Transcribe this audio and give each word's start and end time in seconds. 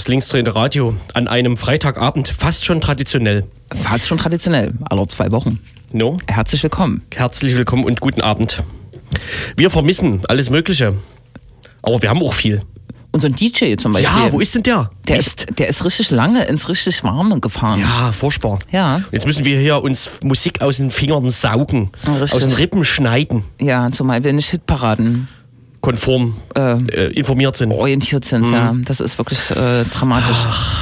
Das 0.00 0.08
linksdrehende 0.08 0.54
Radio 0.54 0.94
an 1.12 1.28
einem 1.28 1.58
Freitagabend, 1.58 2.28
fast 2.28 2.64
schon 2.64 2.80
traditionell. 2.80 3.44
Fast 3.82 4.08
schon 4.08 4.16
traditionell, 4.16 4.72
alle 4.88 5.06
zwei 5.08 5.30
Wochen. 5.30 5.60
No? 5.92 6.16
Herzlich 6.26 6.62
willkommen. 6.62 7.02
Herzlich 7.14 7.54
willkommen 7.54 7.84
und 7.84 8.00
guten 8.00 8.22
Abend. 8.22 8.62
Wir 9.58 9.68
vermissen 9.68 10.22
alles 10.26 10.48
Mögliche. 10.48 10.94
Aber 11.82 12.00
wir 12.00 12.08
haben 12.08 12.22
auch 12.22 12.32
viel. 12.32 12.62
Unseren 13.10 13.34
DJ 13.34 13.74
zum 13.76 13.92
Beispiel. 13.92 14.10
Ja, 14.10 14.32
wo 14.32 14.40
ist 14.40 14.54
denn 14.54 14.62
der? 14.62 14.90
der 15.06 15.18
Mist. 15.18 15.42
ist, 15.42 15.58
der 15.58 15.68
ist 15.68 15.84
richtig 15.84 16.10
lange 16.10 16.44
ins 16.44 16.70
richtig 16.70 17.04
Warme 17.04 17.38
gefahren. 17.38 17.80
Ja, 17.80 18.10
furchtbar. 18.12 18.58
Ja. 18.70 19.02
Jetzt 19.12 19.26
müssen 19.26 19.44
wir 19.44 19.58
hier 19.58 19.82
uns 19.82 20.10
Musik 20.22 20.62
aus 20.62 20.78
den 20.78 20.90
Fingern 20.90 21.28
saugen, 21.28 21.92
Richtig. 22.06 22.32
aus 22.32 22.38
den 22.38 22.52
Rippen 22.52 22.86
schneiden, 22.86 23.44
Ja, 23.60 23.92
zumal 23.92 24.24
wir 24.24 24.32
nicht 24.32 24.48
Hitparaden 24.48 25.28
konform 25.80 26.36
äh, 26.56 26.72
äh, 26.76 27.12
informiert 27.12 27.56
sind. 27.56 27.72
orientiert 27.72 28.24
sind. 28.24 28.46
Mhm. 28.48 28.52
Ja, 28.52 28.74
das 28.84 29.00
ist 29.00 29.18
wirklich 29.18 29.50
äh, 29.50 29.84
dramatisch. 29.84 30.36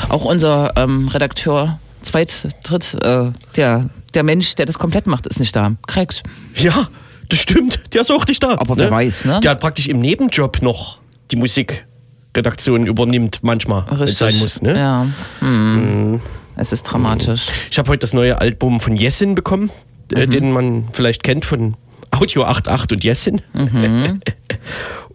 Auch 0.08 0.24
unser 0.24 0.72
ähm, 0.76 1.08
Redakteur, 1.08 1.78
zweit, 2.02 2.48
dritt, 2.64 2.94
äh, 3.02 3.30
der, 3.56 3.90
der 4.14 4.22
Mensch, 4.24 4.54
der 4.56 4.66
das 4.66 4.78
komplett 4.78 5.06
macht, 5.06 5.26
ist 5.26 5.38
nicht 5.38 5.54
da. 5.54 5.72
Krex. 5.86 6.22
Ja, 6.56 6.88
das 7.28 7.38
stimmt. 7.40 7.80
Der 7.92 8.00
ist 8.00 8.10
auch 8.10 8.26
nicht 8.26 8.42
da. 8.42 8.52
Aber 8.58 8.76
wer 8.76 8.90
weiß, 8.90 9.24
ne? 9.26 9.38
Der 9.40 9.52
hat 9.52 9.60
praktisch 9.60 9.86
im 9.86 10.00
Nebenjob 10.00 10.62
noch 10.62 10.98
die 11.30 11.36
Musikredaktion 11.36 12.86
übernimmt 12.86 13.40
manchmal, 13.42 13.84
wenn 13.90 14.00
es 14.02 14.18
sein 14.18 14.36
muss. 14.38 14.62
Ne? 14.62 14.76
Ja. 14.76 15.06
Hm. 15.40 16.20
Es 16.56 16.72
ist 16.72 16.82
dramatisch. 16.82 17.46
Ich 17.70 17.78
habe 17.78 17.88
heute 17.90 18.00
das 18.00 18.12
neue 18.12 18.40
Album 18.40 18.80
von 18.80 18.96
Jessin 18.96 19.34
bekommen, 19.36 19.70
äh, 20.12 20.26
Mhm. 20.26 20.30
den 20.30 20.50
man 20.52 20.84
vielleicht 20.92 21.22
kennt 21.22 21.44
von 21.44 21.76
Audio 22.10 22.44
88 22.44 22.90
und 22.96 23.04
Jessin. 23.04 23.42
Mhm. 23.52 24.20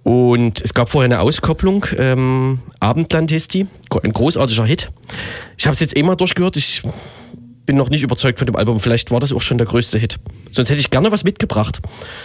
und 0.03 0.61
es 0.61 0.73
gab 0.73 0.89
vorher 0.89 1.05
eine 1.05 1.19
Auskopplung, 1.21 1.85
ähm, 1.97 2.59
Abendland 2.79 3.31
hieß 3.31 3.47
die, 3.47 3.67
ein 4.03 4.11
großartiger 4.13 4.65
Hit. 4.65 4.89
Ich 5.57 5.65
habe 5.65 5.73
es 5.73 5.79
jetzt 5.79 5.95
eh 5.95 6.03
mal 6.03 6.15
durchgehört, 6.15 6.57
ich 6.57 6.83
bin 7.65 7.77
noch 7.77 7.89
nicht 7.89 8.03
überzeugt 8.03 8.39
von 8.39 8.45
dem 8.45 8.57
Album, 8.57 8.79
vielleicht 8.81 9.11
war 9.11 9.21
das 9.21 9.31
auch 9.31 9.41
schon 9.41 9.57
der 9.57 9.65
größte 9.67 9.97
Hit. 9.97 10.17
Sonst 10.51 10.69
hätte 10.69 10.81
ich 10.81 10.89
gerne 10.89 11.11
was 11.13 11.23
mitgebracht, 11.23 11.79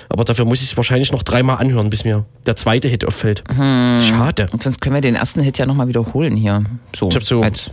aber 0.09 0.25
dafür 0.25 0.45
muss 0.45 0.61
ich 0.63 0.73
es 0.73 0.77
wahrscheinlich 0.77 1.13
noch 1.13 1.23
dreimal 1.23 1.59
anhören, 1.59 1.91
bis 1.91 2.05
mir 2.05 2.27
der 2.47 2.57
zweite 2.57 2.89
Hit 2.89 3.05
auffällt. 3.05 3.45
Mhm. 3.49 4.01
Schade. 4.03 4.49
Und 4.51 4.63
sonst 4.63 4.81
können 4.81 4.97
wir 4.97 5.01
den 5.01 5.15
ersten 5.15 5.41
Hit 5.41 5.59
ja 5.59 5.67
nochmal 5.67 5.87
wiederholen 5.87 6.35
hier. 6.35 6.65
So. 6.97 7.09
Ich 7.09 7.15
hab 7.15 7.23
so- 7.23 7.43
Als 7.43 7.71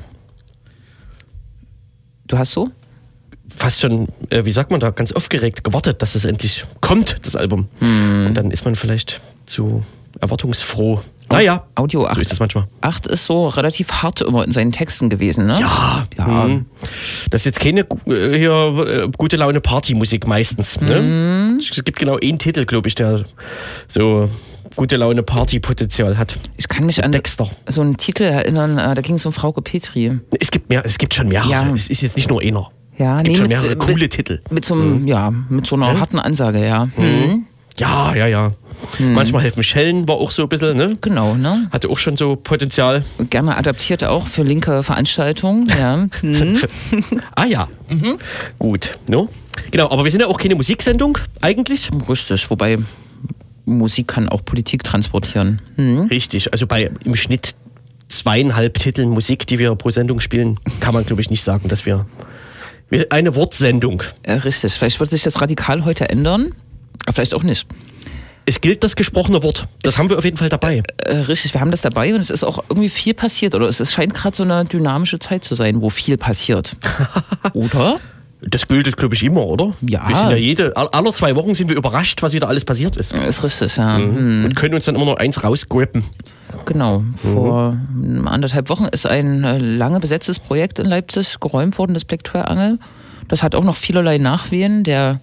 du 2.27 2.37
hast 2.37 2.51
so? 2.51 2.69
fast 3.47 3.79
schon, 3.81 4.07
äh, 4.29 4.43
wie 4.45 4.51
sagt 4.51 4.71
man 4.71 4.79
da, 4.79 4.89
ganz 4.89 5.11
aufgeregt 5.11 5.63
gewartet, 5.63 6.01
dass 6.01 6.15
es 6.15 6.25
endlich 6.25 6.65
kommt, 6.81 7.17
das 7.23 7.35
Album. 7.35 7.67
Hm. 7.79 8.27
Und 8.27 8.33
dann 8.35 8.51
ist 8.51 8.65
man 8.65 8.75
vielleicht 8.75 9.21
zu 9.45 9.83
erwartungsfroh. 10.19 11.01
Naja, 11.31 11.63
Audio 11.73 12.01
so 12.01 12.07
8. 12.07 12.21
ist 12.21 12.31
das 12.31 12.39
manchmal. 12.39 12.67
8 12.81 13.07
ist 13.07 13.25
so 13.25 13.47
relativ 13.47 13.91
hart 13.91 14.21
immer 14.21 14.45
in 14.45 14.51
seinen 14.51 14.71
Texten 14.71 15.09
gewesen, 15.09 15.47
ne? 15.47 15.59
Ja, 15.59 16.05
Ja. 16.17 16.25
mhm. 16.27 16.65
das 17.31 17.41
ist 17.41 17.45
jetzt 17.45 17.59
keine 17.59 17.81
äh, 17.81 18.38
hier, 18.38 19.03
äh, 19.05 19.09
gute 19.17 19.35
Laune 19.35 19.59
Partymusik 19.59 20.27
meistens. 20.27 20.79
Mhm. 20.79 20.88
Ne? 20.88 21.57
Es 21.59 21.83
gibt 21.83 21.97
genau 21.97 22.17
einen 22.21 22.38
Titel, 22.38 22.66
glaube 22.66 22.88
ich, 22.88 22.95
der 22.95 23.25
so 23.88 24.29
gute 24.75 24.97
Laune 24.97 25.23
Partypotenzial 25.23 26.17
hat. 26.17 26.38
Ich 26.57 26.67
kann 26.67 26.85
mich 26.85 27.03
an 27.03 27.12
Dexter. 27.12 27.50
so 27.67 27.81
einen 27.81 27.97
Titel 27.97 28.23
erinnern, 28.23 28.77
äh, 28.77 28.94
da 28.94 29.01
ging 29.01 29.16
es 29.16 29.25
um 29.25 29.33
Frauke 29.33 29.62
Petri. 29.62 30.19
Es 30.39 30.51
gibt 30.51 30.69
mehr, 30.69 30.85
es 30.85 30.97
gibt 30.97 31.16
schon 31.16 31.27
mehrere. 31.27 31.50
Ja. 31.50 31.73
Es 31.73 31.89
ist 31.89 32.01
jetzt 32.01 32.16
nicht 32.17 32.29
nur 32.29 32.41
einer. 32.41 32.69
Ja, 32.97 33.16
es 33.16 33.23
gibt 33.23 33.38
schon 33.38 33.47
mit, 33.47 33.57
mehrere 33.57 33.73
äh, 33.73 33.75
coole 33.75 33.95
mit, 33.97 34.13
Titel. 34.13 34.41
Mit 34.50 34.63
so, 34.63 34.73
einem, 34.75 35.07
ja, 35.07 35.31
mit 35.50 35.66
so 35.66 35.75
einer 35.75 36.00
harten 36.00 36.19
Ansage, 36.19 36.66
ja. 36.66 36.85
Mhm. 36.97 37.45
Ja, 37.78 38.16
ja, 38.16 38.28
ja. 38.28 38.53
Manchmal 39.00 39.41
helfen 39.41 39.63
Schellen, 39.63 40.08
war 40.08 40.16
auch 40.16 40.31
so 40.31 40.44
ein 40.44 40.50
bisschen, 40.50 40.78
ne? 40.78 40.97
Genau, 41.02 41.36
ne? 41.36 41.68
Hatte 41.72 41.90
auch 41.90 41.97
schon 41.97 42.18
so 42.18 42.36
Potenzial. 42.36 43.03
Gerne 43.30 43.58
adaptiert 43.58 44.03
auch 44.03 44.28
für 44.28 44.44
linke 44.44 44.84
Veranstaltungen, 44.84 45.68
ja. 45.80 46.08
Mhm. 46.22 46.59
Ah 47.36 47.46
ja. 47.46 47.68
Gut. 48.59 48.97
No? 49.09 49.30
Genau, 49.72 49.90
aber 49.90 50.03
wir 50.03 50.12
sind 50.12 50.22
ja 50.22 50.28
auch 50.28 50.38
keine 50.38 50.56
Musiksendung 50.56 51.18
eigentlich. 51.41 51.90
Richtig, 52.08 52.50
wobei 52.50 52.80
Musik 53.66 54.07
kann 54.09 54.30
auch 54.30 54.44
Politik 54.46 54.84
transportieren. 54.84 55.62
Mhm. 55.75 56.07
Richtig. 56.09 56.52
Also 56.52 56.68
bei 56.68 56.92
im 57.03 57.16
Schnitt 57.16 57.56
zweieinhalb 58.07 58.75
Titeln 58.75 59.09
Musik, 59.09 59.47
die 59.47 59.59
wir 59.59 59.74
pro 59.75 59.90
Sendung 59.90 60.19
spielen, 60.19 60.59
kann 60.80 60.94
man, 60.94 61.06
glaube 61.06 61.22
ich, 61.22 61.30
nicht 61.30 61.44
sagen, 61.44 61.68
dass 61.69 61.86
wir. 61.86 62.06
eine 63.09 63.36
Wortsendung. 63.36 64.03
Äh, 64.24 64.34
richtig, 64.34 64.74
vielleicht 64.74 65.00
wird 65.00 65.09
sich 65.09 65.24
das 65.24 65.42
radikal 65.42 65.86
heute 65.86 66.09
ändern, 66.09 66.53
vielleicht 67.13 67.33
auch 67.33 67.44
nicht. 67.44 67.67
Es 68.47 68.61
gilt 68.61 68.83
das 68.83 68.95
gesprochene 68.95 69.41
Wort. 69.41 69.67
Das 69.81 69.97
haben 69.97 70.09
wir 70.09 70.17
auf 70.19 70.23
jeden 70.23 70.38
Fall 70.38 70.50
dabei. 70.50 70.83
Äh, 70.97 71.16
richtig, 71.16 71.53
wir 71.56 71.61
haben 71.61 71.72
das 71.72 71.81
dabei 71.81 72.13
und 72.13 72.19
es 72.19 72.29
ist 72.29 72.44
auch 72.44 72.63
irgendwie 72.69 72.89
viel 72.89 73.16
passiert. 73.16 73.56
Oder 73.56 73.67
es, 73.67 73.79
es 73.79 73.91
scheint 73.91 74.13
gerade 74.13 74.35
so 74.35 74.44
eine 74.44 74.66
dynamische 74.66 75.17
Zeit 75.17 75.44
zu 75.44 75.56
sein, 75.56 75.81
wo 75.81 75.89
viel 75.89 76.17
passiert. 76.17 76.75
Oder? 77.53 78.00
Das 78.47 78.67
gilt 78.67 78.85
es, 78.85 78.95
glaube 78.95 79.16
ich, 79.16 79.23
immer, 79.23 79.44
oder? 79.47 79.73
Ja. 79.81 80.07
Wir 80.07 80.16
sind 80.16 80.29
ja 80.29 80.35
jede, 80.35 80.78
all- 80.78 80.89
alle 80.89 81.11
zwei 81.13 81.35
Wochen 81.35 81.56
sind 81.56 81.67
wir 81.69 81.75
überrascht, 81.78 82.22
was 82.22 82.33
wieder 82.33 82.47
alles 82.47 82.63
passiert 82.63 82.95
ist. 82.95 83.12
Ist 83.12 83.41
richtig, 83.44 83.75
ja. 83.77 83.97
Hm, 83.97 84.45
Und 84.45 84.56
können 84.56 84.75
uns 84.75 84.85
dann 84.85 84.94
immer 84.94 85.06
noch 85.06 85.17
eins 85.17 85.44
rausgrippen. 85.44 86.03
genau. 86.66 87.03
Vor 87.16 87.75
ähm, 87.95 88.27
anderthalb 88.27 88.69
Wochen 88.69 88.85
ist 88.85 89.07
ein 89.07 89.44
äh, 89.44 89.57
lange 89.57 90.00
besetztes 90.00 90.38
Projekt 90.39 90.77
in 90.77 90.85
Leipzig 90.85 91.39
geräumt 91.39 91.79
worden, 91.79 91.95
das 91.95 92.06
Black 92.06 92.35
Angel. 92.35 92.77
Das 93.29 93.41
hat 93.41 93.56
auch 93.56 93.63
noch 93.63 93.77
vielerlei 93.77 94.19
Nachwehen. 94.19 94.83
Der 94.83 95.22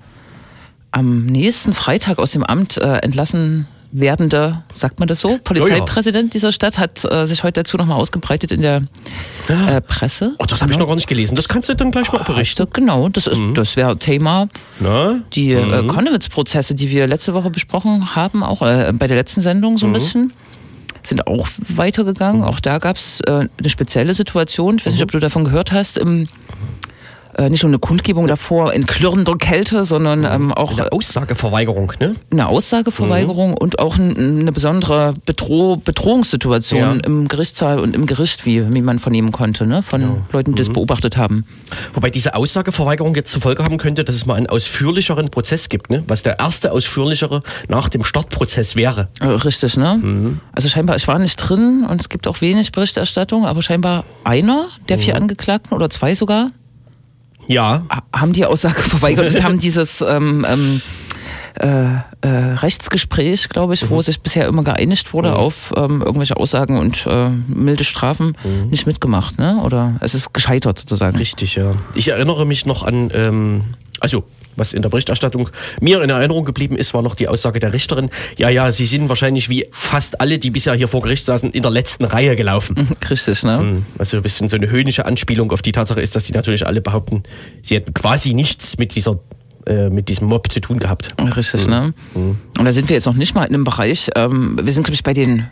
am 0.92 1.26
nächsten 1.26 1.72
Freitag 1.72 2.18
aus 2.18 2.30
dem 2.30 2.44
Amt 2.44 2.76
äh, 2.76 2.98
entlassen 2.98 3.66
werdende, 3.92 4.62
sagt 4.72 4.98
man 4.98 5.06
das 5.06 5.20
so, 5.20 5.38
Polizeipräsident 5.44 6.32
dieser 6.32 6.50
Stadt 6.50 6.78
hat 6.78 7.04
äh, 7.04 7.26
sich 7.26 7.44
heute 7.44 7.62
dazu 7.62 7.76
nochmal 7.76 7.98
ausgebreitet 7.98 8.50
in 8.50 8.62
der 8.62 8.82
äh, 9.48 9.80
Presse. 9.82 10.34
Oh, 10.38 10.46
das 10.46 10.62
habe 10.62 10.72
ich 10.72 10.78
noch 10.78 10.86
gar 10.86 10.94
nicht 10.94 11.06
gelesen. 11.06 11.34
Das 11.34 11.46
kannst 11.46 11.68
du 11.68 11.74
dann 11.74 11.90
gleich 11.90 12.10
mal 12.10 12.22
berichten. 12.24 12.66
Genau, 12.72 13.10
das 13.10 13.26
ist, 13.26 13.40
das 13.54 13.76
wäre 13.76 13.98
Thema. 13.98 14.48
Na? 14.80 15.20
Die 15.34 15.52
äh, 15.52 15.86
Konnewitz-Prozesse, 15.86 16.74
die 16.74 16.90
wir 16.90 17.06
letzte 17.06 17.34
Woche 17.34 17.50
besprochen 17.50 18.16
haben, 18.16 18.42
auch 18.42 18.62
äh, 18.62 18.92
bei 18.94 19.06
der 19.06 19.16
letzten 19.18 19.42
Sendung 19.42 19.76
so 19.76 19.86
ein 19.86 19.92
bisschen, 19.92 20.32
sind 21.02 21.26
auch 21.26 21.46
weitergegangen. 21.68 22.44
Auch 22.44 22.60
da 22.60 22.78
gab 22.78 22.96
es 22.96 23.20
äh, 23.20 23.46
eine 23.58 23.68
spezielle 23.68 24.14
Situation. 24.14 24.78
Ich 24.78 24.86
weiß 24.86 24.94
nicht, 24.94 25.02
ob 25.02 25.10
du 25.10 25.18
davon 25.18 25.44
gehört 25.44 25.70
hast. 25.70 25.98
Im, 25.98 26.28
äh, 27.36 27.48
nicht 27.48 27.62
nur 27.62 27.70
eine 27.70 27.78
Kundgebung 27.78 28.26
davor 28.26 28.72
in 28.72 28.86
klirrender 28.86 29.36
Kälte, 29.36 29.84
sondern 29.84 30.24
ähm, 30.24 30.52
auch 30.52 30.72
Eine 30.78 30.92
Aussageverweigerung, 30.92 31.92
ne? 32.00 32.14
eine 32.30 32.46
Aussageverweigerung 32.48 33.54
und 33.56 33.78
auch 33.78 33.96
ein, 33.96 34.40
eine 34.40 34.52
besondere 34.52 35.14
Bedroh 35.24 35.76
Bedrohungssituation 35.76 36.80
Ja. 36.80 36.92
im 37.04 37.28
Gerichtssaal 37.28 37.78
und 37.78 37.94
im 37.94 38.06
Gericht, 38.06 38.44
wie, 38.46 38.72
wie 38.72 38.82
man 38.82 38.98
vernehmen 38.98 39.32
konnte, 39.32 39.66
ne? 39.66 39.82
von 39.82 40.22
Leuten, 40.32 40.52
die 40.54 40.58
das 40.58 40.68
beobachtet 40.70 41.16
haben. 41.16 41.44
Wobei 41.94 42.10
diese 42.10 42.34
Aussageverweigerung 42.34 43.14
jetzt 43.14 43.30
zur 43.32 43.40
Folge 43.42 43.64
haben 43.64 43.78
könnte, 43.78 44.04
dass 44.04 44.14
es 44.14 44.26
mal 44.26 44.34
einen 44.34 44.46
ausführlicheren 44.48 45.30
Prozess 45.30 45.68
gibt, 45.68 45.90
ne? 45.90 46.04
was 46.08 46.22
der 46.22 46.38
erste 46.38 46.72
ausführlichere 46.72 47.42
nach 47.68 47.88
dem 47.88 48.04
Startprozess 48.04 48.76
wäre. 48.76 49.08
Äh, 49.20 49.26
Richtig, 49.26 49.76
ne? 49.76 50.38
Also 50.52 50.68
scheinbar, 50.68 50.96
ich 50.96 51.08
war 51.08 51.18
nicht 51.18 51.36
drin 51.36 51.86
und 51.88 52.00
es 52.00 52.08
gibt 52.08 52.26
auch 52.26 52.40
wenig 52.40 52.72
Berichterstattung, 52.72 53.46
aber 53.46 53.62
scheinbar 53.62 54.04
einer 54.24 54.68
der 54.88 54.98
vier 54.98 55.16
Angeklagten 55.16 55.74
oder 55.74 55.90
zwei 55.90 56.14
sogar 56.14 56.48
Ja, 57.46 57.82
ha- 57.90 58.02
haben 58.20 58.32
die 58.32 58.46
Aussage 58.46 58.80
verweigert 58.82 59.34
und 59.34 59.42
haben 59.42 59.58
dieses 59.58 60.00
ähm, 60.00 60.46
ähm, 60.48 60.80
äh, 61.60 61.96
äh, 62.22 62.28
Rechtsgespräch, 62.54 63.48
glaube 63.50 63.74
ich, 63.74 63.90
wo 63.90 64.00
sich 64.00 64.20
bisher 64.20 64.46
immer 64.46 64.64
geeinigt 64.64 65.12
wurde 65.12 65.36
auf 65.36 65.72
ähm, 65.76 66.00
irgendwelche 66.00 66.36
Aussagen 66.36 66.78
und 66.78 67.06
äh, 67.06 67.28
milde 67.28 67.84
Strafen, 67.84 68.36
nicht 68.70 68.86
mitgemacht, 68.86 69.38
ne? 69.38 69.60
Oder 69.62 69.96
es 70.00 70.14
ist 70.14 70.32
gescheitert 70.32 70.78
sozusagen. 70.78 71.16
richtig, 71.18 71.56
ja. 71.56 71.74
Ich 71.94 72.08
erinnere 72.08 72.46
mich 72.46 72.64
noch 72.64 72.82
an, 72.84 73.10
ähm, 73.14 73.64
also 74.00 74.24
was 74.56 74.72
in 74.72 74.82
der 74.82 74.88
Berichterstattung 74.88 75.50
mir 75.80 76.02
in 76.02 76.10
Erinnerung 76.10 76.44
geblieben 76.44 76.76
ist, 76.76 76.94
war 76.94 77.02
noch 77.02 77.14
die 77.14 77.28
Aussage 77.28 77.58
der 77.58 77.72
Richterin. 77.72 78.10
Ja, 78.36 78.48
ja, 78.48 78.72
sie 78.72 78.86
sind 78.86 79.08
wahrscheinlich 79.08 79.48
wie 79.48 79.66
fast 79.70 80.20
alle, 80.20 80.38
die 80.38 80.50
bisher 80.50 80.74
hier 80.74 80.88
vor 80.88 81.02
Gericht 81.02 81.24
saßen, 81.24 81.50
in 81.50 81.62
der 81.62 81.70
letzten 81.70 82.04
Reihe 82.04 82.36
gelaufen. 82.36 82.88
Richtig, 83.10 83.42
ne? 83.42 83.82
Also 83.98 84.16
ein 84.16 84.22
bisschen 84.22 84.48
so 84.48 84.56
eine 84.56 84.70
höhnische 84.70 85.06
Anspielung 85.06 85.52
auf 85.52 85.62
die 85.62 85.72
Tatsache 85.72 86.00
ist, 86.00 86.16
dass 86.16 86.24
die 86.24 86.32
natürlich 86.32 86.66
alle 86.66 86.80
behaupten, 86.80 87.22
sie 87.62 87.76
hätten 87.76 87.94
quasi 87.94 88.34
nichts 88.34 88.78
mit 88.78 88.94
dieser 88.94 89.18
äh, 89.66 89.90
mit 89.90 90.08
diesem 90.08 90.26
Mob 90.26 90.50
zu 90.50 90.60
tun 90.60 90.80
gehabt. 90.80 91.14
Richtig, 91.36 91.68
ne? 91.68 91.94
Und 92.14 92.64
da 92.64 92.72
sind 92.72 92.88
wir 92.88 92.94
jetzt 92.94 93.06
noch 93.06 93.14
nicht 93.14 93.34
mal 93.34 93.44
in 93.44 93.54
einem 93.54 93.64
Bereich, 93.64 94.10
ähm, 94.16 94.58
wir 94.60 94.72
sind, 94.72 94.82
glaube 94.82 94.94
ich, 94.94 95.04
bei 95.04 95.14
den 95.14 95.46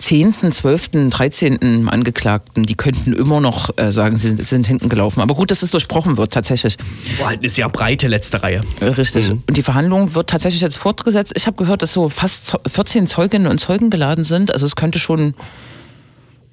10., 0.00 0.34
12., 0.52 1.10
13. 1.10 1.88
Angeklagten, 1.88 2.64
die 2.64 2.74
könnten 2.74 3.12
immer 3.12 3.40
noch 3.40 3.76
äh, 3.76 3.92
sagen, 3.92 4.16
sie 4.18 4.28
sind, 4.28 4.44
sind 4.46 4.66
hinten 4.66 4.88
gelaufen. 4.88 5.20
Aber 5.20 5.34
gut, 5.34 5.50
dass 5.50 5.62
es 5.62 5.70
durchbrochen 5.70 6.16
wird, 6.16 6.32
tatsächlich. 6.32 6.76
War 7.18 7.28
halt 7.28 7.40
eine 7.40 7.48
sehr 7.50 7.68
breite 7.68 8.08
letzte 8.08 8.42
Reihe. 8.42 8.62
Äh, 8.80 8.86
Richtig. 8.86 9.30
Und 9.30 9.56
die 9.56 9.62
Verhandlung 9.62 10.14
wird 10.14 10.30
tatsächlich 10.30 10.62
jetzt 10.62 10.78
fortgesetzt. 10.78 11.32
Ich 11.36 11.46
habe 11.46 11.56
gehört, 11.56 11.82
dass 11.82 11.92
so 11.92 12.08
fast 12.08 12.46
zo- 12.46 12.60
14 12.66 13.06
Zeuginnen 13.06 13.46
und 13.46 13.58
Zeugen 13.58 13.90
geladen 13.90 14.24
sind. 14.24 14.52
Also 14.52 14.64
es 14.64 14.74
könnte 14.74 14.98
schon 14.98 15.34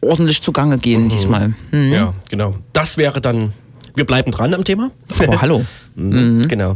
ordentlich 0.02 0.42
zugange 0.42 0.78
gehen 0.78 1.10
diesmal. 1.10 1.54
Hm. 1.72 1.92
Ja, 1.92 2.14
genau. 2.30 2.56
Das 2.74 2.98
wäre 2.98 3.22
dann. 3.22 3.54
Wir 3.96 4.06
bleiben 4.06 4.32
dran 4.32 4.54
am 4.54 4.64
Thema. 4.64 4.92
Aber 5.20 5.42
hallo. 5.42 5.66
Mhm. 6.00 6.48
Genau. 6.48 6.76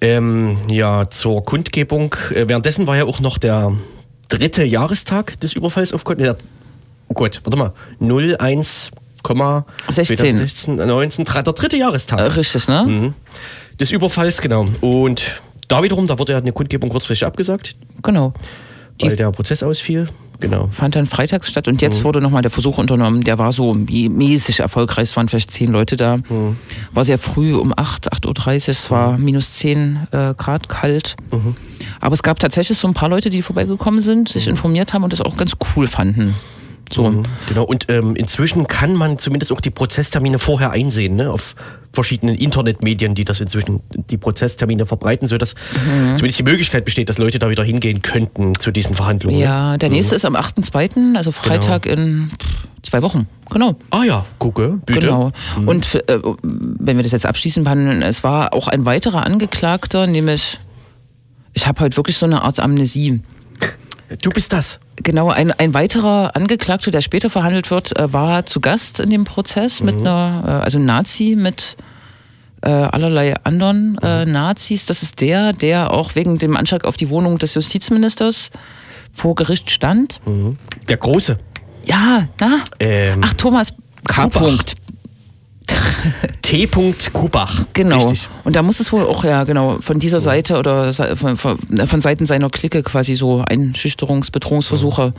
Ähm, 0.00 0.56
ja, 0.68 1.08
zur 1.08 1.44
Kundgebung. 1.44 2.16
Äh, 2.34 2.48
währenddessen 2.48 2.88
war 2.88 2.96
ja 2.96 3.04
auch 3.04 3.20
noch 3.20 3.38
der 3.38 3.70
dritte 4.38 4.64
Jahrestag 4.64 5.38
des 5.40 5.52
Überfalls 5.52 5.92
auf 5.92 6.04
der 6.04 6.36
oh 7.08 7.14
Gott, 7.14 7.40
warte 7.44 7.58
mal, 7.58 7.72
01, 8.00 8.90
16. 9.88 10.16
2016, 10.16 10.76
19, 10.76 11.24
der 11.24 11.42
dritte 11.42 11.76
Jahrestag. 11.76 12.18
Äh, 12.18 12.22
richtig, 12.24 12.66
ne? 12.68 12.84
Mhm. 12.86 13.14
Des 13.78 13.90
Überfalls, 13.90 14.40
genau. 14.40 14.66
Und 14.80 15.40
da 15.68 15.82
wiederum, 15.82 16.06
da 16.06 16.18
wurde 16.18 16.32
ja 16.32 16.38
eine 16.38 16.52
Kundgebung 16.52 16.90
kurzfristig 16.90 17.26
abgesagt, 17.26 17.76
Genau. 18.02 18.32
Die 19.00 19.06
weil 19.06 19.16
der 19.16 19.30
Prozess 19.32 19.62
ausfiel. 19.62 20.08
Genau. 20.40 20.66
fand 20.72 20.96
dann 20.96 21.06
freitags 21.06 21.48
statt 21.48 21.68
und 21.68 21.74
Mhm. 21.74 21.80
jetzt 21.82 22.02
wurde 22.02 22.20
nochmal 22.20 22.42
der 22.42 22.50
Versuch 22.50 22.76
unternommen, 22.78 23.20
der 23.22 23.38
war 23.38 23.52
so 23.52 23.70
mä- 23.74 24.10
mäßig 24.10 24.58
erfolgreich, 24.58 25.04
es 25.04 25.16
waren 25.16 25.28
vielleicht 25.28 25.52
zehn 25.52 25.70
Leute 25.70 25.94
da. 25.94 26.16
Mhm. 26.16 26.56
War 26.92 27.04
sehr 27.04 27.18
früh 27.18 27.54
um 27.54 27.72
8, 27.76 28.12
8.30 28.12 28.66
Uhr, 28.66 28.72
es 28.72 28.90
war 28.90 29.18
minus 29.18 29.52
10 29.52 30.08
äh, 30.10 30.34
Grad 30.36 30.68
kalt. 30.68 31.14
Mhm. 31.30 31.54
Aber 32.00 32.14
es 32.14 32.24
gab 32.24 32.40
tatsächlich 32.40 32.76
so 32.76 32.88
ein 32.88 32.94
paar 32.94 33.08
Leute, 33.08 33.30
die 33.30 33.40
vorbeigekommen 33.40 34.00
sind, 34.00 34.30
sich 34.30 34.48
informiert 34.48 34.92
haben 34.92 35.04
und 35.04 35.12
das 35.12 35.20
auch 35.20 35.36
ganz 35.36 35.52
cool 35.76 35.86
fanden. 35.86 36.34
So. 36.92 37.08
Mhm, 37.10 37.22
Genau, 37.48 37.64
und 37.64 37.86
ähm, 37.88 38.14
inzwischen 38.16 38.66
kann 38.66 38.94
man 38.94 39.18
zumindest 39.18 39.52
auch 39.52 39.60
die 39.60 39.70
Prozesstermine 39.70 40.38
vorher 40.38 40.70
einsehen, 40.72 41.16
ne? 41.16 41.30
auf 41.30 41.54
verschiedenen 41.94 42.34
Internetmedien, 42.36 43.14
die 43.14 43.24
das 43.24 43.40
inzwischen, 43.40 43.80
die 44.10 44.16
Prozesstermine 44.16 44.86
verbreiten, 44.86 45.28
sodass 45.28 45.54
Mhm. 45.54 46.16
zumindest 46.16 46.38
die 46.38 46.42
Möglichkeit 46.44 46.84
besteht, 46.86 47.08
dass 47.10 47.18
Leute 47.18 47.38
da 47.38 47.50
wieder 47.50 47.64
hingehen 47.64 48.00
könnten 48.02 48.58
zu 48.58 48.70
diesen 48.70 48.94
Verhandlungen. 48.94 49.38
ne? 49.38 49.44
Ja, 49.44 49.76
der 49.78 49.90
nächste 49.90 50.14
ist 50.14 50.24
am 50.24 50.34
8.2., 50.36 51.16
also 51.16 51.32
Freitag 51.32 51.84
in 51.86 52.30
pff, 52.30 52.48
zwei 52.82 53.02
Wochen. 53.02 53.26
Genau. 53.50 53.76
Ah 53.90 54.04
ja, 54.04 54.24
gucke, 54.38 54.78
bitte. 54.86 55.00
Genau. 55.00 55.32
Und 55.66 55.94
äh, 56.08 56.18
wenn 56.42 56.96
wir 56.96 57.02
das 57.02 57.12
jetzt 57.12 57.26
abschließend 57.26 57.64
behandeln, 57.64 58.00
es 58.02 58.24
war 58.24 58.54
auch 58.54 58.68
ein 58.68 58.86
weiterer 58.86 59.24
Angeklagter, 59.26 60.06
nämlich, 60.06 60.58
ich 61.52 61.66
habe 61.66 61.80
heute 61.80 61.96
wirklich 61.98 62.16
so 62.16 62.24
eine 62.26 62.42
Art 62.42 62.58
Amnesie. 62.58 63.20
Du 64.20 64.30
bist 64.30 64.52
das. 64.52 64.78
Genau, 64.96 65.30
ein, 65.30 65.50
ein 65.52 65.74
weiterer 65.74 66.36
Angeklagter, 66.36 66.90
der 66.90 67.00
später 67.00 67.30
verhandelt 67.30 67.70
wird, 67.70 67.96
äh, 67.96 68.12
war 68.12 68.46
zu 68.46 68.60
Gast 68.60 69.00
in 69.00 69.10
dem 69.10 69.24
Prozess 69.24 69.82
mit 69.82 70.00
einer, 70.00 70.42
äh, 70.46 70.50
also 70.64 70.78
Nazi 70.78 71.34
mit 71.36 71.76
äh, 72.62 72.70
allerlei 72.70 73.34
anderen 73.44 73.98
äh, 73.98 74.24
Nazis. 74.24 74.86
Das 74.86 75.02
ist 75.02 75.20
der, 75.20 75.52
der 75.52 75.92
auch 75.92 76.14
wegen 76.14 76.38
dem 76.38 76.56
Anschlag 76.56 76.84
auf 76.84 76.96
die 76.96 77.10
Wohnung 77.10 77.38
des 77.38 77.54
Justizministers 77.54 78.50
vor 79.12 79.34
Gericht 79.34 79.70
stand. 79.70 80.20
Mhm. 80.26 80.58
Der 80.88 80.96
Große. 80.96 81.38
Ja, 81.84 82.28
na? 82.40 82.60
Ähm, 82.78 83.20
Ach, 83.24 83.32
Thomas 83.34 83.72
K. 84.06 84.28
Punkt. 84.28 84.74
T. 86.52 86.68
Kubach. 87.12 87.64
Genau. 87.72 87.96
Richtig. 87.96 88.28
Und 88.44 88.56
da 88.56 88.62
muss 88.62 88.78
es 88.78 88.92
wohl 88.92 89.04
auch, 89.04 89.24
ja, 89.24 89.44
genau, 89.44 89.78
von 89.80 89.98
dieser 89.98 90.20
Seite 90.20 90.58
oder 90.58 90.92
von, 90.92 91.38
von, 91.38 91.58
von 91.86 92.00
Seiten 92.02 92.26
seiner 92.26 92.50
Clique 92.50 92.82
quasi 92.82 93.14
so 93.14 93.42
Einschüchterungs-, 93.42 94.30
Bedrohungsversuche 94.30 95.14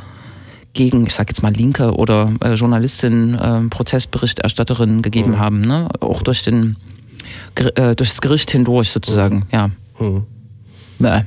gegen, 0.73 1.07
ich 1.07 1.15
sag 1.15 1.29
jetzt 1.29 1.41
mal 1.41 1.51
Linke 1.51 1.95
oder 1.95 2.31
äh, 2.41 2.53
Journalistin, 2.53 3.33
äh, 3.33 3.61
Prozessberichterstatterin 3.69 5.01
gegeben 5.01 5.39
haben, 5.39 5.61
ne? 5.61 5.89
Auch 6.01 6.21
durch 6.21 6.43
den 6.43 6.77
äh, 7.55 7.95
durch 7.95 8.09
das 8.09 8.21
Gericht 8.21 8.51
hindurch 8.51 8.91
sozusagen, 8.91 9.47
ja. 9.51 9.71
Hm. 9.97 10.25
Äh, 11.01 11.05
Ja. 11.05 11.25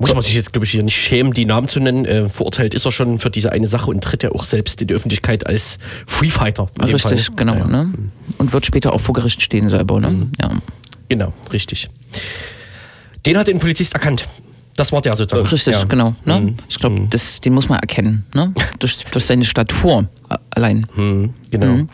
Muss 0.00 0.14
man 0.14 0.22
sich 0.22 0.34
jetzt, 0.34 0.54
glaube 0.54 0.64
ich, 0.64 0.70
hier 0.70 0.82
nicht 0.82 0.96
schämen, 0.96 1.34
die 1.34 1.44
Namen 1.44 1.68
zu 1.68 1.78
nennen. 1.78 2.06
Äh, 2.06 2.30
verurteilt 2.30 2.72
ist 2.72 2.86
er 2.86 2.92
schon 2.92 3.18
für 3.18 3.28
diese 3.28 3.52
eine 3.52 3.66
Sache 3.66 3.90
und 3.90 4.02
tritt 4.02 4.22
ja 4.22 4.32
auch 4.32 4.44
selbst 4.44 4.80
in 4.80 4.88
die 4.88 4.94
Öffentlichkeit 4.94 5.46
als 5.46 5.78
Freefighter. 6.06 6.70
in 6.78 6.86
dem 6.86 6.94
richtig, 6.94 7.26
Fall. 7.26 7.36
genau, 7.36 7.54
Ja, 7.54 7.66
ne? 7.66 7.92
Und 8.38 8.52
wird 8.54 8.64
später 8.64 8.94
auch 8.94 9.00
vor 9.00 9.14
Gericht 9.14 9.42
stehen 9.42 9.68
selber, 9.68 10.00
ne? 10.00 10.28
Ja. 10.40 10.62
Genau, 11.10 11.34
richtig. 11.52 11.90
Den 13.26 13.36
hat 13.36 13.48
den 13.48 13.58
Polizist 13.58 13.92
erkannt. 13.92 14.26
Das 14.74 14.90
war 14.90 15.02
der 15.02 15.14
sozusagen. 15.16 15.46
Richtig, 15.46 15.74
ja. 15.74 15.84
genau. 15.84 16.14
Ne? 16.24 16.40
Mhm. 16.40 16.56
Ich 16.66 16.78
glaube, 16.78 17.06
das 17.10 17.42
den 17.42 17.52
muss 17.52 17.68
man 17.68 17.80
erkennen, 17.80 18.24
ne? 18.32 18.54
durch, 18.78 19.04
durch 19.04 19.26
seine 19.26 19.44
Statur 19.44 20.08
allein. 20.48 20.86
Mhm, 20.94 21.34
genau. 21.50 21.66
Mhm. 21.66 21.88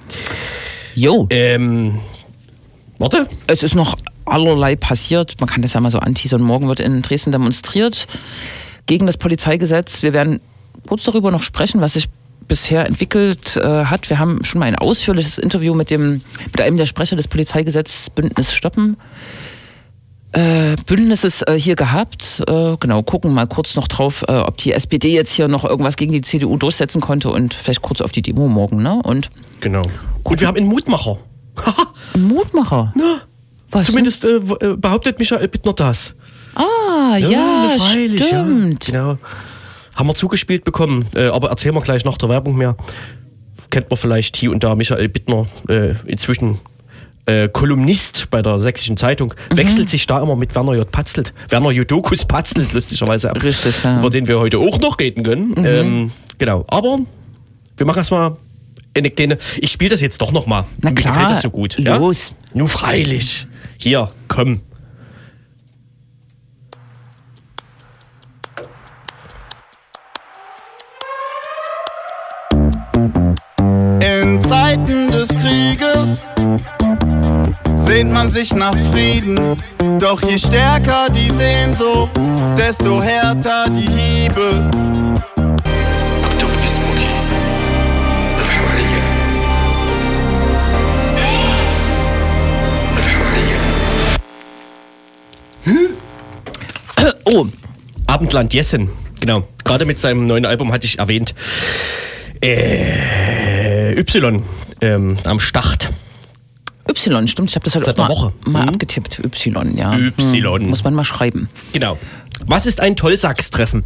Jo. 0.94 1.26
Ähm, 1.30 1.98
warte. 2.98 3.28
Es 3.48 3.64
ist 3.64 3.74
noch 3.74 3.96
allerlei 4.26 4.76
passiert. 4.76 5.40
Man 5.40 5.48
kann 5.48 5.62
das 5.62 5.72
ja 5.72 5.80
mal 5.80 5.90
so 5.90 5.98
anteasern. 5.98 6.42
Morgen 6.42 6.68
wird 6.68 6.80
in 6.80 7.02
Dresden 7.02 7.32
demonstriert 7.32 8.06
gegen 8.86 9.06
das 9.06 9.16
Polizeigesetz. 9.16 10.02
Wir 10.02 10.12
werden 10.12 10.40
kurz 10.86 11.04
darüber 11.04 11.30
noch 11.30 11.42
sprechen, 11.42 11.80
was 11.80 11.94
sich 11.94 12.08
bisher 12.46 12.86
entwickelt 12.86 13.56
äh, 13.56 13.84
hat. 13.86 14.08
Wir 14.08 14.18
haben 14.18 14.44
schon 14.44 14.60
mal 14.60 14.66
ein 14.66 14.76
ausführliches 14.76 15.38
Interview 15.38 15.74
mit, 15.74 15.90
dem, 15.90 16.22
mit 16.44 16.60
einem 16.60 16.76
der 16.76 16.86
Sprecher 16.86 17.16
des 17.16 17.28
Polizeigesetzes 17.28 18.10
Bündnis 18.10 18.54
Stoppen. 18.54 18.96
Äh, 20.32 20.76
Bündnisses 20.86 21.42
äh, 21.42 21.58
hier 21.58 21.76
gehabt. 21.76 22.42
Äh, 22.46 22.76
genau, 22.78 23.02
gucken 23.02 23.32
mal 23.32 23.46
kurz 23.46 23.74
noch 23.74 23.88
drauf, 23.88 24.24
äh, 24.28 24.32
ob 24.32 24.58
die 24.58 24.72
SPD 24.72 25.12
jetzt 25.12 25.32
hier 25.32 25.48
noch 25.48 25.64
irgendwas 25.64 25.96
gegen 25.96 26.12
die 26.12 26.20
CDU 26.20 26.56
durchsetzen 26.56 27.00
konnte 27.00 27.30
und 27.30 27.54
vielleicht 27.54 27.82
kurz 27.82 28.00
auf 28.00 28.12
die 28.12 28.22
Demo 28.22 28.46
morgen. 28.46 28.82
Ne? 28.82 29.00
Und 29.02 29.30
Genau. 29.60 29.82
Und 30.22 30.40
wir 30.40 30.48
haben 30.48 30.56
einen 30.56 30.66
Mutmacher. 30.66 31.18
Mutmacher. 32.16 32.92
Na, 32.94 33.22
Was? 33.70 33.86
zumindest 33.86 34.24
äh, 34.24 34.36
äh, 34.36 34.76
behauptet 34.76 35.18
Michael 35.18 35.48
Bittner 35.48 35.72
das. 35.72 36.14
Ah, 36.54 37.16
ja, 37.18 37.28
ne, 37.68 37.74
freilich, 37.78 38.24
stimmt. 38.24 38.88
Ja, 38.88 38.92
genau. 38.92 39.18
Haben 39.94 40.08
wir 40.08 40.14
zugespielt 40.14 40.64
bekommen. 40.64 41.06
Äh, 41.14 41.26
aber 41.28 41.48
erzählen 41.50 41.74
wir 41.74 41.80
gleich 41.82 42.04
nach 42.04 42.18
der 42.18 42.28
Werbung 42.28 42.56
mehr. 42.56 42.76
Kennt 43.70 43.90
man 43.90 43.96
vielleicht 43.96 44.36
hier 44.36 44.52
und 44.52 44.62
da 44.62 44.74
Michael 44.74 45.08
Bittner, 45.08 45.46
äh, 45.68 45.94
inzwischen 46.06 46.58
äh, 47.26 47.48
Kolumnist 47.48 48.28
bei 48.30 48.40
der 48.40 48.58
Sächsischen 48.58 48.96
Zeitung, 48.96 49.34
Mhm. 49.50 49.56
wechselt 49.56 49.88
sich 49.90 50.06
da 50.06 50.22
immer 50.22 50.36
mit 50.36 50.54
Werner 50.54 50.74
J. 50.74 50.88
Patzelt. 50.90 51.34
Werner 51.48 51.72
Jodokus 51.72 52.24
Patzelt, 52.24 52.72
lustigerweise 52.72 53.30
ab. 53.30 53.42
Richtig, 53.42 53.82
ja. 53.82 53.94
Mhm. 53.94 53.98
Über 53.98 54.10
den 54.10 54.28
wir 54.28 54.38
heute 54.38 54.58
auch 54.58 54.78
noch 54.78 54.98
reden 55.00 55.24
können. 55.24 55.54
Ähm, 55.58 56.12
genau. 56.38 56.64
Aber 56.68 57.00
wir 57.76 57.86
machen 57.86 57.98
erstmal 57.98 58.36
eine 58.94 59.10
kleine. 59.10 59.38
Ich 59.58 59.72
spiele 59.72 59.90
das 59.90 60.00
jetzt 60.00 60.20
doch 60.22 60.30
nochmal. 60.30 60.64
Mir 60.82 60.92
gefällt 60.92 61.30
das 61.30 61.42
so 61.42 61.50
gut. 61.50 61.76
los. 61.78 62.28
Ja? 62.30 62.58
Nur 62.58 62.68
freilich. 62.68 63.46
Hier, 63.78 64.08
komm. 64.28 64.62
In 74.00 74.42
Zeiten 74.42 75.10
des 75.10 75.28
Krieges 75.28 76.22
sehnt 77.76 78.12
man 78.12 78.30
sich 78.30 78.54
nach 78.54 78.76
Frieden. 78.90 79.56
Doch 79.98 80.22
je 80.22 80.38
stärker 80.38 81.08
die 81.10 81.32
Sehnsucht, 81.34 82.10
desto 82.56 83.02
härter 83.02 83.66
die 83.70 83.88
Hiebe. 83.88 84.95
Oh, 97.26 97.46
Abendland 98.06 98.54
Jessen, 98.54 98.88
genau. 99.20 99.46
Gerade 99.64 99.84
mit 99.84 99.98
seinem 99.98 100.26
neuen 100.26 100.46
Album 100.46 100.72
hatte 100.72 100.86
ich 100.86 100.98
erwähnt. 101.00 101.34
Äh, 102.40 103.98
Y 103.98 104.42
ähm, 104.80 105.18
am 105.24 105.40
Start. 105.40 105.92
Y, 106.88 107.26
stimmt. 107.28 107.50
Ich 107.50 107.56
habe 107.56 107.64
das 107.64 107.74
halt 107.74 107.84
Seit 107.86 107.98
auch 107.98 108.04
mal, 108.04 108.10
Woche. 108.10 108.32
mal 108.44 108.62
Mhm. 108.62 108.68
abgetippt. 108.68 109.18
Y, 109.24 109.76
ja. 109.76 109.96
Y. 109.98 110.60
Hm, 110.62 110.68
muss 110.68 110.84
man 110.84 110.94
mal 110.94 111.04
schreiben. 111.04 111.48
Genau. 111.72 111.98
Was 112.46 112.66
ist 112.66 112.80
ein 112.80 112.94
Tollsachs-Treffen? 112.94 113.82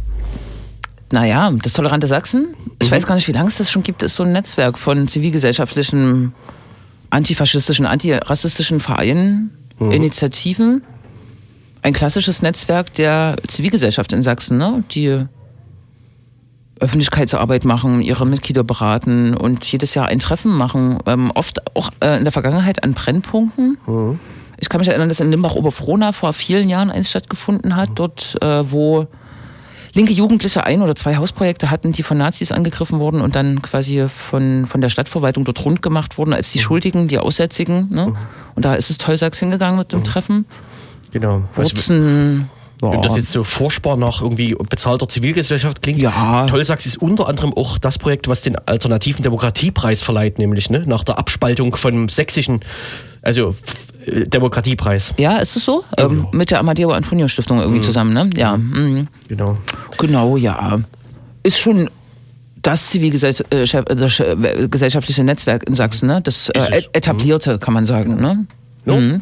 Naja, 1.11 1.51
das 1.63 1.73
tolerante 1.73 2.07
Sachsen. 2.07 2.55
Ich 2.79 2.89
Mhm. 2.89 2.95
weiß 2.95 3.05
gar 3.07 3.15
nicht, 3.15 3.27
wie 3.27 3.31
lange 3.31 3.47
es 3.47 3.57
das 3.57 3.71
schon 3.71 3.83
gibt. 3.83 4.03
ist 4.03 4.15
so 4.15 4.23
ein 4.23 4.31
Netzwerk 4.31 4.77
von 4.77 5.07
zivilgesellschaftlichen, 5.07 6.33
antifaschistischen, 7.09 7.85
antirassistischen 7.85 8.79
Vereinen, 8.79 9.51
Mhm. 9.79 9.91
Initiativen. 9.91 10.83
Ein 11.81 11.93
klassisches 11.93 12.41
Netzwerk 12.41 12.93
der 12.93 13.37
Zivilgesellschaft 13.47 14.13
in 14.13 14.21
Sachsen, 14.21 14.57
ne? 14.57 14.83
die 14.91 15.25
Öffentlichkeitsarbeit 16.79 17.63
machen, 17.63 18.01
ihre 18.01 18.25
Mitglieder 18.25 18.63
beraten 18.63 19.35
und 19.35 19.63
jedes 19.65 19.93
Jahr 19.93 20.07
ein 20.07 20.19
Treffen 20.19 20.51
machen. 20.51 20.99
Ähm, 21.05 21.31
oft 21.33 21.75
auch 21.75 21.91
äh, 21.99 22.17
in 22.17 22.23
der 22.23 22.31
Vergangenheit 22.31 22.83
an 22.83 22.93
Brennpunkten. 22.93 23.77
Ich 24.57 24.69
kann 24.69 24.79
mich 24.79 24.89
erinnern, 24.89 25.09
dass 25.09 25.19
in 25.19 25.31
Limbach-Oberfrohna 25.31 26.11
vor 26.11 26.33
vielen 26.33 26.69
Jahren 26.69 26.89
eins 26.89 27.09
stattgefunden 27.09 27.75
hat, 27.75 27.89
dort, 27.95 28.37
äh, 28.41 28.71
wo 28.71 29.07
linke 29.93 30.13
Jugendliche 30.13 30.63
ein 30.63 30.81
oder 30.81 30.95
zwei 30.95 31.17
Hausprojekte 31.17 31.69
hatten, 31.69 31.91
die 31.91 32.03
von 32.03 32.17
Nazis 32.17 32.51
angegriffen 32.51 32.99
wurden 32.99 33.21
und 33.21 33.35
dann 33.35 33.61
quasi 33.61 34.07
von, 34.07 34.65
von 34.65 34.81
der 34.81 34.89
Stadtverwaltung 34.89 35.43
dort 35.43 35.63
rund 35.65 35.81
gemacht 35.81 36.17
wurden 36.17 36.33
als 36.33 36.51
die 36.51 36.59
Schuldigen, 36.59 37.07
die 37.07 37.19
Aussätzigen. 37.19 37.89
Ne? 37.91 38.15
Und 38.55 38.65
da 38.65 38.75
ist 38.75 38.89
es 38.89 38.97
Tollsachs 38.97 39.39
hingegangen 39.39 39.77
mit 39.79 39.91
dem 39.91 40.03
Treffen. 40.03 40.45
Genau. 41.11 41.43
Also, 41.55 41.75
Wurzen. 41.75 42.49
wenn 42.81 43.01
das 43.01 43.15
jetzt 43.15 43.31
so 43.31 43.43
forschbar 43.43 43.97
nach 43.97 44.21
irgendwie 44.21 44.55
bezahlter 44.55 45.07
Zivilgesellschaft 45.07 45.81
klingt. 45.81 46.01
Ja. 46.01 46.45
Tollsachs 46.47 46.85
ist 46.85 47.01
unter 47.01 47.27
anderem 47.27 47.53
auch 47.53 47.77
das 47.77 47.97
Projekt, 47.97 48.27
was 48.27 48.41
den 48.41 48.57
alternativen 48.57 49.23
Demokratiepreis 49.23 50.01
verleiht, 50.01 50.39
nämlich 50.39 50.69
ne? 50.69 50.83
nach 50.85 51.03
der 51.03 51.19
Abspaltung 51.19 51.75
vom 51.75 52.09
sächsischen, 52.09 52.61
also 53.21 53.55
äh, 54.05 54.25
Demokratiepreis. 54.25 55.13
Ja, 55.17 55.37
ist 55.37 55.55
es 55.55 55.65
so? 55.65 55.83
Ähm, 55.97 56.27
mit 56.31 56.51
der 56.51 56.59
Amadeo 56.59 56.91
Antonio 56.91 57.27
Stiftung 57.27 57.59
irgendwie 57.59 57.81
zusammen, 57.81 58.13
ne? 58.13 58.29
Ja. 58.35 58.57
Mhm. 58.57 59.07
Genau. 59.27 59.57
Genau, 59.97 60.37
ja. 60.37 60.79
Ist 61.43 61.59
schon 61.59 61.89
das 62.61 62.87
zivilgesellschaftliche 62.87 65.23
Netzwerk 65.23 65.63
in 65.63 65.75
Sachsen, 65.75 66.07
ne? 66.07 66.21
das 66.21 66.49
äh, 66.49 66.81
etablierte, 66.93 67.59
kann 67.59 67.73
man 67.73 67.85
sagen. 67.85 68.21
Ne? 68.21 68.45
No? 68.85 68.97
Mhm. 68.99 69.19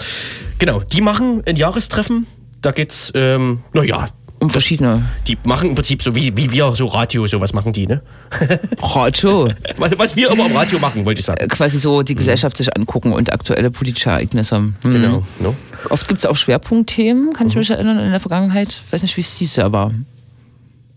Genau, 0.57 0.81
die 0.81 1.01
machen 1.01 1.43
ein 1.45 1.55
Jahrestreffen. 1.55 2.27
Da 2.61 2.71
geht's, 2.71 3.11
ähm, 3.15 3.59
naja, 3.73 4.07
Um 4.41 4.49
verschiedene 4.49 5.05
die 5.27 5.37
machen 5.43 5.69
im 5.69 5.75
Prinzip 5.75 6.01
so 6.01 6.15
wie, 6.15 6.35
wie 6.37 6.49
wir 6.51 6.71
so 6.73 6.85
Radio, 6.87 7.27
sowas 7.27 7.51
machen 7.53 7.73
die, 7.73 7.87
ne? 7.87 8.01
Radio, 8.81 9.49
Was, 9.77 10.15
wir 10.15 10.31
immer 10.31 10.45
am 10.45 10.55
Radio 10.55 10.79
machen, 10.79 11.05
wollte 11.05 11.19
ich 11.19 11.25
sagen. 11.25 11.41
äh, 11.41 11.47
quasi 11.47 11.77
so 11.79 12.03
die 12.03 12.15
Gesellschaft 12.15 12.55
sich 12.57 12.73
angucken 12.75 13.11
und 13.11 13.31
aktuelle 13.33 13.69
politische 13.71 14.09
Ereignisse. 14.09 14.59
Mhm. 14.59 14.73
Genau. 14.83 15.23
No? 15.39 15.55
Oft 15.89 16.07
gibt 16.07 16.19
es 16.19 16.25
auch 16.25 16.35
Schwerpunktthemen, 16.37 17.33
kann 17.33 17.47
ich 17.47 17.55
Mhm. 17.55 17.59
mich 17.59 17.69
erinnern, 17.69 17.99
in 17.99 18.11
der 18.11 18.19
Vergangenheit. 18.21 18.81
Weiß 18.91 19.01
nicht, 19.01 19.15
wie 19.17 19.21
es 19.21 19.37
dieses 19.37 19.55
Jahr 19.57 19.71
war. 19.73 19.91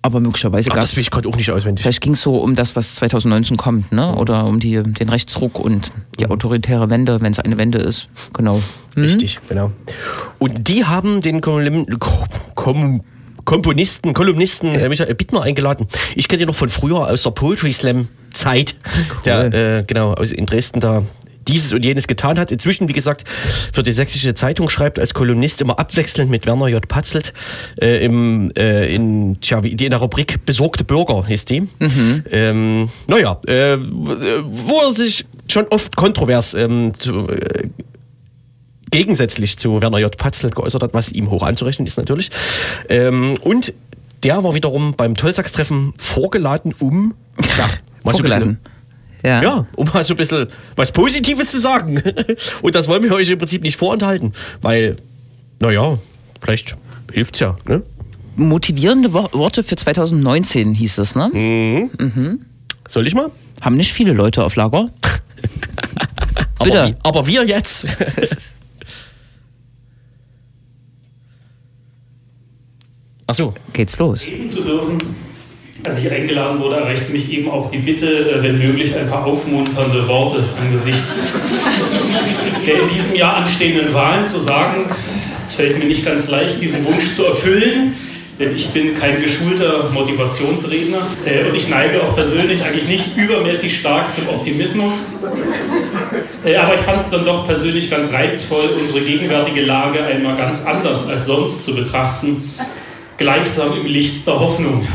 Aber 0.04 0.18
möglicherweise 0.18 0.68
gab 0.70 0.80
das 0.80 0.92
es. 0.92 0.98
ich 0.98 1.10
gerade 1.12 1.28
auch 1.28 1.36
nicht 1.36 1.50
auswendig. 1.52 1.82
Vielleicht 1.84 2.00
ging 2.00 2.14
es 2.14 2.22
so 2.22 2.36
um 2.38 2.56
das, 2.56 2.74
was 2.74 2.96
2019 2.96 3.56
kommt, 3.56 3.92
ne? 3.92 4.14
Oder 4.16 4.44
um 4.46 4.58
die, 4.58 4.82
den 4.82 5.08
Rechtsruck 5.08 5.60
und 5.60 5.92
die 6.18 6.26
autoritäre 6.28 6.90
Wende, 6.90 7.20
wenn 7.20 7.30
es 7.32 7.38
eine 7.38 7.56
Wende 7.56 7.78
ist. 7.78 8.08
Genau. 8.34 8.60
Hm? 8.94 9.02
Richtig, 9.04 9.38
genau. 9.48 9.70
Und 10.40 10.68
die 10.68 10.84
haben 10.84 11.20
den 11.20 11.40
Kolum 11.40 11.86
Ko- 12.00 12.24
Kom 12.56 13.02
Komponisten, 13.44 14.12
Kolumnisten 14.14 14.74
äh, 14.74 14.88
Michael 14.88 15.14
Bittner 15.16 15.42
eingeladen. 15.42 15.88
Ich 16.14 16.28
kenne 16.28 16.42
ihn 16.42 16.46
noch 16.48 16.54
von 16.54 16.68
früher 16.68 17.08
aus 17.08 17.24
der 17.24 17.30
Poetry 17.32 17.72
Slam 17.72 18.08
Zeit, 18.32 18.76
der 19.24 19.52
äh, 19.80 19.84
genau 19.84 20.14
aus 20.14 20.30
in 20.30 20.46
Dresden 20.46 20.78
da 20.80 21.02
dieses 21.48 21.72
und 21.72 21.84
jenes 21.84 22.06
getan 22.06 22.38
hat. 22.38 22.50
Inzwischen, 22.50 22.88
wie 22.88 22.92
gesagt, 22.92 23.24
für 23.72 23.82
die 23.82 23.92
Sächsische 23.92 24.34
Zeitung 24.34 24.68
schreibt 24.68 24.98
als 24.98 25.14
Kolumnist 25.14 25.60
immer 25.60 25.78
abwechselnd 25.78 26.30
mit 26.30 26.46
Werner 26.46 26.68
J. 26.68 26.86
Patzelt 26.86 27.32
äh, 27.80 28.04
im, 28.04 28.52
äh, 28.56 28.94
in, 28.94 29.40
tja, 29.40 29.62
wie, 29.62 29.74
die 29.74 29.84
in 29.84 29.90
der 29.90 30.00
Rubrik 30.00 30.44
Besorgte 30.44 30.84
Bürger 30.84 31.26
hieß 31.26 31.44
die. 31.44 31.68
Ähm, 32.30 32.88
naja, 33.06 33.40
äh, 33.46 33.76
wo 33.80 34.80
er 34.80 34.92
sich 34.92 35.24
schon 35.50 35.66
oft 35.68 35.96
kontrovers 35.96 36.54
ähm, 36.54 36.92
zu, 36.94 37.28
äh, 37.28 37.68
gegensätzlich 38.90 39.58
zu 39.58 39.80
Werner 39.80 39.98
J. 39.98 40.16
Patzelt 40.16 40.54
geäußert 40.54 40.82
hat, 40.82 40.94
was 40.94 41.10
ihm 41.10 41.30
hoch 41.30 41.42
anzurechnen 41.42 41.86
ist 41.86 41.96
natürlich. 41.96 42.30
Ähm, 42.88 43.38
und 43.40 43.72
der 44.22 44.44
war 44.44 44.54
wiederum 44.54 44.94
beim 44.94 45.16
Tollsachs-Treffen 45.16 45.94
vorgeladen, 45.98 46.74
um 46.78 47.14
ja, 47.58 47.68
Vorgeladen. 48.04 48.58
Ja. 49.22 49.40
ja, 49.42 49.66
um 49.76 49.88
mal 49.92 50.02
so 50.02 50.14
ein 50.14 50.16
bisschen 50.16 50.48
was 50.74 50.90
Positives 50.90 51.50
zu 51.52 51.58
sagen. 51.60 52.02
Und 52.62 52.74
das 52.74 52.88
wollen 52.88 53.02
wir 53.04 53.12
euch 53.12 53.30
im 53.30 53.38
Prinzip 53.38 53.62
nicht 53.62 53.76
vorenthalten, 53.76 54.32
weil, 54.60 54.96
naja, 55.60 55.98
vielleicht 56.40 56.76
hilft's 57.12 57.38
ja. 57.40 57.56
Ne? 57.68 57.82
Motivierende 58.36 59.12
Wo 59.12 59.28
Worte 59.32 59.62
für 59.62 59.76
2019 59.76 60.74
hieß 60.74 60.98
es, 60.98 61.14
ne? 61.14 61.88
Soll 62.88 63.06
ich 63.06 63.14
mal? 63.14 63.30
Haben 63.60 63.76
nicht 63.76 63.92
viele 63.92 64.12
Leute 64.12 64.42
auf 64.42 64.56
Lager. 64.56 64.88
Aber, 66.58 66.64
Bitte. 66.70 66.86
wie- 66.88 66.94
aber 67.02 67.26
wir 67.26 67.44
jetzt. 67.44 67.86
Ach 73.26 73.34
so. 73.34 73.54
Geht's 73.72 73.98
los. 73.98 74.26
reden 74.26 74.46
zu 74.46 74.62
dürfen. 74.62 74.98
Als 75.84 75.98
ich 75.98 76.10
eingeladen 76.10 76.60
wurde, 76.60 76.76
erreichte 76.76 77.10
mich 77.10 77.30
eben 77.32 77.50
auch 77.50 77.70
die 77.70 77.78
Bitte, 77.78 78.06
äh, 78.06 78.42
wenn 78.42 78.58
möglich, 78.58 78.94
ein 78.94 79.08
paar 79.08 79.26
aufmunternde 79.26 80.06
Worte 80.06 80.44
angesichts 80.60 81.18
der 82.66 82.82
in 82.82 82.88
diesem 82.88 83.16
Jahr 83.16 83.38
anstehenden 83.38 83.92
Wahlen 83.92 84.26
zu 84.26 84.38
sagen. 84.38 84.84
Es 85.38 85.54
fällt 85.54 85.78
mir 85.78 85.86
nicht 85.86 86.04
ganz 86.04 86.28
leicht, 86.28 86.60
diesen 86.60 86.84
Wunsch 86.86 87.12
zu 87.14 87.24
erfüllen, 87.24 87.94
denn 88.38 88.54
ich 88.54 88.68
bin 88.70 88.96
kein 88.96 89.20
geschulter 89.20 89.90
Motivationsredner 89.92 90.98
äh, 91.26 91.48
und 91.48 91.56
ich 91.56 91.68
neige 91.68 92.02
auch 92.02 92.14
persönlich 92.14 92.62
eigentlich 92.62 92.86
nicht 92.86 93.16
übermäßig 93.16 93.76
stark 93.76 94.12
zum 94.14 94.28
Optimismus. 94.28 94.94
Äh, 96.44 96.56
Aber 96.56 96.74
ich 96.74 96.80
fand 96.80 97.00
es 97.00 97.10
dann 97.10 97.24
doch 97.24 97.46
persönlich 97.46 97.90
ganz 97.90 98.12
reizvoll, 98.12 98.70
unsere 98.80 99.00
gegenwärtige 99.00 99.62
Lage 99.62 100.02
einmal 100.04 100.36
ganz 100.36 100.64
anders 100.64 101.08
als 101.08 101.26
sonst 101.26 101.64
zu 101.64 101.74
betrachten, 101.74 102.50
gleichsam 103.18 103.76
im 103.76 103.86
Licht 103.86 104.26
der 104.26 104.38
Hoffnung. 104.38 104.86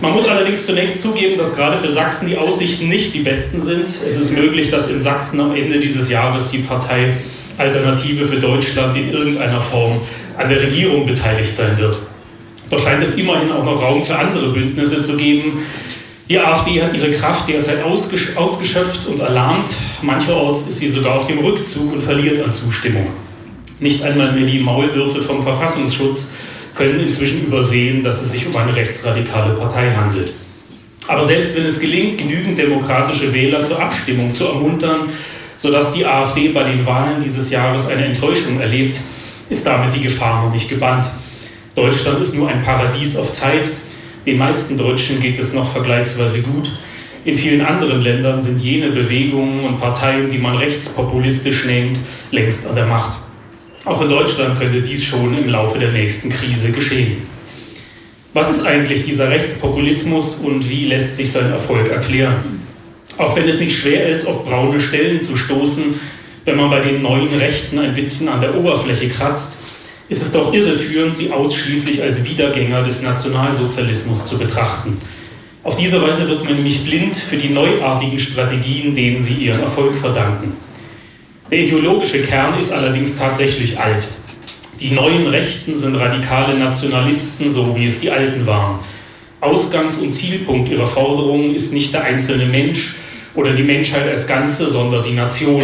Man 0.00 0.12
muss 0.12 0.26
allerdings 0.26 0.66
zunächst 0.66 1.00
zugeben, 1.00 1.38
dass 1.38 1.54
gerade 1.54 1.78
für 1.78 1.88
Sachsen 1.88 2.26
die 2.26 2.36
Aussichten 2.36 2.88
nicht 2.88 3.14
die 3.14 3.20
besten 3.20 3.60
sind. 3.60 3.84
Es 3.84 4.16
ist 4.16 4.32
möglich, 4.32 4.70
dass 4.70 4.88
in 4.88 5.00
Sachsen 5.00 5.40
am 5.40 5.54
Ende 5.54 5.78
dieses 5.78 6.10
Jahres 6.10 6.50
die 6.50 6.58
Partei 6.58 7.18
Alternative 7.58 8.24
für 8.24 8.40
Deutschland 8.40 8.96
in 8.96 9.12
irgendeiner 9.12 9.60
Form 9.60 10.00
an 10.36 10.48
der 10.48 10.60
Regierung 10.60 11.06
beteiligt 11.06 11.54
sein 11.54 11.76
wird. 11.78 11.98
Doch 12.70 12.78
scheint 12.78 13.02
es 13.02 13.12
immerhin 13.12 13.52
auch 13.52 13.64
noch 13.64 13.80
Raum 13.82 14.02
für 14.02 14.16
andere 14.16 14.48
Bündnisse 14.48 15.02
zu 15.02 15.16
geben. 15.16 15.62
Die 16.28 16.38
AfD 16.38 16.82
hat 16.82 16.94
ihre 16.94 17.10
Kraft 17.10 17.48
derzeit 17.48 17.82
ausgesch 17.84 18.34
ausgeschöpft 18.36 19.06
und 19.06 19.20
erlahmt. 19.20 19.66
Mancherorts 20.00 20.62
ist 20.62 20.78
sie 20.78 20.88
sogar 20.88 21.16
auf 21.16 21.26
dem 21.26 21.38
Rückzug 21.40 21.92
und 21.92 22.00
verliert 22.00 22.42
an 22.42 22.52
Zustimmung. 22.52 23.08
Nicht 23.78 24.02
einmal 24.02 24.32
mehr 24.32 24.46
die 24.46 24.60
Maulwürfe 24.60 25.20
vom 25.20 25.42
Verfassungsschutz 25.42 26.28
können 26.74 27.00
inzwischen 27.00 27.46
übersehen, 27.46 28.02
dass 28.02 28.22
es 28.22 28.32
sich 28.32 28.46
um 28.46 28.56
eine 28.56 28.74
rechtsradikale 28.74 29.54
Partei 29.54 29.92
handelt. 29.92 30.34
Aber 31.08 31.22
selbst 31.22 31.56
wenn 31.56 31.66
es 31.66 31.80
gelingt, 31.80 32.18
genügend 32.18 32.58
demokratische 32.58 33.32
Wähler 33.34 33.62
zur 33.64 33.80
Abstimmung 33.80 34.32
zu 34.32 34.46
ermuntern, 34.46 35.08
sodass 35.56 35.92
die 35.92 36.06
AfD 36.06 36.48
bei 36.48 36.64
den 36.64 36.86
Wahlen 36.86 37.22
dieses 37.22 37.50
Jahres 37.50 37.88
eine 37.88 38.06
Enttäuschung 38.06 38.60
erlebt, 38.60 39.00
ist 39.50 39.66
damit 39.66 39.94
die 39.94 40.00
Gefahr 40.00 40.44
noch 40.44 40.52
nicht 40.52 40.68
gebannt. 40.68 41.10
Deutschland 41.74 42.20
ist 42.20 42.34
nur 42.34 42.48
ein 42.48 42.62
Paradies 42.62 43.16
auf 43.16 43.32
Zeit. 43.32 43.68
Den 44.24 44.38
meisten 44.38 44.76
Deutschen 44.76 45.20
geht 45.20 45.38
es 45.38 45.52
noch 45.52 45.70
vergleichsweise 45.70 46.42
gut. 46.42 46.70
In 47.24 47.34
vielen 47.34 47.60
anderen 47.60 48.00
Ländern 48.00 48.40
sind 48.40 48.60
jene 48.60 48.90
Bewegungen 48.90 49.60
und 49.60 49.78
Parteien, 49.78 50.28
die 50.28 50.38
man 50.38 50.56
rechtspopulistisch 50.56 51.64
nennt, 51.64 51.98
längst 52.30 52.66
an 52.66 52.74
der 52.74 52.86
Macht. 52.86 53.18
Auch 53.84 54.00
in 54.00 54.08
Deutschland 54.08 54.60
könnte 54.60 54.80
dies 54.80 55.02
schon 55.02 55.36
im 55.36 55.48
Laufe 55.48 55.78
der 55.78 55.90
nächsten 55.90 56.30
Krise 56.30 56.70
geschehen. 56.70 57.22
Was 58.32 58.48
ist 58.48 58.64
eigentlich 58.64 59.04
dieser 59.04 59.28
Rechtspopulismus 59.28 60.36
und 60.36 60.68
wie 60.70 60.86
lässt 60.86 61.16
sich 61.16 61.32
sein 61.32 61.50
Erfolg 61.50 61.90
erklären? 61.90 62.62
Auch 63.18 63.34
wenn 63.34 63.48
es 63.48 63.58
nicht 63.58 63.76
schwer 63.76 64.08
ist, 64.08 64.26
auf 64.26 64.44
braune 64.44 64.80
Stellen 64.80 65.20
zu 65.20 65.36
stoßen, 65.36 66.00
wenn 66.44 66.56
man 66.56 66.70
bei 66.70 66.80
den 66.80 67.02
neuen 67.02 67.34
Rechten 67.34 67.78
ein 67.78 67.92
bisschen 67.92 68.28
an 68.28 68.40
der 68.40 68.56
Oberfläche 68.56 69.08
kratzt, 69.08 69.52
ist 70.08 70.22
es 70.22 70.32
doch 70.32 70.52
irreführend, 70.54 71.16
sie 71.16 71.30
ausschließlich 71.30 72.02
als 72.02 72.24
Wiedergänger 72.24 72.84
des 72.84 73.02
Nationalsozialismus 73.02 74.26
zu 74.26 74.38
betrachten. 74.38 74.98
Auf 75.64 75.76
diese 75.76 76.00
Weise 76.00 76.28
wird 76.28 76.44
man 76.44 76.54
nämlich 76.54 76.84
blind 76.84 77.16
für 77.16 77.36
die 77.36 77.48
neuartigen 77.48 78.18
Strategien, 78.18 78.94
denen 78.94 79.22
sie 79.22 79.34
ihren 79.34 79.60
Erfolg 79.60 79.96
verdanken. 79.96 80.54
Der 81.52 81.60
ideologische 81.60 82.22
Kern 82.22 82.58
ist 82.58 82.72
allerdings 82.72 83.14
tatsächlich 83.18 83.78
alt. 83.78 84.08
Die 84.80 84.90
neuen 84.90 85.26
Rechten 85.26 85.76
sind 85.76 85.96
radikale 85.96 86.58
Nationalisten, 86.58 87.50
so 87.50 87.76
wie 87.76 87.84
es 87.84 88.00
die 88.00 88.10
alten 88.10 88.46
waren. 88.46 88.78
Ausgangs- 89.42 89.98
und 89.98 90.12
Zielpunkt 90.12 90.70
ihrer 90.70 90.86
Forderungen 90.86 91.54
ist 91.54 91.74
nicht 91.74 91.92
der 91.92 92.04
einzelne 92.04 92.46
Mensch 92.46 92.94
oder 93.34 93.52
die 93.52 93.64
Menschheit 93.64 94.08
als 94.08 94.26
Ganze, 94.26 94.66
sondern 94.66 95.04
die 95.04 95.12
Nation. 95.12 95.62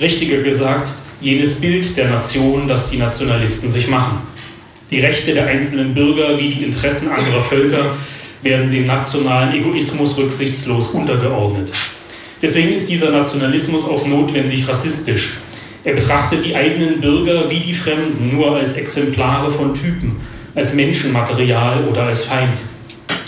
Richtiger 0.00 0.38
gesagt, 0.38 0.90
jenes 1.20 1.60
Bild 1.60 1.96
der 1.96 2.10
Nation, 2.10 2.66
das 2.66 2.90
die 2.90 2.98
Nationalisten 2.98 3.70
sich 3.70 3.86
machen. 3.86 4.22
Die 4.90 4.98
Rechte 4.98 5.32
der 5.32 5.46
einzelnen 5.46 5.94
Bürger 5.94 6.40
wie 6.40 6.48
die 6.48 6.64
Interessen 6.64 7.08
anderer 7.08 7.42
Völker 7.42 7.96
werden 8.42 8.68
dem 8.68 8.84
nationalen 8.84 9.54
Egoismus 9.54 10.16
rücksichtslos 10.16 10.88
untergeordnet. 10.88 11.70
Deswegen 12.42 12.72
ist 12.72 12.88
dieser 12.88 13.10
Nationalismus 13.10 13.84
auch 13.84 14.06
notwendig 14.06 14.66
rassistisch. 14.66 15.34
Er 15.84 15.94
betrachtet 15.94 16.44
die 16.44 16.56
eigenen 16.56 17.00
Bürger 17.00 17.50
wie 17.50 17.60
die 17.60 17.74
Fremden 17.74 18.34
nur 18.34 18.56
als 18.56 18.74
Exemplare 18.74 19.50
von 19.50 19.74
Typen, 19.74 20.16
als 20.54 20.72
Menschenmaterial 20.72 21.84
oder 21.90 22.04
als 22.04 22.24
Feind. 22.24 22.60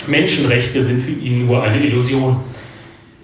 Menschenrechte 0.07 0.81
sind 0.81 1.01
für 1.03 1.11
ihn 1.11 1.45
nur 1.45 1.63
eine 1.63 1.85
Illusion. 1.85 2.37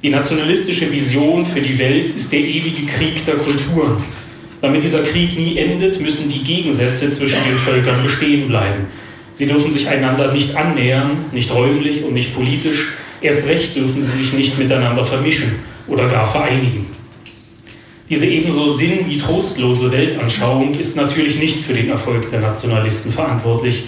Die 0.01 0.09
nationalistische 0.09 0.91
Vision 0.91 1.45
für 1.45 1.59
die 1.59 1.77
Welt 1.77 2.15
ist 2.15 2.31
der 2.31 2.39
ewige 2.39 2.85
Krieg 2.85 3.25
der 3.25 3.35
Kulturen. 3.35 4.03
Damit 4.61 4.83
dieser 4.83 5.03
Krieg 5.03 5.37
nie 5.37 5.57
endet, 5.57 5.99
müssen 5.99 6.29
die 6.29 6.43
Gegensätze 6.43 7.09
zwischen 7.09 7.43
den 7.47 7.57
Völkern 7.57 8.03
bestehen 8.03 8.47
bleiben. 8.47 8.87
Sie 9.31 9.47
dürfen 9.47 9.71
sich 9.71 9.87
einander 9.87 10.33
nicht 10.33 10.55
annähern, 10.55 11.25
nicht 11.31 11.51
räumlich 11.51 12.03
und 12.03 12.13
nicht 12.13 12.33
politisch. 12.33 12.89
Erst 13.21 13.47
recht 13.47 13.75
dürfen 13.75 14.01
sie 14.01 14.17
sich 14.17 14.33
nicht 14.33 14.57
miteinander 14.57 15.03
vermischen 15.03 15.55
oder 15.89 16.07
gar 16.07 16.25
vereinigen. 16.25 16.87
Diese 18.09 18.25
ebenso 18.25 18.67
sinn- 18.67 19.05
wie 19.07 19.17
trostlose 19.17 19.91
Weltanschauung 19.91 20.73
ist 20.75 20.95
natürlich 20.95 21.37
nicht 21.37 21.61
für 21.61 21.73
den 21.73 21.89
Erfolg 21.89 22.29
der 22.31 22.39
Nationalisten 22.39 23.11
verantwortlich. 23.11 23.83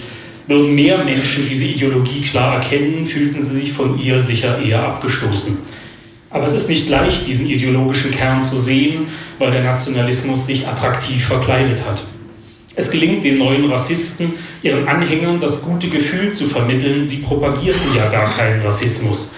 Würden 0.46 0.74
mehr 0.74 1.04
Menschen 1.04 1.48
diese 1.48 1.64
Ideologie 1.64 2.20
klar 2.20 2.54
erkennen, 2.54 3.04
fühlten 3.04 3.42
sie 3.42 3.60
sich 3.60 3.72
von 3.72 3.98
ihr 3.98 4.20
sicher 4.20 4.60
eher 4.60 4.82
abgestoßen. 4.84 5.58
Aber 6.30 6.44
es 6.44 6.54
ist 6.54 6.68
nicht 6.68 6.88
leicht, 6.88 7.26
diesen 7.26 7.48
ideologischen 7.48 8.10
Kern 8.10 8.42
zu 8.42 8.58
sehen, 8.58 9.06
weil 9.38 9.50
der 9.50 9.64
Nationalismus 9.64 10.46
sich 10.46 10.66
attraktiv 10.66 11.24
verkleidet 11.24 11.84
hat. 11.84 12.04
Es 12.74 12.90
gelingt 12.90 13.22
den 13.22 13.38
neuen 13.38 13.70
Rassisten, 13.70 14.32
ihren 14.62 14.88
Anhängern 14.88 15.40
das 15.40 15.60
gute 15.62 15.88
Gefühl 15.88 16.32
zu 16.32 16.46
vermitteln, 16.46 17.04
sie 17.06 17.18
propagierten 17.18 17.94
ja 17.94 18.08
gar 18.08 18.30
keinen 18.30 18.62
Rassismus. 18.62 19.32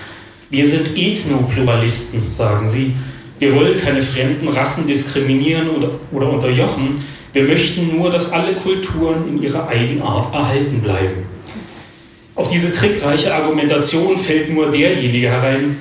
Wir 0.54 0.64
sind 0.64 0.96
Ethnopluralisten, 0.96 2.30
sagen 2.30 2.64
sie. 2.64 2.92
Wir 3.40 3.52
wollen 3.56 3.76
keine 3.76 4.00
fremden 4.00 4.46
Rassen 4.46 4.86
diskriminieren 4.86 5.68
oder, 5.68 5.90
oder 6.12 6.30
unterjochen. 6.30 7.02
Wir 7.32 7.42
möchten 7.42 7.96
nur, 7.96 8.08
dass 8.08 8.30
alle 8.30 8.54
Kulturen 8.54 9.26
in 9.26 9.42
ihrer 9.42 9.66
Eigenart 9.66 10.32
erhalten 10.32 10.80
bleiben. 10.80 11.24
Auf 12.36 12.52
diese 12.52 12.72
trickreiche 12.72 13.34
Argumentation 13.34 14.16
fällt 14.16 14.54
nur 14.54 14.70
derjenige 14.70 15.28
herein, 15.28 15.76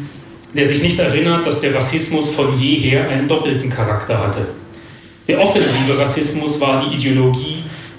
der 0.56 0.68
sich 0.68 0.82
nicht 0.82 0.98
erinnert, 0.98 1.46
dass 1.46 1.62
der 1.62 1.76
Rassismus 1.76 2.30
von 2.30 2.60
jeher 2.60 3.08
einen 3.10 3.28
doppelten 3.28 3.70
Charakter 3.70 4.18
hatte. 4.18 4.48
Der 5.28 5.40
offensive 5.40 6.00
Rassismus 6.00 6.60
war 6.60 6.84
die 6.84 6.96
Ideologie, 6.96 7.53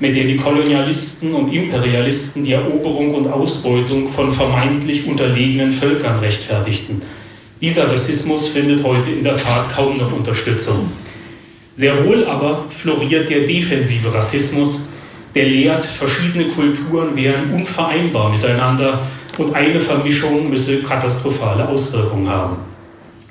mit 0.04 0.14
der 0.14 0.24
die 0.24 0.36
Kolonialisten 0.36 1.32
und 1.34 1.50
Imperialisten 1.50 2.44
die 2.44 2.52
Eroberung 2.52 3.14
und 3.14 3.26
Ausbeutung 3.26 4.06
von 4.06 4.30
vermeintlich 4.30 5.06
unterlegenen 5.06 5.70
Völkern 5.70 6.18
rechtfertigten. 6.18 7.00
Dieser 7.58 7.90
Rassismus 7.90 8.48
findet 8.48 8.84
heute 8.84 9.10
in 9.10 9.24
der 9.24 9.38
Tat 9.38 9.74
kaum 9.74 9.96
noch 9.96 10.12
Unterstützung. 10.12 10.92
Sehr 11.74 12.04
wohl 12.04 12.26
aber 12.26 12.66
floriert 12.68 13.30
der 13.30 13.46
defensive 13.46 14.12
Rassismus, 14.12 14.86
der 15.34 15.46
lehrt, 15.46 15.84
verschiedene 15.84 16.48
Kulturen 16.48 17.16
wären 17.16 17.54
unvereinbar 17.54 18.30
miteinander 18.30 19.06
und 19.38 19.54
eine 19.54 19.80
Vermischung 19.80 20.50
müsse 20.50 20.82
katastrophale 20.82 21.66
Auswirkungen 21.66 22.28
haben. 22.28 22.56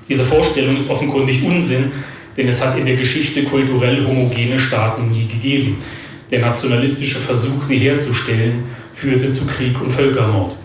Diese 0.10 0.24
Vorstellung 0.24 0.76
ist 0.76 0.90
offenkundig 0.90 1.44
Unsinn, 1.44 1.92
denn 2.36 2.48
es 2.48 2.60
hat 2.66 2.80
in 2.80 2.88
der 2.88 2.96
Geschichte 2.96 3.44
kulturell 3.44 4.04
homogene 4.08 4.58
Staaten 4.58 5.12
nie 5.12 5.28
gegeben. 5.28 5.78
Der 6.34 6.42
nationalistische 6.42 7.20
Versuch, 7.20 7.62
sie 7.62 7.78
herzustellen, 7.78 8.64
führte 8.96 9.30
zu 9.30 9.46
Krieg 9.46 9.80
und 9.80 9.92
Völkermord. 9.92 10.56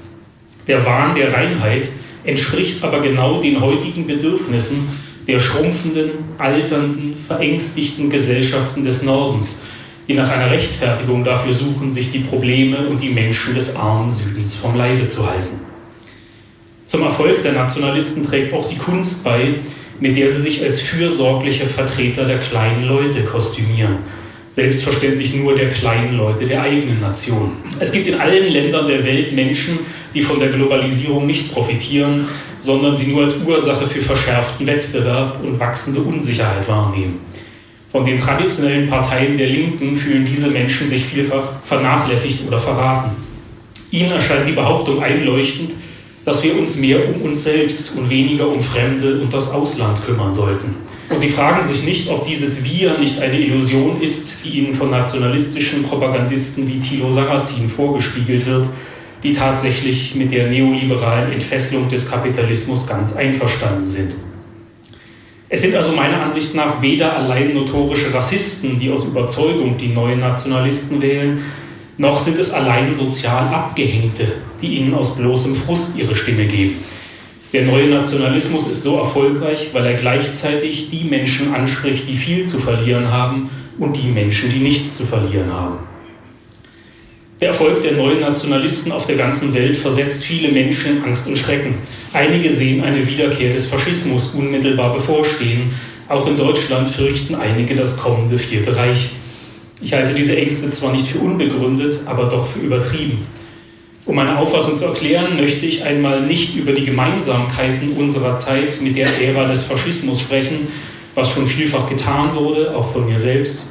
Der 0.66 0.86
Wahn 0.86 1.14
der 1.14 1.30
Reinheit 1.30 1.90
entspricht 2.24 2.82
aber 2.82 3.00
genau 3.00 3.42
den 3.42 3.60
heutigen 3.60 4.06
Bedürfnissen 4.06 4.88
der 5.26 5.38
schrumpfenden, 5.38 6.12
alternden, 6.38 7.16
verängstigten 7.16 8.08
Gesellschaften 8.08 8.82
des 8.82 9.02
Nordens, 9.02 9.60
die 10.08 10.14
nach 10.14 10.30
einer 10.30 10.50
Rechtfertigung 10.50 11.22
dafür 11.22 11.52
suchen, 11.52 11.90
sich 11.90 12.12
die 12.12 12.20
Probleme 12.20 12.88
und 12.88 13.02
die 13.02 13.10
Menschen 13.10 13.54
des 13.54 13.76
armen 13.76 14.08
Südens 14.08 14.54
vom 14.54 14.74
Leibe 14.74 15.06
zu 15.06 15.28
halten. 15.28 15.60
Zum 16.86 17.02
Erfolg 17.02 17.42
der 17.42 17.52
Nationalisten 17.52 18.24
trägt 18.26 18.54
auch 18.54 18.66
die 18.66 18.78
Kunst 18.78 19.22
bei, 19.22 19.48
mit 20.00 20.16
der 20.16 20.30
sie 20.30 20.40
sich 20.40 20.62
als 20.62 20.80
fürsorgliche 20.80 21.66
Vertreter 21.66 22.24
der 22.24 22.38
kleinen 22.38 22.84
Leute 22.84 23.22
kostümieren. 23.24 23.96
Selbstverständlich 24.48 25.34
nur 25.34 25.54
der 25.54 25.68
kleinen 25.70 26.16
Leute 26.16 26.46
der 26.46 26.62
eigenen 26.62 27.00
Nation. 27.00 27.52
Es 27.78 27.92
gibt 27.92 28.06
in 28.06 28.14
allen 28.14 28.52
Ländern 28.52 28.88
der 28.88 29.04
Welt 29.04 29.32
Menschen, 29.32 29.80
die 30.14 30.22
von 30.22 30.40
der 30.40 30.48
Globalisierung 30.48 31.26
nicht 31.26 31.52
profitieren, 31.52 32.26
sondern 32.58 32.96
sie 32.96 33.08
nur 33.08 33.22
als 33.22 33.36
Ursache 33.46 33.86
für 33.86 34.00
verschärften 34.00 34.66
Wettbewerb 34.66 35.44
und 35.44 35.60
wachsende 35.60 36.00
Unsicherheit 36.00 36.66
wahrnehmen. 36.68 37.20
Von 37.92 38.04
den 38.04 38.18
traditionellen 38.18 38.88
Parteien 38.88 39.38
der 39.38 39.48
Linken 39.48 39.96
fühlen 39.96 40.26
diese 40.26 40.48
Menschen 40.48 40.88
sich 40.88 41.04
vielfach 41.04 41.62
vernachlässigt 41.64 42.46
oder 42.46 42.58
verraten. 42.58 43.12
Ihnen 43.90 44.12
erscheint 44.12 44.46
die 44.46 44.52
Behauptung 44.52 45.02
einleuchtend, 45.02 45.74
dass 46.24 46.42
wir 46.42 46.58
uns 46.58 46.76
mehr 46.76 47.08
um 47.08 47.22
uns 47.22 47.44
selbst 47.44 47.96
und 47.96 48.10
weniger 48.10 48.46
um 48.48 48.60
Fremde 48.60 49.20
und 49.20 49.32
das 49.32 49.50
Ausland 49.50 50.04
kümmern 50.04 50.32
sollten. 50.32 50.87
Und 51.10 51.20
sie 51.20 51.28
fragen 51.28 51.62
sich 51.62 51.82
nicht, 51.82 52.08
ob 52.08 52.26
dieses 52.26 52.62
Wir 52.64 52.98
nicht 52.98 53.20
eine 53.20 53.38
Illusion 53.38 54.00
ist, 54.00 54.44
die 54.44 54.58
ihnen 54.58 54.74
von 54.74 54.90
nationalistischen 54.90 55.84
Propagandisten 55.84 56.68
wie 56.68 56.78
Thilo 56.78 57.10
Sarrazin 57.10 57.68
vorgespiegelt 57.68 58.44
wird, 58.46 58.68
die 59.22 59.32
tatsächlich 59.32 60.14
mit 60.14 60.30
der 60.30 60.48
neoliberalen 60.48 61.32
Entfesselung 61.32 61.88
des 61.88 62.08
Kapitalismus 62.08 62.86
ganz 62.86 63.16
einverstanden 63.16 63.88
sind. 63.88 64.14
Es 65.48 65.62
sind 65.62 65.74
also 65.74 65.92
meiner 65.92 66.20
Ansicht 66.20 66.54
nach 66.54 66.82
weder 66.82 67.16
allein 67.16 67.54
notorische 67.54 68.12
Rassisten, 68.12 68.78
die 68.78 68.90
aus 68.90 69.04
Überzeugung 69.04 69.78
die 69.78 69.88
neuen 69.88 70.20
Nationalisten 70.20 71.00
wählen, 71.00 71.42
noch 71.96 72.18
sind 72.18 72.38
es 72.38 72.50
allein 72.50 72.94
sozial 72.94 73.48
Abgehängte, 73.48 74.34
die 74.60 74.76
ihnen 74.76 74.94
aus 74.94 75.16
bloßem 75.16 75.56
Frust 75.56 75.96
ihre 75.96 76.14
Stimme 76.14 76.46
geben. 76.46 76.76
Der 77.52 77.62
neue 77.62 77.88
Nationalismus 77.88 78.68
ist 78.68 78.82
so 78.82 78.98
erfolgreich, 78.98 79.68
weil 79.72 79.86
er 79.86 79.94
gleichzeitig 79.94 80.90
die 80.90 81.04
Menschen 81.04 81.54
anspricht, 81.54 82.06
die 82.06 82.16
viel 82.16 82.44
zu 82.44 82.58
verlieren 82.58 83.10
haben 83.10 83.48
und 83.78 83.96
die 83.96 84.08
Menschen, 84.08 84.50
die 84.50 84.58
nichts 84.58 84.98
zu 84.98 85.06
verlieren 85.06 85.50
haben. 85.50 85.78
Der 87.40 87.48
Erfolg 87.48 87.80
der 87.82 87.92
neuen 87.92 88.20
Nationalisten 88.20 88.92
auf 88.92 89.06
der 89.06 89.16
ganzen 89.16 89.54
Welt 89.54 89.76
versetzt 89.76 90.24
viele 90.24 90.52
Menschen 90.52 90.98
in 90.98 91.04
Angst 91.04 91.26
und 91.26 91.38
Schrecken. 91.38 91.76
Einige 92.12 92.50
sehen 92.50 92.82
eine 92.82 93.06
Wiederkehr 93.06 93.52
des 93.52 93.64
Faschismus 93.64 94.34
unmittelbar 94.34 94.92
bevorstehen. 94.92 95.70
Auch 96.08 96.26
in 96.26 96.36
Deutschland 96.36 96.90
fürchten 96.90 97.34
einige 97.34 97.76
das 97.76 97.96
kommende 97.96 98.36
Vierte 98.36 98.76
Reich. 98.76 99.10
Ich 99.80 99.94
halte 99.94 100.12
diese 100.12 100.36
Ängste 100.36 100.70
zwar 100.70 100.92
nicht 100.92 101.06
für 101.06 101.20
unbegründet, 101.20 102.00
aber 102.04 102.24
doch 102.24 102.46
für 102.46 102.58
übertrieben. 102.58 103.24
Um 104.08 104.16
meine 104.16 104.38
Auffassung 104.38 104.78
zu 104.78 104.86
erklären, 104.86 105.36
möchte 105.36 105.66
ich 105.66 105.84
einmal 105.84 106.22
nicht 106.22 106.56
über 106.56 106.72
die 106.72 106.86
Gemeinsamkeiten 106.86 107.90
unserer 107.90 108.38
Zeit 108.38 108.80
mit 108.80 108.96
der 108.96 109.06
Ära 109.20 109.46
des 109.46 109.64
Faschismus 109.64 110.22
sprechen, 110.22 110.68
was 111.14 111.28
schon 111.28 111.46
vielfach 111.46 111.86
getan 111.90 112.34
wurde, 112.34 112.74
auch 112.74 112.90
von 112.90 113.04
mir 113.04 113.18
selbst. 113.18 113.64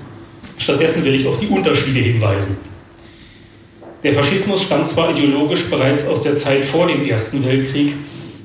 Stattdessen 0.60 1.04
will 1.04 1.16
ich 1.16 1.26
auf 1.26 1.40
die 1.40 1.48
Unterschiede 1.48 2.02
hinweisen. 2.02 2.58
Der 4.04 4.14
Faschismus 4.14 4.62
stammt 4.62 4.88
zwar 4.88 5.10
ideologisch 5.10 5.72
bereits 5.72 6.06
aus 6.06 6.22
der 6.22 6.36
Zeit 6.36 6.64
vor 6.64 6.86
dem 6.86 7.04
Ersten 7.10 7.44
Weltkrieg, 7.44 7.94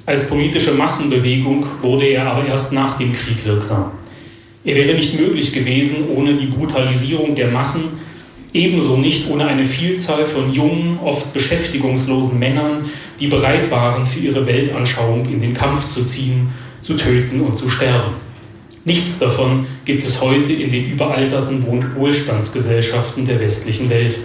als 0.06 0.26
politische 0.26 0.72
Massenbewegung 0.72 1.66
wurde 1.82 2.06
er 2.06 2.24
aber 2.24 2.46
erst 2.46 2.72
nach 2.72 2.96
dem 2.96 3.12
Krieg 3.12 3.44
wirksam. 3.44 3.90
Er 4.64 4.76
wäre 4.76 4.94
nicht 4.94 5.20
möglich 5.20 5.52
gewesen 5.52 6.08
ohne 6.08 6.32
die 6.36 6.46
Brutalisierung 6.46 7.34
der 7.34 7.48
Massen, 7.48 7.90
ebenso 8.52 8.96
nicht 8.96 9.28
ohne 9.30 9.46
eine 9.46 9.64
Vielzahl 9.64 10.26
von 10.26 10.52
jungen, 10.52 10.98
oft 11.02 11.32
beschäftigungslosen 11.32 12.38
Männern, 12.38 12.90
die 13.18 13.28
bereit 13.28 13.70
waren, 13.70 14.04
für 14.04 14.20
ihre 14.20 14.46
Weltanschauung 14.46 15.26
in 15.26 15.40
den 15.40 15.54
Kampf 15.54 15.88
zu 15.88 16.04
ziehen, 16.04 16.48
zu 16.80 16.94
töten 16.94 17.40
und 17.40 17.56
zu 17.56 17.68
sterben. 17.68 18.14
Nichts 18.84 19.18
davon 19.18 19.66
gibt 19.84 20.02
es 20.04 20.20
heute 20.20 20.52
in 20.52 20.70
den 20.70 20.90
überalterten 20.90 21.64
Wohlstandsgesellschaften 21.94 23.24
der 23.24 23.38
westlichen 23.38 23.88
Welt. 23.88 24.16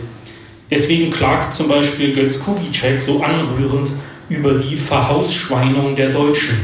Deswegen 0.72 1.12
klagt 1.12 1.54
zum 1.54 1.68
Beispiel 1.68 2.14
Götz 2.14 2.40
Kubitschek 2.40 3.02
so 3.02 3.22
anrührend 3.22 3.92
über 4.30 4.56
die 4.56 4.76
Verhausschweinung 4.76 5.96
der 5.96 6.10
Deutschen, 6.10 6.58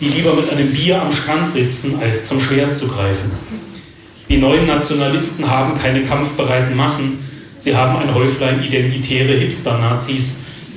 die 0.00 0.08
lieber 0.08 0.34
mit 0.34 0.50
einem 0.50 0.70
Bier 0.70 1.00
am 1.00 1.10
Strand 1.10 1.48
sitzen, 1.48 1.98
als 2.00 2.26
zum 2.26 2.40
Schwert 2.40 2.76
zu 2.76 2.86
greifen. 2.88 3.30
Die 4.28 4.38
neuen 4.38 4.66
Nationalisten 4.66 5.50
haben 5.50 5.78
keine 5.78 6.02
kampfbereiten 6.02 6.76
Massen, 6.76 7.18
sie 7.58 7.76
haben 7.76 7.96
ein 7.96 8.14
Häuflein 8.14 8.62
identitäre 8.62 9.34
Hipster-Nazis, 9.34 10.34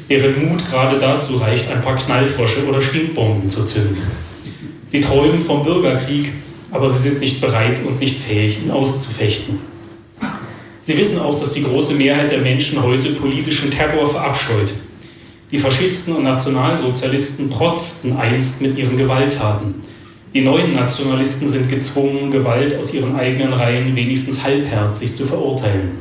deren 0.09 0.49
Mut 0.49 0.69
gerade 0.69 0.99
dazu 0.99 1.37
reicht, 1.37 1.69
ein 1.71 1.81
paar 1.81 1.95
Knallfrosche 1.95 2.65
oder 2.67 2.81
Stinkbomben 2.81 3.49
zu 3.49 3.63
zünden. 3.63 3.97
Sie 4.87 5.01
träumen 5.01 5.39
vom 5.39 5.63
Bürgerkrieg, 5.63 6.33
aber 6.71 6.89
sie 6.89 7.09
sind 7.09 7.19
nicht 7.19 7.39
bereit 7.39 7.79
und 7.85 7.99
nicht 7.99 8.19
fähig, 8.19 8.59
ihn 8.63 8.71
auszufechten. 8.71 9.59
Sie 10.81 10.97
wissen 10.97 11.19
auch, 11.19 11.39
dass 11.39 11.53
die 11.53 11.63
große 11.63 11.93
Mehrheit 11.93 12.31
der 12.31 12.39
Menschen 12.39 12.81
heute 12.81 13.11
politischen 13.11 13.71
Terror 13.71 14.07
verabscheut. 14.07 14.73
Die 15.51 15.57
Faschisten 15.57 16.15
und 16.15 16.23
Nationalsozialisten 16.23 17.49
protzten 17.49 18.17
einst 18.17 18.61
mit 18.61 18.77
ihren 18.77 18.97
Gewalttaten. 18.97 19.75
Die 20.33 20.41
neuen 20.41 20.75
Nationalisten 20.75 21.47
sind 21.47 21.69
gezwungen, 21.69 22.31
Gewalt 22.31 22.77
aus 22.77 22.93
ihren 22.93 23.15
eigenen 23.15 23.53
Reihen 23.53 23.95
wenigstens 23.95 24.43
halbherzig 24.43 25.13
zu 25.13 25.25
verurteilen. 25.25 25.91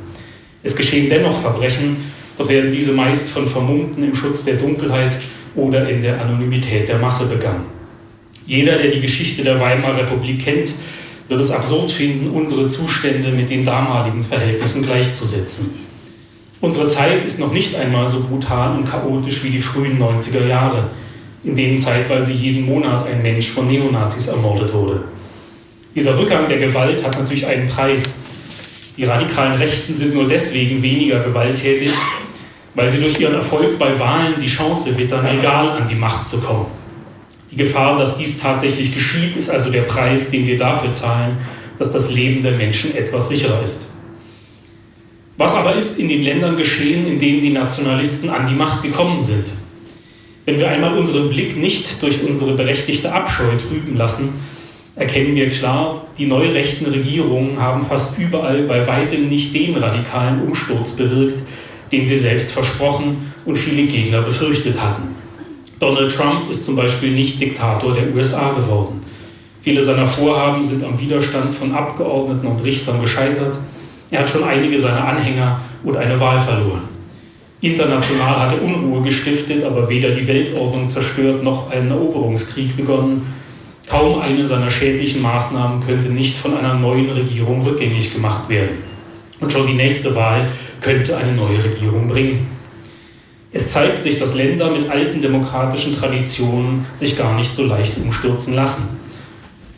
Es 0.62 0.74
geschehen 0.74 1.08
dennoch 1.08 1.36
Verbrechen, 1.36 2.12
doch 2.36 2.48
werden 2.48 2.70
diese 2.70 2.92
meist 2.92 3.28
von 3.28 3.46
Vermummten 3.46 4.02
im 4.02 4.14
Schutz 4.14 4.44
der 4.44 4.56
Dunkelheit 4.56 5.16
oder 5.54 5.88
in 5.88 6.02
der 6.02 6.20
Anonymität 6.20 6.88
der 6.88 6.98
Masse 6.98 7.26
begangen. 7.26 7.66
Jeder, 8.46 8.78
der 8.78 8.90
die 8.90 9.00
Geschichte 9.00 9.42
der 9.42 9.60
Weimarer 9.60 9.98
Republik 9.98 10.44
kennt, 10.44 10.74
wird 11.28 11.40
es 11.40 11.50
absurd 11.50 11.90
finden, 11.90 12.30
unsere 12.30 12.68
Zustände 12.68 13.30
mit 13.30 13.48
den 13.48 13.64
damaligen 13.64 14.22
Verhältnissen 14.22 14.82
gleichzusetzen. 14.82 15.70
Unsere 16.60 16.88
Zeit 16.88 17.24
ist 17.24 17.38
noch 17.38 17.52
nicht 17.52 17.74
einmal 17.74 18.06
so 18.06 18.20
brutal 18.20 18.76
und 18.76 18.88
chaotisch 18.88 19.42
wie 19.44 19.50
die 19.50 19.60
frühen 19.60 20.00
90er 20.00 20.46
Jahre, 20.46 20.90
in 21.46 21.54
denen 21.54 21.78
zeitweise 21.78 22.32
jeden 22.32 22.66
Monat 22.66 23.06
ein 23.06 23.22
Mensch 23.22 23.48
von 23.50 23.68
Neonazis 23.68 24.26
ermordet 24.26 24.74
wurde. 24.74 25.04
Dieser 25.94 26.18
Rückgang 26.18 26.48
der 26.48 26.58
Gewalt 26.58 27.02
hat 27.04 27.16
natürlich 27.16 27.46
einen 27.46 27.68
Preis. 27.68 28.10
Die 28.96 29.04
radikalen 29.04 29.54
Rechten 29.54 29.94
sind 29.94 30.12
nur 30.12 30.26
deswegen 30.26 30.82
weniger 30.82 31.20
gewalttätig, 31.20 31.92
weil 32.74 32.88
sie 32.88 33.00
durch 33.00 33.20
ihren 33.20 33.34
Erfolg 33.34 33.78
bei 33.78 33.98
Wahlen 33.98 34.34
die 34.40 34.48
Chance 34.48 34.98
wittern, 34.98 35.24
legal 35.24 35.70
an 35.70 35.88
die 35.88 35.94
Macht 35.94 36.28
zu 36.28 36.38
kommen. 36.38 36.66
Die 37.50 37.56
Gefahr, 37.56 37.96
dass 37.96 38.18
dies 38.18 38.40
tatsächlich 38.40 38.92
geschieht, 38.92 39.36
ist 39.36 39.48
also 39.48 39.70
der 39.70 39.82
Preis, 39.82 40.30
den 40.30 40.46
wir 40.46 40.58
dafür 40.58 40.92
zahlen, 40.92 41.38
dass 41.78 41.92
das 41.92 42.10
Leben 42.10 42.42
der 42.42 42.52
Menschen 42.52 42.94
etwas 42.94 43.28
sicherer 43.28 43.62
ist. 43.62 43.86
Was 45.36 45.54
aber 45.54 45.76
ist 45.76 45.98
in 45.98 46.08
den 46.08 46.22
Ländern 46.22 46.56
geschehen, 46.56 47.06
in 47.06 47.18
denen 47.18 47.40
die 47.40 47.52
Nationalisten 47.52 48.30
an 48.30 48.48
die 48.48 48.54
Macht 48.54 48.82
gekommen 48.82 49.22
sind? 49.22 49.46
Wenn 50.46 50.60
wir 50.60 50.68
einmal 50.68 50.96
unseren 50.96 51.28
Blick 51.28 51.56
nicht 51.56 52.00
durch 52.00 52.22
unsere 52.22 52.54
berechtigte 52.54 53.12
Abscheu 53.12 53.56
trüben 53.56 53.96
lassen, 53.96 54.34
erkennen 54.94 55.34
wir 55.34 55.50
klar, 55.50 56.06
die 56.16 56.26
neurechten 56.26 56.86
Regierungen 56.86 57.60
haben 57.60 57.84
fast 57.84 58.16
überall 58.16 58.62
bei 58.62 58.86
weitem 58.86 59.28
nicht 59.28 59.52
den 59.52 59.76
radikalen 59.76 60.42
Umsturz 60.42 60.92
bewirkt, 60.92 61.38
den 61.90 62.06
sie 62.06 62.16
selbst 62.16 62.52
versprochen 62.52 63.32
und 63.44 63.56
viele 63.56 63.88
Gegner 63.88 64.22
befürchtet 64.22 64.80
hatten. 64.80 65.16
Donald 65.80 66.14
Trump 66.14 66.48
ist 66.48 66.64
zum 66.64 66.76
Beispiel 66.76 67.10
nicht 67.10 67.40
Diktator 67.40 67.92
der 67.92 68.14
USA 68.14 68.52
geworden. 68.52 69.00
Viele 69.62 69.82
seiner 69.82 70.06
Vorhaben 70.06 70.62
sind 70.62 70.84
am 70.84 70.98
Widerstand 70.98 71.52
von 71.52 71.74
Abgeordneten 71.74 72.46
und 72.46 72.62
Richtern 72.62 73.00
gescheitert. 73.00 73.58
Er 74.12 74.20
hat 74.20 74.30
schon 74.30 74.44
einige 74.44 74.78
seiner 74.78 75.08
Anhänger 75.08 75.60
und 75.82 75.96
eine 75.96 76.20
Wahl 76.20 76.38
verloren. 76.38 76.95
International 77.60 78.40
hat 78.40 78.52
er 78.52 78.62
Unruhe 78.62 79.02
gestiftet, 79.02 79.64
aber 79.64 79.88
weder 79.88 80.10
die 80.10 80.26
Weltordnung 80.26 80.88
zerstört 80.88 81.42
noch 81.42 81.70
einen 81.70 81.90
Eroberungskrieg 81.90 82.76
begonnen. 82.76 83.34
Kaum 83.88 84.20
eine 84.20 84.46
seiner 84.46 84.70
schädlichen 84.70 85.22
Maßnahmen 85.22 85.84
könnte 85.86 86.08
nicht 86.08 86.36
von 86.36 86.56
einer 86.56 86.74
neuen 86.74 87.08
Regierung 87.10 87.62
rückgängig 87.62 88.12
gemacht 88.12 88.48
werden. 88.48 88.82
Und 89.40 89.52
schon 89.52 89.66
die 89.66 89.74
nächste 89.74 90.14
Wahl 90.14 90.50
könnte 90.82 91.16
eine 91.16 91.32
neue 91.32 91.62
Regierung 91.62 92.08
bringen. 92.08 92.48
Es 93.52 93.72
zeigt 93.72 94.02
sich, 94.02 94.18
dass 94.18 94.34
Länder 94.34 94.70
mit 94.70 94.90
alten 94.90 95.22
demokratischen 95.22 95.96
Traditionen 95.96 96.84
sich 96.92 97.16
gar 97.16 97.34
nicht 97.36 97.54
so 97.54 97.64
leicht 97.64 97.96
umstürzen 97.96 98.54
lassen. 98.54 98.82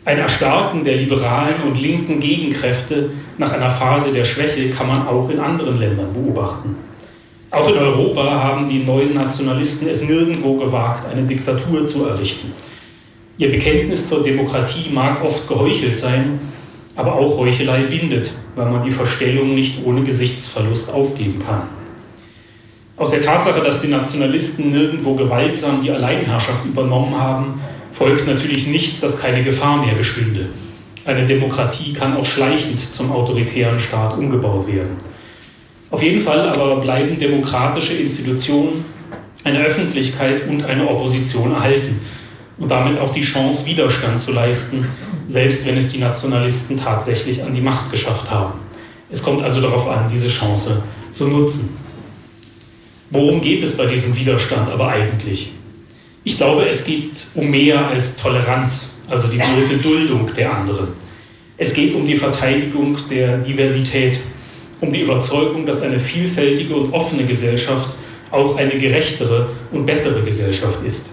Ein 0.03 0.17
Erstarken 0.17 0.83
der 0.83 0.97
liberalen 0.97 1.61
und 1.65 1.79
linken 1.79 2.19
Gegenkräfte 2.19 3.11
nach 3.37 3.53
einer 3.53 3.69
Phase 3.69 4.11
der 4.11 4.25
Schwäche 4.25 4.69
kann 4.69 4.87
man 4.87 5.07
auch 5.07 5.29
in 5.29 5.39
anderen 5.39 5.79
Ländern 5.79 6.13
beobachten. 6.13 6.75
Auch 7.51 7.67
in 7.67 7.77
Europa 7.77 8.23
haben 8.23 8.69
die 8.69 8.83
neuen 8.83 9.15
Nationalisten 9.15 9.87
es 9.87 10.03
nirgendwo 10.03 10.55
gewagt, 10.55 11.11
eine 11.11 11.23
Diktatur 11.23 11.83
zu 11.85 12.05
errichten. 12.05 12.53
Ihr 13.39 13.49
Bekenntnis 13.49 14.07
zur 14.07 14.23
Demokratie 14.23 14.89
mag 14.91 15.23
oft 15.23 15.47
geheuchelt 15.47 15.97
sein, 15.97 16.39
aber 16.95 17.15
auch 17.15 17.37
Heuchelei 17.37 17.83
bindet, 17.83 18.29
weil 18.55 18.69
man 18.69 18.83
die 18.83 18.91
Verstellung 18.91 19.55
nicht 19.55 19.83
ohne 19.83 20.03
Gesichtsverlust 20.03 20.93
aufgeben 20.93 21.41
kann. 21.43 21.63
Aus 22.97 23.11
der 23.11 23.21
Tatsache, 23.21 23.61
dass 23.61 23.81
die 23.81 23.87
Nationalisten 23.87 24.71
nirgendwo 24.71 25.15
gewaltsam 25.15 25.81
die 25.81 25.89
Alleinherrschaft 25.89 26.65
übernommen 26.65 27.19
haben, 27.19 27.61
folgt 27.93 28.27
natürlich 28.27 28.67
nicht, 28.67 29.01
dass 29.01 29.19
keine 29.19 29.41
Gefahr 29.41 29.83
mehr 29.83 29.95
bestünde. 29.95 30.49
Eine 31.05 31.25
Demokratie 31.25 31.93
kann 31.93 32.15
auch 32.15 32.25
schleichend 32.25 32.93
zum 32.93 33.11
autoritären 33.11 33.79
Staat 33.79 34.17
umgebaut 34.17 34.67
werden. 34.67 35.08
Auf 35.91 36.03
jeden 36.03 36.19
Fall 36.19 36.49
aber 36.49 36.77
bleiben 36.77 37.17
demokratische 37.17 37.93
Institutionen, 37.93 38.85
eine 39.43 39.59
Öffentlichkeit 39.59 40.47
und 40.47 40.63
eine 40.65 40.87
Opposition 40.87 41.53
erhalten 41.53 41.99
und 42.57 42.69
damit 42.69 42.99
auch 42.99 43.13
die 43.13 43.21
Chance, 43.21 43.65
Widerstand 43.65 44.19
zu 44.19 44.31
leisten, 44.31 44.85
selbst 45.27 45.65
wenn 45.65 45.77
es 45.77 45.91
die 45.91 45.97
Nationalisten 45.97 46.77
tatsächlich 46.77 47.41
an 47.41 47.53
die 47.53 47.61
Macht 47.61 47.89
geschafft 47.89 48.29
haben. 48.29 48.59
Es 49.09 49.23
kommt 49.23 49.41
also 49.41 49.61
darauf 49.61 49.87
an, 49.87 50.09
diese 50.13 50.27
Chance 50.27 50.83
zu 51.11 51.27
nutzen. 51.27 51.75
Worum 53.09 53.41
geht 53.41 53.63
es 53.63 53.75
bei 53.75 53.87
diesem 53.87 54.15
Widerstand 54.15 54.69
aber 54.69 54.89
eigentlich? 54.89 55.51
Ich 56.23 56.37
glaube, 56.37 56.67
es 56.67 56.85
geht 56.85 57.27
um 57.33 57.49
mehr 57.49 57.87
als 57.87 58.15
Toleranz, 58.17 58.89
also 59.09 59.27
die 59.29 59.37
bloße 59.37 59.77
Duldung 59.77 60.29
der 60.35 60.53
anderen. 60.53 60.89
Es 61.57 61.73
geht 61.73 61.95
um 61.95 62.05
die 62.05 62.15
Verteidigung 62.15 62.97
der 63.09 63.39
Diversität, 63.39 64.19
um 64.81 64.93
die 64.93 65.01
Überzeugung, 65.01 65.65
dass 65.65 65.81
eine 65.81 65.99
vielfältige 65.99 66.75
und 66.75 66.93
offene 66.93 67.25
Gesellschaft 67.25 67.95
auch 68.31 68.55
eine 68.57 68.77
gerechtere 68.77 69.49
und 69.71 69.85
bessere 69.85 70.21
Gesellschaft 70.23 70.79
ist. 70.85 71.09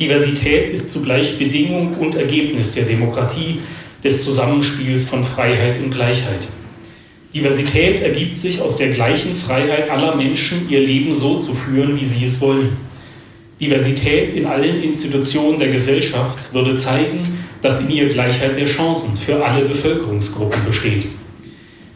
Diversität 0.00 0.72
ist 0.72 0.90
zugleich 0.90 1.38
Bedingung 1.38 1.94
und 1.94 2.16
Ergebnis 2.16 2.72
der 2.72 2.84
Demokratie, 2.84 3.60
des 4.02 4.22
Zusammenspiels 4.22 5.04
von 5.04 5.24
Freiheit 5.24 5.78
und 5.78 5.90
Gleichheit. 5.90 6.46
Diversität 7.32 8.00
ergibt 8.00 8.36
sich 8.36 8.60
aus 8.60 8.76
der 8.76 8.90
gleichen 8.90 9.34
Freiheit 9.34 9.90
aller 9.90 10.14
Menschen, 10.14 10.68
ihr 10.68 10.80
Leben 10.80 11.14
so 11.14 11.38
zu 11.38 11.54
führen, 11.54 11.98
wie 11.98 12.04
sie 12.04 12.24
es 12.24 12.40
wollen. 12.40 12.76
Diversität 13.60 14.32
in 14.32 14.46
allen 14.46 14.82
Institutionen 14.82 15.58
der 15.58 15.68
Gesellschaft 15.68 16.52
würde 16.52 16.76
zeigen, 16.76 17.22
dass 17.62 17.80
in 17.80 17.90
ihr 17.90 18.08
Gleichheit 18.08 18.56
der 18.56 18.66
Chancen 18.66 19.16
für 19.16 19.44
alle 19.44 19.64
Bevölkerungsgruppen 19.64 20.64
besteht. 20.66 21.06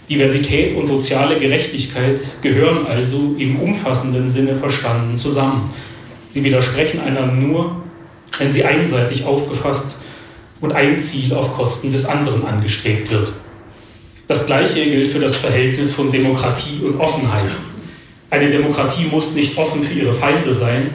Diversität 0.09 0.75
und 0.75 0.87
soziale 0.87 1.39
Gerechtigkeit 1.39 2.21
gehören 2.41 2.87
also 2.87 3.35
im 3.39 3.57
umfassenden 3.57 4.31
Sinne 4.31 4.55
verstanden 4.55 5.17
zusammen. 5.17 5.71
Sie 6.27 6.45
widersprechen 6.45 7.01
einander 7.01 7.35
nur, 7.35 7.83
wenn 8.39 8.53
sie 8.53 8.65
einseitig 8.65 9.25
aufgefasst 9.25 9.99
und 10.61 10.73
ein 10.73 10.97
Ziel 10.99 11.35
auf 11.35 11.55
Kosten 11.55 11.93
des 11.93 12.07
anderen 12.07 12.45
angestrebt 12.47 13.11
wird. 13.11 13.33
Das 14.27 14.47
Gleiche 14.47 14.85
gilt 14.85 15.09
für 15.09 15.21
das 15.21 15.37
Verhältnis 15.37 15.91
von 15.91 16.11
Demokratie 16.11 16.81
und 16.85 17.01
Offenheit. 17.01 17.51
Eine 18.31 18.51
Demokratie 18.51 19.05
muss 19.11 19.35
nicht 19.35 19.57
offen 19.57 19.83
für 19.83 19.95
ihre 19.95 20.13
Feinde 20.13 20.53
sein, 20.53 20.95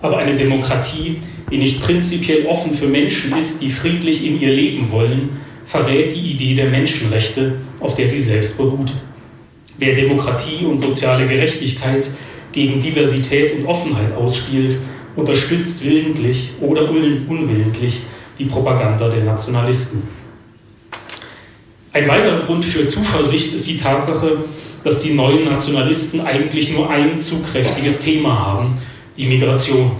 aber 0.00 0.18
eine 0.18 0.34
Demokratie, 0.34 1.18
die 1.50 1.58
nicht 1.58 1.82
prinzipiell 1.82 2.46
offen 2.46 2.74
für 2.74 2.88
Menschen 2.88 3.36
ist, 3.36 3.60
die 3.60 3.70
friedlich 3.70 4.24
in 4.24 4.40
ihr 4.40 4.52
leben 4.52 4.90
wollen, 4.90 5.40
verrät 5.64 6.14
die 6.14 6.32
Idee 6.32 6.54
der 6.54 6.70
Menschenrechte, 6.70 7.54
auf 7.82 7.96
der 7.96 8.06
sie 8.06 8.20
selbst 8.20 8.56
beruht. 8.56 8.92
Wer 9.78 9.94
Demokratie 9.94 10.64
und 10.64 10.78
soziale 10.78 11.26
Gerechtigkeit 11.26 12.08
gegen 12.52 12.80
Diversität 12.80 13.54
und 13.54 13.66
Offenheit 13.66 14.14
ausspielt, 14.16 14.78
unterstützt 15.16 15.84
willentlich 15.84 16.50
oder 16.60 16.88
unwillentlich 16.88 18.02
die 18.38 18.44
Propaganda 18.44 19.08
der 19.08 19.24
Nationalisten. 19.24 20.02
Ein 21.92 22.08
weiterer 22.08 22.40
Grund 22.40 22.64
für 22.64 22.86
Zuversicht 22.86 23.52
ist 23.52 23.66
die 23.66 23.76
Tatsache, 23.76 24.38
dass 24.82 25.00
die 25.00 25.12
neuen 25.12 25.44
Nationalisten 25.44 26.20
eigentlich 26.22 26.72
nur 26.72 26.88
ein 26.88 27.20
zugkräftiges 27.20 28.00
Thema 28.00 28.38
haben, 28.38 28.78
die 29.16 29.26
Migration. 29.26 29.92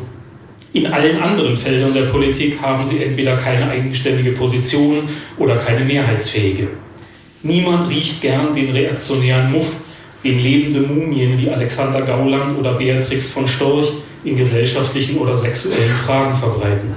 In 0.73 0.87
allen 0.87 1.21
anderen 1.21 1.55
Feldern 1.55 1.93
der 1.93 2.05
Politik 2.05 2.61
haben 2.61 2.83
sie 2.83 3.03
entweder 3.03 3.37
keine 3.37 3.69
eigenständige 3.69 4.33
Position 4.33 5.09
oder 5.39 5.57
keine 5.57 5.85
mehrheitsfähige. 5.85 6.69
Niemand 7.45 7.91
riecht 7.91 8.21
gern 8.21 8.55
den 8.55 8.71
reaktionären 8.71 9.51
Muff, 9.51 9.77
den 10.23 10.39
lebende 10.39 10.81
Mumien 10.81 11.37
wie 11.37 11.51
Alexander 11.51 12.03
Gauland 12.03 12.57
oder 12.57 12.75
Beatrix 12.75 13.31
von 13.31 13.49
Storch 13.49 13.89
in 14.23 14.37
gesellschaftlichen 14.37 15.19
oder 15.19 15.35
sexuellen 15.35 15.97
Fragen 15.97 16.37
verbreiten. 16.37 16.95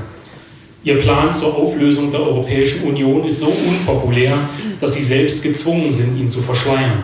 Ihr 0.83 0.99
Plan 0.99 1.33
zur 1.33 1.55
Auflösung 1.55 2.11
der 2.11 2.19
Europäischen 2.19 2.83
Union 2.83 3.25
ist 3.25 3.39
so 3.39 3.47
unpopulär, 3.47 4.37
dass 4.79 4.93
sie 4.93 5.03
selbst 5.03 5.41
gezwungen 5.41 5.89
sind, 5.89 6.15
ihn 6.15 6.29
zu 6.29 6.43
verschleiern. 6.43 7.03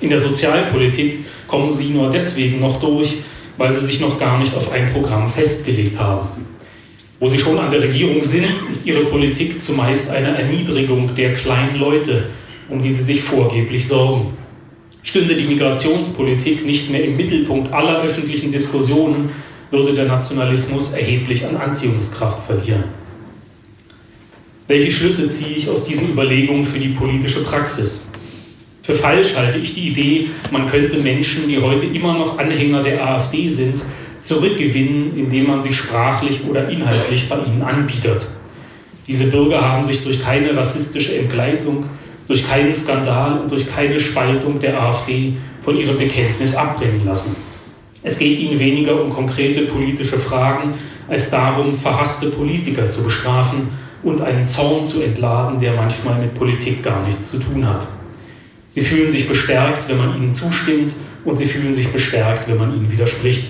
In 0.00 0.08
der 0.08 0.18
Sozialpolitik 0.18 1.26
kommen 1.46 1.68
sie 1.68 1.90
nur 1.90 2.08
deswegen 2.08 2.60
noch 2.60 2.80
durch, 2.80 3.16
weil 3.58 3.70
sie 3.70 3.84
sich 3.84 4.00
noch 4.00 4.18
gar 4.18 4.40
nicht 4.40 4.56
auf 4.56 4.72
ein 4.72 4.90
Programm 4.94 5.28
festgelegt 5.28 5.98
haben. 5.98 6.46
Wo 7.20 7.28
sie 7.28 7.38
schon 7.38 7.58
an 7.58 7.70
der 7.70 7.82
Regierung 7.82 8.24
sind, 8.24 8.46
ist 8.70 8.86
ihre 8.86 9.04
Politik 9.04 9.60
zumeist 9.60 10.08
eine 10.08 10.38
Erniedrigung 10.38 11.14
der 11.14 11.34
kleinen 11.34 11.76
Leute, 11.76 12.30
um 12.72 12.82
die 12.82 12.90
sie 12.90 13.02
sich 13.02 13.22
vorgeblich 13.22 13.86
sorgen. 13.86 14.34
Stünde 15.02 15.36
die 15.36 15.46
Migrationspolitik 15.46 16.64
nicht 16.64 16.90
mehr 16.90 17.04
im 17.04 17.16
Mittelpunkt 17.16 17.72
aller 17.72 18.02
öffentlichen 18.02 18.50
Diskussionen, 18.50 19.30
würde 19.70 19.94
der 19.94 20.06
Nationalismus 20.06 20.92
erheblich 20.92 21.46
an 21.46 21.56
Anziehungskraft 21.56 22.46
verlieren. 22.46 22.84
Welche 24.68 24.92
Schlüsse 24.92 25.28
ziehe 25.28 25.56
ich 25.56 25.68
aus 25.68 25.84
diesen 25.84 26.10
Überlegungen 26.10 26.64
für 26.64 26.78
die 26.78 26.90
politische 26.90 27.42
Praxis? 27.42 28.00
Für 28.82 28.94
falsch 28.94 29.34
halte 29.36 29.58
ich 29.58 29.74
die 29.74 29.88
Idee, 29.88 30.26
man 30.50 30.66
könnte 30.66 30.98
Menschen, 30.98 31.48
die 31.48 31.58
heute 31.58 31.86
immer 31.86 32.14
noch 32.14 32.38
Anhänger 32.38 32.82
der 32.82 33.06
AfD 33.06 33.48
sind, 33.48 33.82
zurückgewinnen, 34.20 35.16
indem 35.16 35.48
man 35.48 35.62
sich 35.62 35.76
sprachlich 35.76 36.40
oder 36.48 36.68
inhaltlich 36.68 37.28
bei 37.28 37.38
ihnen 37.44 37.62
anbietet. 37.62 38.26
Diese 39.06 39.26
Bürger 39.26 39.60
haben 39.60 39.84
sich 39.84 40.02
durch 40.02 40.22
keine 40.22 40.56
rassistische 40.56 41.16
Entgleisung, 41.16 41.84
durch 42.32 42.48
keinen 42.48 42.72
Skandal 42.72 43.40
und 43.40 43.52
durch 43.52 43.70
keine 43.70 44.00
Spaltung 44.00 44.58
der 44.58 44.80
AfD 44.80 45.34
von 45.60 45.76
ihrem 45.76 45.98
Bekenntnis 45.98 46.54
abbrennen 46.54 47.04
lassen. 47.04 47.36
Es 48.02 48.18
geht 48.18 48.38
ihnen 48.38 48.58
weniger 48.58 48.98
um 49.04 49.12
konkrete 49.12 49.66
politische 49.66 50.18
Fragen, 50.18 50.72
als 51.10 51.28
darum, 51.28 51.74
verhasste 51.74 52.30
Politiker 52.30 52.88
zu 52.88 53.02
bestrafen 53.02 53.68
und 54.02 54.22
einen 54.22 54.46
Zaun 54.46 54.82
zu 54.86 55.02
entladen, 55.02 55.60
der 55.60 55.74
manchmal 55.74 56.22
mit 56.22 56.32
Politik 56.32 56.82
gar 56.82 57.06
nichts 57.06 57.30
zu 57.30 57.38
tun 57.38 57.68
hat. 57.68 57.86
Sie 58.70 58.80
fühlen 58.80 59.10
sich 59.10 59.28
bestärkt, 59.28 59.90
wenn 59.90 59.98
man 59.98 60.16
ihnen 60.16 60.32
zustimmt 60.32 60.94
und 61.26 61.36
sie 61.36 61.44
fühlen 61.44 61.74
sich 61.74 61.88
bestärkt, 61.88 62.48
wenn 62.48 62.56
man 62.56 62.74
ihnen 62.74 62.90
widerspricht. 62.90 63.44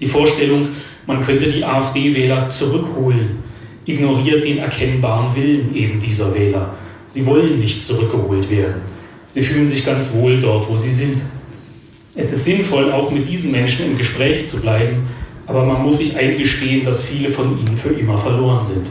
Die 0.00 0.08
Vorstellung, 0.08 0.70
man 1.06 1.24
könnte 1.24 1.48
die 1.48 1.64
AfD-Wähler 1.64 2.50
zurückholen, 2.50 3.38
ignoriert 3.84 4.44
den 4.44 4.58
erkennbaren 4.58 5.36
Willen 5.36 5.72
eben 5.76 6.00
dieser 6.00 6.34
Wähler. 6.34 6.74
Sie 7.12 7.26
wollen 7.26 7.60
nicht 7.60 7.84
zurückgeholt 7.84 8.48
werden. 8.48 8.80
Sie 9.28 9.42
fühlen 9.42 9.68
sich 9.68 9.84
ganz 9.84 10.12
wohl 10.14 10.40
dort, 10.40 10.66
wo 10.70 10.78
sie 10.78 10.92
sind. 10.92 11.18
Es 12.14 12.32
ist 12.32 12.46
sinnvoll, 12.46 12.90
auch 12.90 13.10
mit 13.10 13.28
diesen 13.28 13.52
Menschen 13.52 13.84
im 13.84 13.98
Gespräch 13.98 14.46
zu 14.46 14.58
bleiben, 14.58 15.08
aber 15.46 15.64
man 15.64 15.82
muss 15.82 15.98
sich 15.98 16.16
eingestehen, 16.16 16.86
dass 16.86 17.02
viele 17.02 17.28
von 17.28 17.58
ihnen 17.58 17.76
für 17.76 17.90
immer 17.90 18.16
verloren 18.16 18.64
sind. 18.64 18.86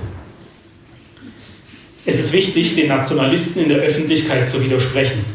Es 2.05 2.19
ist 2.19 2.31
wichtig, 2.31 2.75
den 2.75 2.89
Nationalisten 2.89 3.63
in 3.63 3.69
der 3.69 3.79
Öffentlichkeit 3.79 4.47
zu 4.47 4.63
widersprechen. 4.63 5.25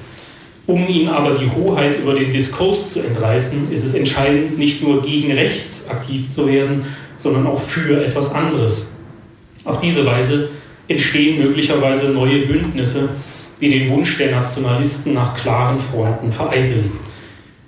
Um 0.69 0.89
ihnen 0.89 1.09
aber 1.09 1.37
die 1.37 1.51
Hoheit 1.51 1.99
über 2.01 2.15
den 2.15 2.31
Diskurs 2.31 2.93
zu 2.93 3.01
entreißen, 3.01 3.73
ist 3.73 3.85
es 3.85 3.95
entscheidend, 3.95 4.59
nicht 4.59 4.83
nur 4.83 5.03
gegen 5.03 5.33
rechts 5.33 5.89
aktiv 5.89 6.31
zu 6.31 6.47
werden, 6.47 6.85
sondern 7.17 7.47
auch 7.47 7.61
für 7.61 8.05
etwas 8.05 8.33
anderes. 8.33 8.87
Auf 9.65 9.81
diese 9.81 10.07
Weise 10.07 10.51
entstehen 10.89 11.43
möglicherweise 11.43 12.11
neue 12.11 12.47
Bündnisse, 12.47 13.09
die 13.61 13.71
den 13.71 13.91
Wunsch 13.91 14.19
der 14.19 14.33
Nationalisten 14.33 15.15
nach 15.15 15.35
klaren 15.35 15.79
Fronten 15.79 16.31
vereiteln. 16.31 16.93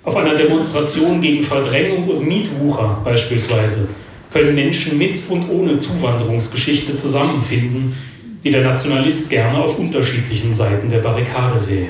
Auf 0.03 0.15
einer 0.15 0.35
Demonstration 0.35 1.21
gegen 1.21 1.43
Verdrängung 1.43 2.07
und 2.07 2.27
Mietwucher 2.27 3.01
beispielsweise 3.03 3.89
können 4.31 4.55
Menschen 4.55 4.97
mit 4.97 5.21
und 5.29 5.49
ohne 5.49 5.77
Zuwanderungsgeschichte 5.77 6.95
zusammenfinden, 6.95 7.95
die 8.43 8.51
der 8.51 8.63
Nationalist 8.63 9.29
gerne 9.29 9.57
auf 9.57 9.77
unterschiedlichen 9.77 10.53
Seiten 10.53 10.89
der 10.89 10.99
Barrikade 10.99 11.59
sehe. 11.59 11.89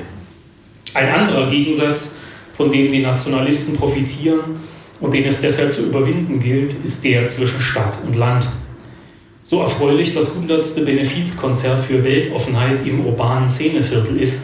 Ein 0.93 1.09
anderer 1.09 1.49
Gegensatz, 1.49 2.11
von 2.55 2.71
dem 2.71 2.91
die 2.91 3.01
Nationalisten 3.01 3.75
profitieren 3.75 4.57
und 4.99 5.13
den 5.13 5.25
es 5.25 5.41
deshalb 5.41 5.71
zu 5.71 5.83
überwinden 5.83 6.39
gilt, 6.39 6.75
ist 6.83 7.03
der 7.03 7.27
zwischen 7.27 7.61
Stadt 7.61 7.97
und 8.05 8.15
Land. 8.15 8.47
So 9.49 9.61
erfreulich 9.61 10.13
das 10.13 10.35
100. 10.35 10.85
Benefizkonzert 10.85 11.79
für 11.79 12.03
Weltoffenheit 12.03 12.85
im 12.85 13.03
urbanen 13.03 13.49
Szeneviertel 13.49 14.19
ist, 14.19 14.43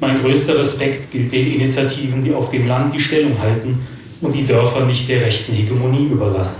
mein 0.00 0.22
größter 0.22 0.58
Respekt 0.58 1.10
gilt 1.10 1.30
den 1.32 1.52
Initiativen, 1.52 2.24
die 2.24 2.32
auf 2.32 2.48
dem 2.48 2.66
Land 2.66 2.94
die 2.94 3.00
Stellung 3.00 3.38
halten 3.38 3.86
und 4.22 4.34
die 4.34 4.46
Dörfer 4.46 4.86
nicht 4.86 5.06
der 5.06 5.20
rechten 5.20 5.52
Hegemonie 5.52 6.06
überlassen. 6.06 6.56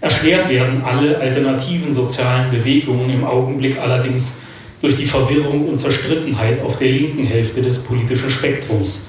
Erschwert 0.00 0.48
werden 0.48 0.80
alle 0.82 1.18
alternativen 1.18 1.92
sozialen 1.92 2.50
Bewegungen 2.50 3.10
im 3.10 3.24
Augenblick 3.24 3.78
allerdings 3.78 4.32
durch 4.80 4.96
die 4.96 5.04
Verwirrung 5.04 5.68
und 5.68 5.76
Zerstrittenheit 5.76 6.62
auf 6.64 6.78
der 6.78 6.88
linken 6.90 7.26
Hälfte 7.26 7.60
des 7.60 7.80
politischen 7.80 8.30
Spektrums, 8.30 9.02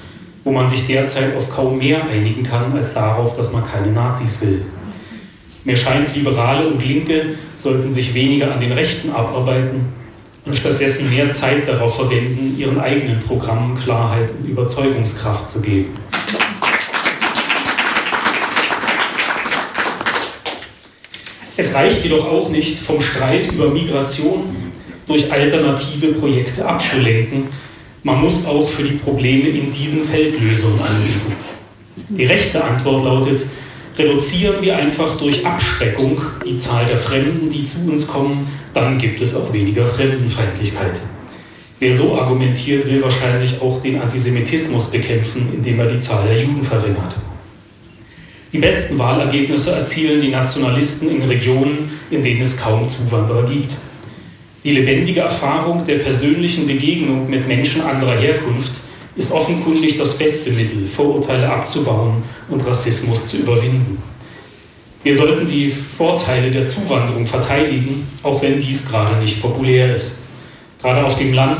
wo 0.44 0.52
man 0.52 0.68
sich 0.68 0.86
derzeit 0.86 1.34
auf 1.34 1.48
kaum 1.48 1.78
mehr 1.78 2.06
einigen 2.06 2.42
kann 2.42 2.74
als 2.74 2.92
darauf, 2.92 3.38
dass 3.38 3.54
man 3.54 3.66
keine 3.66 3.90
Nazis 3.90 4.38
will. 4.42 4.66
Mir 5.68 5.76
scheint, 5.76 6.16
Liberale 6.16 6.66
und 6.66 6.82
Linke 6.82 7.34
sollten 7.58 7.92
sich 7.92 8.14
weniger 8.14 8.50
an 8.54 8.58
den 8.58 8.72
Rechten 8.72 9.10
abarbeiten 9.10 9.92
und 10.46 10.56
stattdessen 10.56 11.10
mehr 11.10 11.30
Zeit 11.30 11.68
darauf 11.68 11.96
verwenden, 11.96 12.58
ihren 12.58 12.80
eigenen 12.80 13.20
Programmen 13.20 13.78
Klarheit 13.78 14.30
und 14.30 14.48
Überzeugungskraft 14.48 15.50
zu 15.50 15.60
geben. 15.60 15.94
Es 21.58 21.74
reicht 21.74 22.02
jedoch 22.02 22.26
auch 22.26 22.48
nicht, 22.48 22.78
vom 22.78 23.02
Streit 23.02 23.52
über 23.52 23.68
Migration 23.68 24.56
durch 25.06 25.30
alternative 25.30 26.14
Projekte 26.14 26.64
abzulenken. 26.64 27.48
Man 28.04 28.22
muss 28.22 28.46
auch 28.46 28.66
für 28.66 28.84
die 28.84 28.96
Probleme 28.96 29.50
in 29.50 29.70
diesem 29.70 30.04
Feld 30.04 30.40
Lösungen 30.40 30.80
anbieten. 30.80 31.36
Die 32.08 32.24
rechte 32.24 32.64
Antwort 32.64 33.04
lautet, 33.04 33.42
Reduzieren 33.98 34.62
wir 34.62 34.76
einfach 34.76 35.18
durch 35.18 35.44
Abschreckung 35.44 36.22
die 36.46 36.56
Zahl 36.56 36.86
der 36.86 36.96
Fremden, 36.98 37.50
die 37.50 37.66
zu 37.66 37.80
uns 37.80 38.06
kommen, 38.06 38.46
dann 38.72 38.96
gibt 38.96 39.20
es 39.20 39.34
auch 39.34 39.52
weniger 39.52 39.88
Fremdenfeindlichkeit. 39.88 41.00
Wer 41.80 41.92
so 41.92 42.16
argumentiert, 42.16 42.86
will 42.86 43.02
wahrscheinlich 43.02 43.60
auch 43.60 43.82
den 43.82 44.00
Antisemitismus 44.00 44.86
bekämpfen, 44.86 45.48
indem 45.52 45.80
er 45.80 45.90
die 45.90 46.00
Zahl 46.00 46.28
der 46.28 46.40
Juden 46.40 46.62
verringert. 46.62 47.16
Die 48.52 48.58
besten 48.58 48.98
Wahlergebnisse 48.98 49.72
erzielen 49.72 50.20
die 50.20 50.28
Nationalisten 50.30 51.10
in 51.10 51.22
Regionen, 51.22 51.90
in 52.10 52.22
denen 52.22 52.42
es 52.42 52.56
kaum 52.56 52.88
Zuwanderer 52.88 53.46
gibt. 53.46 53.74
Die 54.62 54.70
lebendige 54.70 55.20
Erfahrung 55.20 55.84
der 55.84 55.96
persönlichen 55.96 56.66
Begegnung 56.66 57.28
mit 57.28 57.46
Menschen 57.48 57.82
anderer 57.82 58.16
Herkunft 58.16 58.72
ist 59.18 59.32
offenkundig 59.32 59.98
das 59.98 60.16
beste 60.16 60.50
Mittel, 60.50 60.86
Vorurteile 60.86 61.50
abzubauen 61.50 62.22
und 62.48 62.64
Rassismus 62.64 63.26
zu 63.26 63.38
überwinden. 63.38 64.00
Wir 65.02 65.14
sollten 65.14 65.46
die 65.46 65.70
Vorteile 65.70 66.52
der 66.52 66.66
Zuwanderung 66.66 67.26
verteidigen, 67.26 68.06
auch 68.22 68.40
wenn 68.42 68.60
dies 68.60 68.88
gerade 68.88 69.16
nicht 69.16 69.42
populär 69.42 69.92
ist. 69.94 70.18
Gerade 70.80 71.04
auf 71.04 71.18
dem 71.18 71.32
Land, 71.32 71.58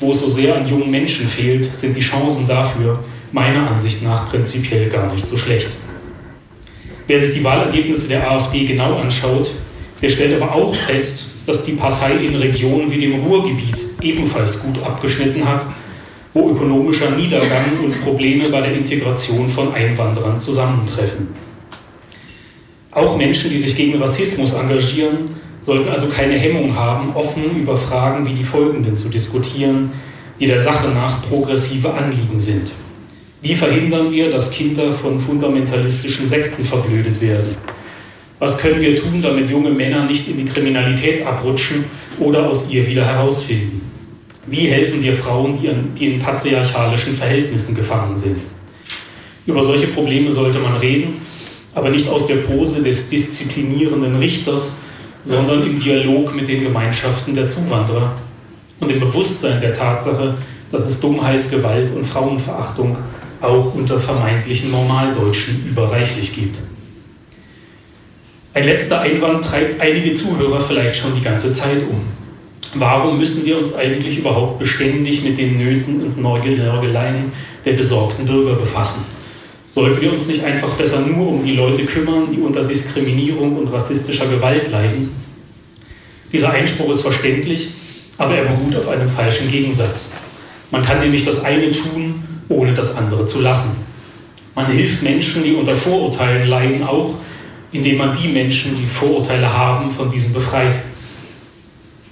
wo 0.00 0.12
es 0.12 0.20
so 0.20 0.30
sehr 0.30 0.56
an 0.56 0.66
jungen 0.66 0.90
Menschen 0.90 1.28
fehlt, 1.28 1.76
sind 1.76 1.94
die 1.94 2.00
Chancen 2.00 2.48
dafür 2.48 3.04
meiner 3.32 3.70
Ansicht 3.70 4.02
nach 4.02 4.30
prinzipiell 4.30 4.88
gar 4.88 5.12
nicht 5.12 5.28
so 5.28 5.36
schlecht. 5.36 5.68
Wer 7.06 7.20
sich 7.20 7.34
die 7.34 7.44
Wahlergebnisse 7.44 8.08
der 8.08 8.30
AfD 8.30 8.64
genau 8.64 8.96
anschaut, 8.96 9.50
der 10.00 10.08
stellt 10.08 10.40
aber 10.40 10.54
auch 10.54 10.74
fest, 10.74 11.26
dass 11.44 11.64
die 11.64 11.72
Partei 11.72 12.14
in 12.16 12.36
Regionen 12.36 12.90
wie 12.90 13.00
dem 13.00 13.22
Ruhrgebiet 13.24 13.76
ebenfalls 14.00 14.62
gut 14.62 14.82
abgeschnitten 14.82 15.46
hat 15.46 15.66
wo 16.34 16.50
ökonomischer 16.50 17.12
Niedergang 17.12 17.78
und 17.82 18.02
Probleme 18.02 18.48
bei 18.48 18.60
der 18.60 18.74
Integration 18.74 19.48
von 19.48 19.72
Einwanderern 19.72 20.38
zusammentreffen. 20.38 21.28
Auch 22.90 23.16
Menschen, 23.16 23.50
die 23.50 23.58
sich 23.58 23.76
gegen 23.76 23.98
Rassismus 24.00 24.52
engagieren, 24.52 25.24
sollten 25.60 25.88
also 25.88 26.08
keine 26.08 26.36
Hemmung 26.36 26.74
haben, 26.76 27.14
offen 27.14 27.56
über 27.56 27.76
Fragen 27.76 28.26
wie 28.26 28.34
die 28.34 28.44
folgenden 28.44 28.96
zu 28.96 29.08
diskutieren, 29.08 29.92
die 30.38 30.46
der 30.46 30.58
Sache 30.58 30.88
nach 30.88 31.22
progressive 31.22 31.94
Anliegen 31.94 32.38
sind. 32.38 32.72
Wie 33.40 33.54
verhindern 33.54 34.10
wir, 34.10 34.30
dass 34.30 34.50
Kinder 34.50 34.92
von 34.92 35.18
fundamentalistischen 35.18 36.26
Sekten 36.26 36.64
verblödet 36.64 37.20
werden? 37.20 37.56
Was 38.38 38.58
können 38.58 38.80
wir 38.80 38.96
tun, 38.96 39.22
damit 39.22 39.50
junge 39.50 39.70
Männer 39.70 40.04
nicht 40.04 40.28
in 40.28 40.38
die 40.38 40.44
Kriminalität 40.44 41.24
abrutschen 41.24 41.84
oder 42.18 42.48
aus 42.48 42.68
ihr 42.68 42.86
wieder 42.86 43.06
herausfinden? 43.06 43.83
Wie 44.46 44.68
helfen 44.68 45.02
wir 45.02 45.12
Frauen, 45.12 45.58
die, 45.58 45.68
in, 45.68 45.94
die 45.94 46.06
in 46.06 46.18
patriarchalischen 46.18 47.14
Verhältnissen 47.14 47.74
gefangen 47.74 48.16
sind? 48.16 48.38
Über 49.46 49.62
solche 49.62 49.88
Probleme 49.88 50.30
sollte 50.30 50.58
man 50.58 50.76
reden, 50.76 51.22
aber 51.74 51.90
nicht 51.90 52.08
aus 52.08 52.26
der 52.26 52.36
Pose 52.36 52.82
des 52.82 53.08
disziplinierenden 53.08 54.16
Richters, 54.16 54.72
sondern 55.22 55.62
im 55.62 55.78
Dialog 55.78 56.34
mit 56.34 56.48
den 56.48 56.62
Gemeinschaften 56.62 57.34
der 57.34 57.46
Zuwanderer 57.46 58.12
und 58.80 58.90
im 58.90 59.00
Bewusstsein 59.00 59.60
der 59.60 59.74
Tatsache, 59.74 60.36
dass 60.70 60.86
es 60.86 61.00
Dummheit, 61.00 61.50
Gewalt 61.50 61.94
und 61.94 62.04
Frauenverachtung 62.04 62.96
auch 63.40 63.74
unter 63.74 63.98
vermeintlichen 63.98 64.70
Normaldeutschen 64.70 65.66
überreichlich 65.66 66.32
gibt. 66.32 66.58
Ein 68.52 68.64
letzter 68.64 69.00
Einwand 69.00 69.44
treibt 69.44 69.80
einige 69.80 70.12
Zuhörer 70.12 70.60
vielleicht 70.60 70.96
schon 70.96 71.14
die 71.14 71.22
ganze 71.22 71.52
Zeit 71.54 71.82
um. 71.82 72.02
Warum 72.74 73.18
müssen 73.18 73.44
wir 73.44 73.58
uns 73.58 73.74
eigentlich 73.74 74.18
überhaupt 74.18 74.58
beständig 74.58 75.22
mit 75.22 75.38
den 75.38 75.58
Nöten 75.58 76.02
und 76.02 76.20
Nörgeleien 76.20 77.32
der 77.64 77.72
besorgten 77.74 78.26
Bürger 78.26 78.54
befassen? 78.54 79.04
Sollten 79.68 80.00
wir 80.00 80.12
uns 80.12 80.28
nicht 80.28 80.44
einfach 80.44 80.70
besser 80.70 81.00
nur 81.00 81.28
um 81.28 81.44
die 81.44 81.54
Leute 81.54 81.84
kümmern, 81.84 82.28
die 82.30 82.40
unter 82.40 82.64
Diskriminierung 82.64 83.56
und 83.56 83.72
rassistischer 83.72 84.26
Gewalt 84.26 84.70
leiden? 84.70 85.10
Dieser 86.32 86.50
Einspruch 86.50 86.90
ist 86.90 87.02
verständlich, 87.02 87.68
aber 88.18 88.36
er 88.36 88.44
beruht 88.44 88.76
auf 88.76 88.88
einem 88.88 89.08
falschen 89.08 89.50
Gegensatz. 89.50 90.10
Man 90.70 90.82
kann 90.82 91.00
nämlich 91.00 91.24
das 91.24 91.44
eine 91.44 91.72
tun, 91.72 92.22
ohne 92.48 92.74
das 92.74 92.96
andere 92.96 93.26
zu 93.26 93.40
lassen. 93.40 93.70
Man 94.54 94.66
hilft 94.66 95.02
Menschen, 95.02 95.42
die 95.42 95.54
unter 95.54 95.74
Vorurteilen 95.74 96.48
leiden, 96.48 96.84
auch, 96.84 97.16
indem 97.72 97.98
man 97.98 98.16
die 98.16 98.28
Menschen, 98.28 98.76
die 98.76 98.86
Vorurteile 98.86 99.52
haben, 99.52 99.90
von 99.90 100.08
diesen 100.10 100.32
befreit. 100.32 100.78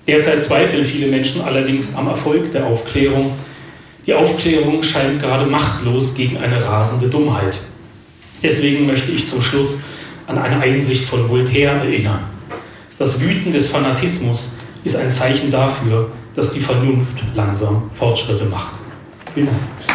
Derzeit 0.07 0.43
zweifeln 0.43 0.85
viele 0.85 1.07
Menschen 1.07 1.43
allerdings 1.43 1.95
am 1.95 2.09
Erfolg 2.09 2.51
der 2.53 2.67
Aufklärung. 2.67 3.33
Die 4.07 4.15
Aufklärung 4.15 4.83
scheint 4.83 5.21
gerade 5.21 5.47
machtlos 5.47 6.15
gegen 6.15 6.39
eine 6.39 6.65
rasende 6.65 7.09
Dummheit. 7.09 7.59
Deswegen 8.43 8.87
möchte 8.87 9.13
ich 9.13 9.29
zum 9.29 9.41
Schluss 9.41 9.79
an 10.27 10.39
eine 10.39 10.61
Einsicht 10.61 11.05
von 11.05 11.29
Voltaire 11.29 11.85
erinnern. 11.85 12.25
Das 12.99 13.21
Wüten 13.21 13.53
des 13.53 13.69
Fanatismus 13.69 14.51
ist 14.85 14.97
ein 14.97 15.13
Zeichen 15.13 15.51
dafür, 15.51 16.11
dass 16.35 16.51
die 16.51 16.61
Vernunft 16.61 17.23
langsam 17.35 17.91
Fortschritte 17.93 18.45
macht. 18.47 18.75
Vielen 19.35 19.47
Dank. 19.47 19.92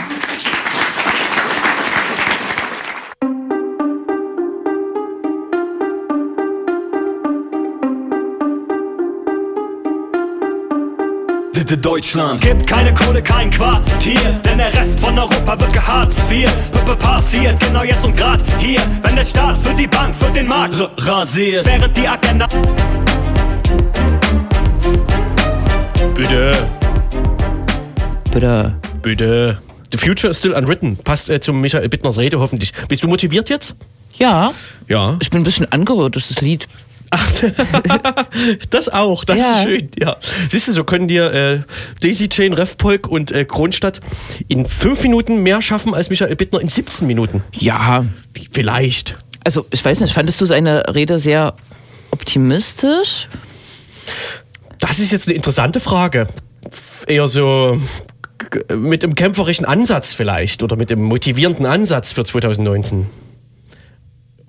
Bitte 11.67 11.81
Deutschland. 11.81 12.39
Gibt 12.39 12.65
keine 12.65 12.93
Kohle, 12.93 13.21
kein 13.21 13.51
Quartier, 13.51 14.39
denn 14.45 14.57
der 14.57 14.73
Rest 14.73 14.97
von 15.01 15.19
Europa 15.19 15.59
wird 15.59 15.73
geharzt. 15.73 16.17
Wir 16.29 16.47
passiert 16.97 17.59
genau 17.59 17.83
jetzt 17.83 18.05
und 18.05 18.15
grad 18.15 18.41
hier, 18.57 18.79
wenn 19.01 19.17
der 19.17 19.25
Staat 19.25 19.57
für 19.57 19.73
die 19.73 19.85
Bank, 19.85 20.15
für 20.15 20.31
den 20.31 20.47
Markt 20.47 20.75
rasiert, 20.99 21.65
während 21.65 21.97
die 21.97 22.07
Agenda. 22.07 22.47
Bitte. 26.15 26.57
Bitte. 28.31 28.79
Bitte. 29.01 29.57
The 29.91 29.97
future 29.97 30.31
is 30.31 30.37
still 30.37 30.53
unwritten. 30.53 30.95
Passt 30.95 31.29
äh, 31.29 31.41
zu 31.41 31.51
Michael 31.51 31.89
Bittners 31.89 32.17
Rede 32.17 32.39
hoffentlich. 32.39 32.71
Bist 32.87 33.03
du 33.03 33.09
motiviert 33.09 33.49
jetzt? 33.49 33.75
Ja, 34.13 34.53
Ja. 34.87 35.17
ich 35.19 35.29
bin 35.29 35.41
ein 35.41 35.43
bisschen 35.43 35.69
angerührt 35.69 36.15
durch 36.15 36.29
das 36.29 36.39
Lied. 36.39 36.65
Ach, 37.09 37.31
das 38.69 38.89
auch, 38.89 39.23
das 39.23 39.37
Ja. 39.39 39.57
ist 39.57 39.63
schön, 39.63 39.89
ja. 39.97 40.17
Siehst 40.49 40.67
du, 40.67 40.71
so 40.73 40.83
können 40.83 41.07
dir 41.07 41.33
äh, 41.33 41.59
Daisy 42.01 42.27
Chain, 42.29 42.53
Refpolk 42.53 43.07
und 43.07 43.31
äh, 43.31 43.45
Kronstadt 43.45 43.99
in 44.47 44.65
fünf 44.65 45.03
Minuten 45.03 45.43
mehr 45.43 45.61
schaffen 45.61 45.93
als 45.93 46.09
Michael 46.09 46.35
Bittner 46.35 46.59
in 46.59 46.69
17 46.69 47.07
Minuten. 47.07 47.43
Ja, 47.53 48.05
Vielleicht. 48.51 49.15
also 49.45 49.65
ich 49.71 49.83
weiß 49.83 50.01
nicht, 50.01 50.13
fandest 50.13 50.39
du 50.41 50.45
seine 50.45 50.93
Rede 50.93 51.19
sehr 51.19 51.53
optimistisch? 52.11 53.27
Das 54.79 54.99
ist 54.99 55.11
jetzt 55.11 55.27
eine 55.27 55.35
interessante 55.35 55.79
Frage. 55.79 56.27
Eher 57.07 57.27
so 57.27 57.79
mit 58.75 59.03
einem 59.03 59.15
kämpferischen 59.15 59.65
Ansatz 59.65 60.13
vielleicht 60.13 60.61
oder 60.63 60.75
mit 60.75 60.91
einem 60.91 61.03
motivierenden 61.03 61.65
Ansatz 61.65 62.11
für 62.11 62.23
2019. 62.23 63.07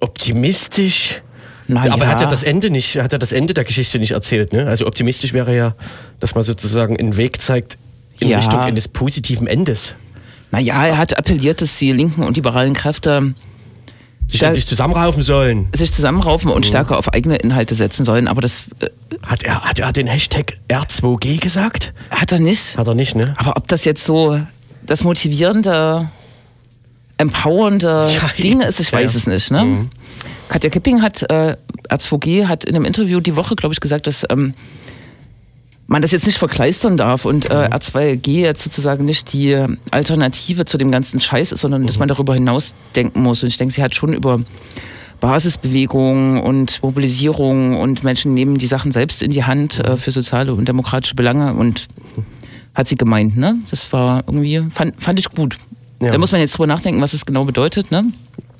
Optimistisch. 0.00 1.22
Na 1.70 1.83
Aber 1.92 2.04
er 2.04 2.11
hat 2.11 2.20
ja 2.20 2.26
ja. 2.26 2.31
das 2.31 2.42
Ende 2.42 2.70
nicht, 2.70 2.96
er 2.96 3.04
hat 3.04 3.12
ja 3.12 3.18
das 3.18 3.31
Ende 3.33 3.52
der 3.54 3.64
Geschichte 3.64 3.98
nicht 3.98 4.12
erzählt. 4.12 4.52
Ne? 4.52 4.66
Also 4.66 4.87
optimistisch 4.87 5.33
wäre 5.35 5.54
ja, 5.54 5.74
dass 6.18 6.35
man 6.35 6.42
sozusagen 6.42 6.96
einen 6.98 7.16
Weg 7.16 7.40
zeigt 7.40 7.76
in 8.18 8.28
Ja. 8.28 8.38
Richtung 8.38 8.59
eines 8.61 8.88
positiven 8.88 9.46
Endes. 9.46 9.94
Naja, 10.50 10.87
er 10.87 10.96
hat 10.98 11.16
appelliert, 11.18 11.61
dass 11.61 11.76
die 11.78 11.92
linken 11.92 12.22
und 12.22 12.37
liberalen 12.37 12.72
Kräfte 12.72 13.35
Sich 14.28 14.42
endlich 14.42 14.66
zusammenraufen 14.66 15.22
sollen. 15.22 15.68
sich 15.74 15.92
zusammenraufen 15.92 16.50
und 16.50 16.64
stärker 16.66 16.96
auf 16.98 17.12
eigene 17.12 17.37
Inhalte 17.37 17.74
setzen 17.74 18.04
sollen. 18.04 18.28
Aber 18.28 18.40
das 18.40 18.64
äh, 18.81 18.88
Hat 19.26 19.42
er, 19.42 19.61
hat 19.62 19.78
er 19.78 19.92
den 19.92 20.07
Hashtag 20.07 20.57
R2G 20.70 21.38
gesagt? 21.40 21.92
hat 22.11 22.33
er 22.33 22.38
nicht. 22.40 22.76
Hat 22.78 22.87
er 22.87 22.94
nicht, 22.94 23.14
ne? 23.14 23.35
Aber 23.37 23.57
ob 23.59 23.68
das 23.68 23.85
jetzt 23.85 24.04
so 24.04 24.40
das 24.87 25.04
motivierende, 25.04 26.09
empowernde 27.18 28.09
Ja, 28.14 28.31
Ding 28.42 28.61
ist, 28.61 28.81
ich 28.81 28.90
ja, 28.90 28.98
weiß 28.98 29.14
es 29.14 29.26
nicht. 29.26 29.50
Ne? 29.50 29.88
Katja 30.48 30.70
Kipping 30.70 31.02
hat, 31.02 31.22
äh, 31.31 31.57
R2G 31.90 32.46
hat 32.46 32.64
in 32.64 32.74
einem 32.74 32.85
Interview 32.85 33.20
die 33.20 33.37
Woche, 33.37 33.54
glaube 33.54 33.74
ich, 33.74 33.81
gesagt, 33.81 34.07
dass 34.07 34.24
ähm, 34.31 34.54
man 35.87 36.02
das 36.02 36.11
jetzt 36.11 36.26
nicht 36.26 36.38
verkleistern 36.38 36.96
darf 36.96 37.24
und 37.24 37.46
äh, 37.46 37.68
R2G 37.70 38.31
jetzt 38.40 38.62
sozusagen 38.62 39.04
nicht 39.04 39.33
die 39.33 39.57
Alternative 39.90 40.64
zu 40.64 40.78
dem 40.78 40.90
ganzen 40.90 41.20
Scheiß 41.20 41.52
ist, 41.52 41.61
sondern 41.61 41.87
dass 41.87 41.98
man 41.98 42.09
darüber 42.09 42.35
hinaus 42.35 42.74
denken 42.94 43.22
muss. 43.22 43.42
Und 43.42 43.48
ich 43.48 43.57
denke, 43.57 43.74
sie 43.74 43.83
hat 43.83 43.94
schon 43.94 44.12
über 44.12 44.40
Basisbewegungen 45.20 46.40
und 46.40 46.83
Mobilisierung 46.83 47.78
und 47.78 48.04
Menschen 48.04 48.35
nehmen 48.35 48.59
die 48.59 48.66
Sachen 48.66 48.92
selbst 48.92 49.22
in 49.22 49.31
die 49.31 49.44
Hand 49.44 49.78
äh, 49.81 49.96
für 49.96 50.11
soziale 50.11 50.54
und 50.54 50.68
demokratische 50.68 51.14
Belange 51.14 51.54
und 51.54 51.88
hat 52.74 52.87
sie 52.87 52.96
gemeint, 52.96 53.37
ne? 53.37 53.57
Das 53.70 53.92
war 53.92 54.22
irgendwie, 54.26 54.62
fand, 54.70 55.02
fand 55.02 55.18
ich 55.18 55.28
gut. 55.31 55.59
Ja. 56.00 56.12
Da 56.12 56.18
muss 56.18 56.30
man 56.32 56.40
jetzt 56.40 56.52
drüber 56.52 56.66
nachdenken, 56.68 57.00
was 57.02 57.12
es 57.12 57.26
genau 57.26 57.44
bedeutet, 57.44 57.90
ne? 57.90 58.04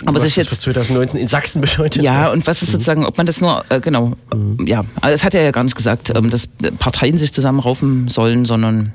Aber 0.05 0.17
was 0.19 0.25
das 0.25 0.35
für 0.35 0.41
jetzt 0.41 0.61
2019 0.61 1.21
in 1.21 1.29
Sachsen 1.29 1.61
bedeutet. 1.61 2.03
ja, 2.03 2.31
und 2.31 2.47
was 2.47 2.63
ist 2.63 2.73
sozusagen, 2.73 3.05
ob 3.05 3.17
man 3.17 3.27
das 3.27 3.41
nur, 3.41 3.65
äh, 3.69 3.81
genau, 3.81 4.13
Mhm. 4.35 4.67
ja, 4.67 4.81
also 5.01 5.15
das 5.15 5.25
hat 5.25 5.35
er 5.35 5.43
ja 5.43 5.51
gar 5.51 5.65
nicht 5.65 5.77
gesagt, 5.77 6.13
ähm, 6.15 6.31
dass 6.31 6.49
Parteien 6.79 7.17
sich 7.19 7.33
zusammenraufen 7.33 8.09
sollen, 8.09 8.45
sondern 8.45 8.93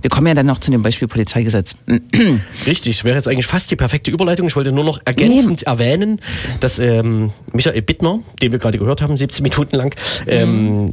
wir 0.00 0.10
kommen 0.10 0.26
ja 0.26 0.34
dann 0.34 0.46
noch 0.46 0.58
zu 0.58 0.70
dem 0.70 0.82
Beispiel 0.82 1.06
Polizeigesetz. 1.08 1.74
Richtig, 2.66 3.04
wäre 3.04 3.16
jetzt 3.16 3.28
eigentlich 3.28 3.46
fast 3.46 3.70
die 3.70 3.76
perfekte 3.76 4.10
Überleitung. 4.10 4.46
Ich 4.46 4.56
wollte 4.56 4.72
nur 4.72 4.84
noch 4.84 5.00
ergänzend 5.04 5.64
erwähnen, 5.64 6.20
dass 6.60 6.78
ähm, 6.78 7.30
Michael 7.52 7.82
Bittner, 7.82 8.20
den 8.40 8.52
wir 8.52 8.58
gerade 8.58 8.78
gehört 8.78 9.02
haben, 9.02 9.16
17 9.16 9.42
Minuten 9.42 9.76
lang, 9.76 9.94
ähm, 10.26 10.86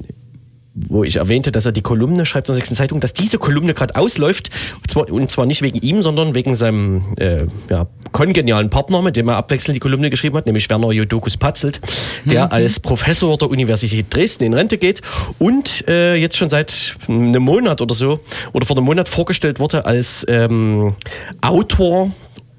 wo 0.73 1.03
ich 1.03 1.17
erwähnte, 1.17 1.51
dass 1.51 1.65
er 1.65 1.71
die 1.71 1.81
Kolumne 1.81 2.25
schreibt 2.25 2.47
in 2.47 2.53
der 2.53 2.59
Sächsischen 2.59 2.77
Zeitung, 2.77 2.99
dass 2.99 3.13
diese 3.13 3.37
Kolumne 3.37 3.73
gerade 3.73 3.95
ausläuft. 3.95 4.49
Und 4.75 4.89
zwar, 4.89 5.11
und 5.11 5.31
zwar 5.31 5.45
nicht 5.45 5.61
wegen 5.61 5.79
ihm, 5.79 6.01
sondern 6.01 6.35
wegen 6.35 6.55
seinem 6.55 7.01
äh, 7.17 7.45
ja, 7.69 7.87
kongenialen 8.11 8.69
Partner, 8.69 9.01
mit 9.01 9.15
dem 9.15 9.27
er 9.27 9.37
abwechselnd 9.37 9.75
die 9.75 9.79
Kolumne 9.79 10.09
geschrieben 10.09 10.37
hat, 10.37 10.45
nämlich 10.45 10.69
Werner 10.69 10.91
Jodokus 10.91 11.37
Patzelt, 11.37 11.81
der 12.25 12.51
als 12.51 12.79
Professor 12.79 13.37
der 13.37 13.49
Universität 13.49 14.13
Dresden 14.13 14.45
in 14.45 14.53
Rente 14.53 14.77
geht 14.77 15.01
und 15.37 15.87
äh, 15.87 16.15
jetzt 16.15 16.37
schon 16.37 16.49
seit 16.49 16.95
einem 17.07 17.43
Monat 17.43 17.81
oder 17.81 17.95
so 17.95 18.19
oder 18.53 18.65
vor 18.65 18.77
einem 18.77 18.85
Monat 18.85 19.09
vorgestellt 19.09 19.59
wurde 19.59 19.85
als 19.85 20.25
ähm, 20.29 20.95
Autor 21.41 22.11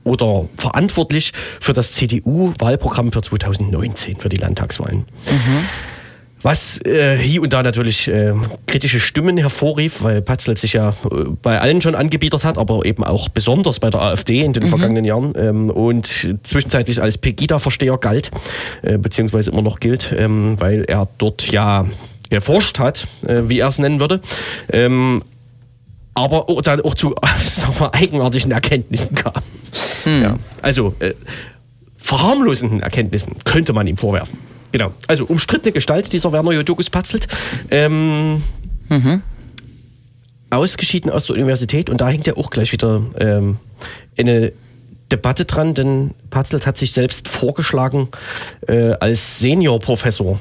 oder 0.04 0.46
verantwortlich 0.56 1.32
für 1.60 1.72
das 1.72 1.92
CDU-Wahlprogramm 1.92 3.12
für 3.12 3.22
2019, 3.22 4.16
für 4.16 4.28
die 4.28 4.36
Landtagswahlen. 4.36 5.04
Was 6.42 6.80
äh, 6.84 7.18
hier 7.18 7.42
und 7.42 7.52
da 7.52 7.62
natürlich 7.62 8.08
äh, 8.08 8.32
kritische 8.66 8.98
Stimmen 8.98 9.36
hervorrief, 9.36 10.02
weil 10.02 10.22
Patzelt 10.22 10.58
sich 10.58 10.72
ja 10.72 10.90
äh, 10.90 11.24
bei 11.42 11.60
allen 11.60 11.80
schon 11.80 11.94
angebietet 11.94 12.44
hat, 12.44 12.56
aber 12.56 12.84
eben 12.86 13.04
auch 13.04 13.28
besonders 13.28 13.78
bei 13.78 13.90
der 13.90 14.00
AfD 14.00 14.40
in 14.40 14.52
den 14.52 14.68
vergangenen 14.68 15.04
Jahren 15.04 15.34
ähm, 15.36 15.70
und 15.70 16.38
zwischenzeitlich 16.42 17.02
als 17.02 17.18
Pegida-Versteher 17.18 17.98
galt, 17.98 18.30
äh, 18.82 18.96
beziehungsweise 18.96 19.50
immer 19.50 19.62
noch 19.62 19.80
gilt, 19.80 20.14
ähm, 20.16 20.56
weil 20.58 20.84
er 20.84 21.08
dort 21.18 21.50
ja 21.52 21.86
geforscht 22.30 22.78
hat, 22.78 23.06
äh, 23.26 23.42
wie 23.46 23.58
er 23.58 23.68
es 23.68 23.78
nennen 23.78 24.00
würde. 24.00 24.20
Ähm, 24.72 25.22
aber 26.14 26.48
auch, 26.48 26.62
dann 26.62 26.80
auch 26.80 26.94
zu 26.94 27.14
wir, 27.78 27.94
eigenartigen 27.94 28.50
Erkenntnissen 28.50 29.14
kam. 29.14 29.42
Ja, 30.06 30.38
also 30.62 30.94
äh, 31.00 31.14
verharmlosenden 31.98 32.80
Erkenntnissen 32.80 33.36
könnte 33.44 33.72
man 33.72 33.86
ihm 33.86 33.98
vorwerfen. 33.98 34.38
Genau. 34.72 34.92
Also 35.06 35.24
umstrittene 35.24 35.72
Gestalt 35.72 36.12
dieser 36.12 36.32
Werner 36.32 36.52
Jodokus 36.52 36.90
Patzelt. 36.90 37.28
Ähm, 37.70 38.42
Ausgeschieden 40.50 41.10
aus 41.10 41.26
der 41.26 41.36
Universität 41.36 41.90
und 41.90 42.00
da 42.00 42.08
hängt 42.08 42.26
ja 42.26 42.36
auch 42.36 42.50
gleich 42.50 42.72
wieder 42.72 43.02
ähm, 43.18 43.58
eine 44.18 44.52
Debatte 45.10 45.44
dran, 45.44 45.74
denn 45.74 46.14
Patzelt 46.30 46.66
hat 46.66 46.76
sich 46.76 46.92
selbst 46.92 47.28
vorgeschlagen 47.28 48.08
äh, 48.66 48.92
als 49.00 49.40
Seniorprofessor, 49.40 50.40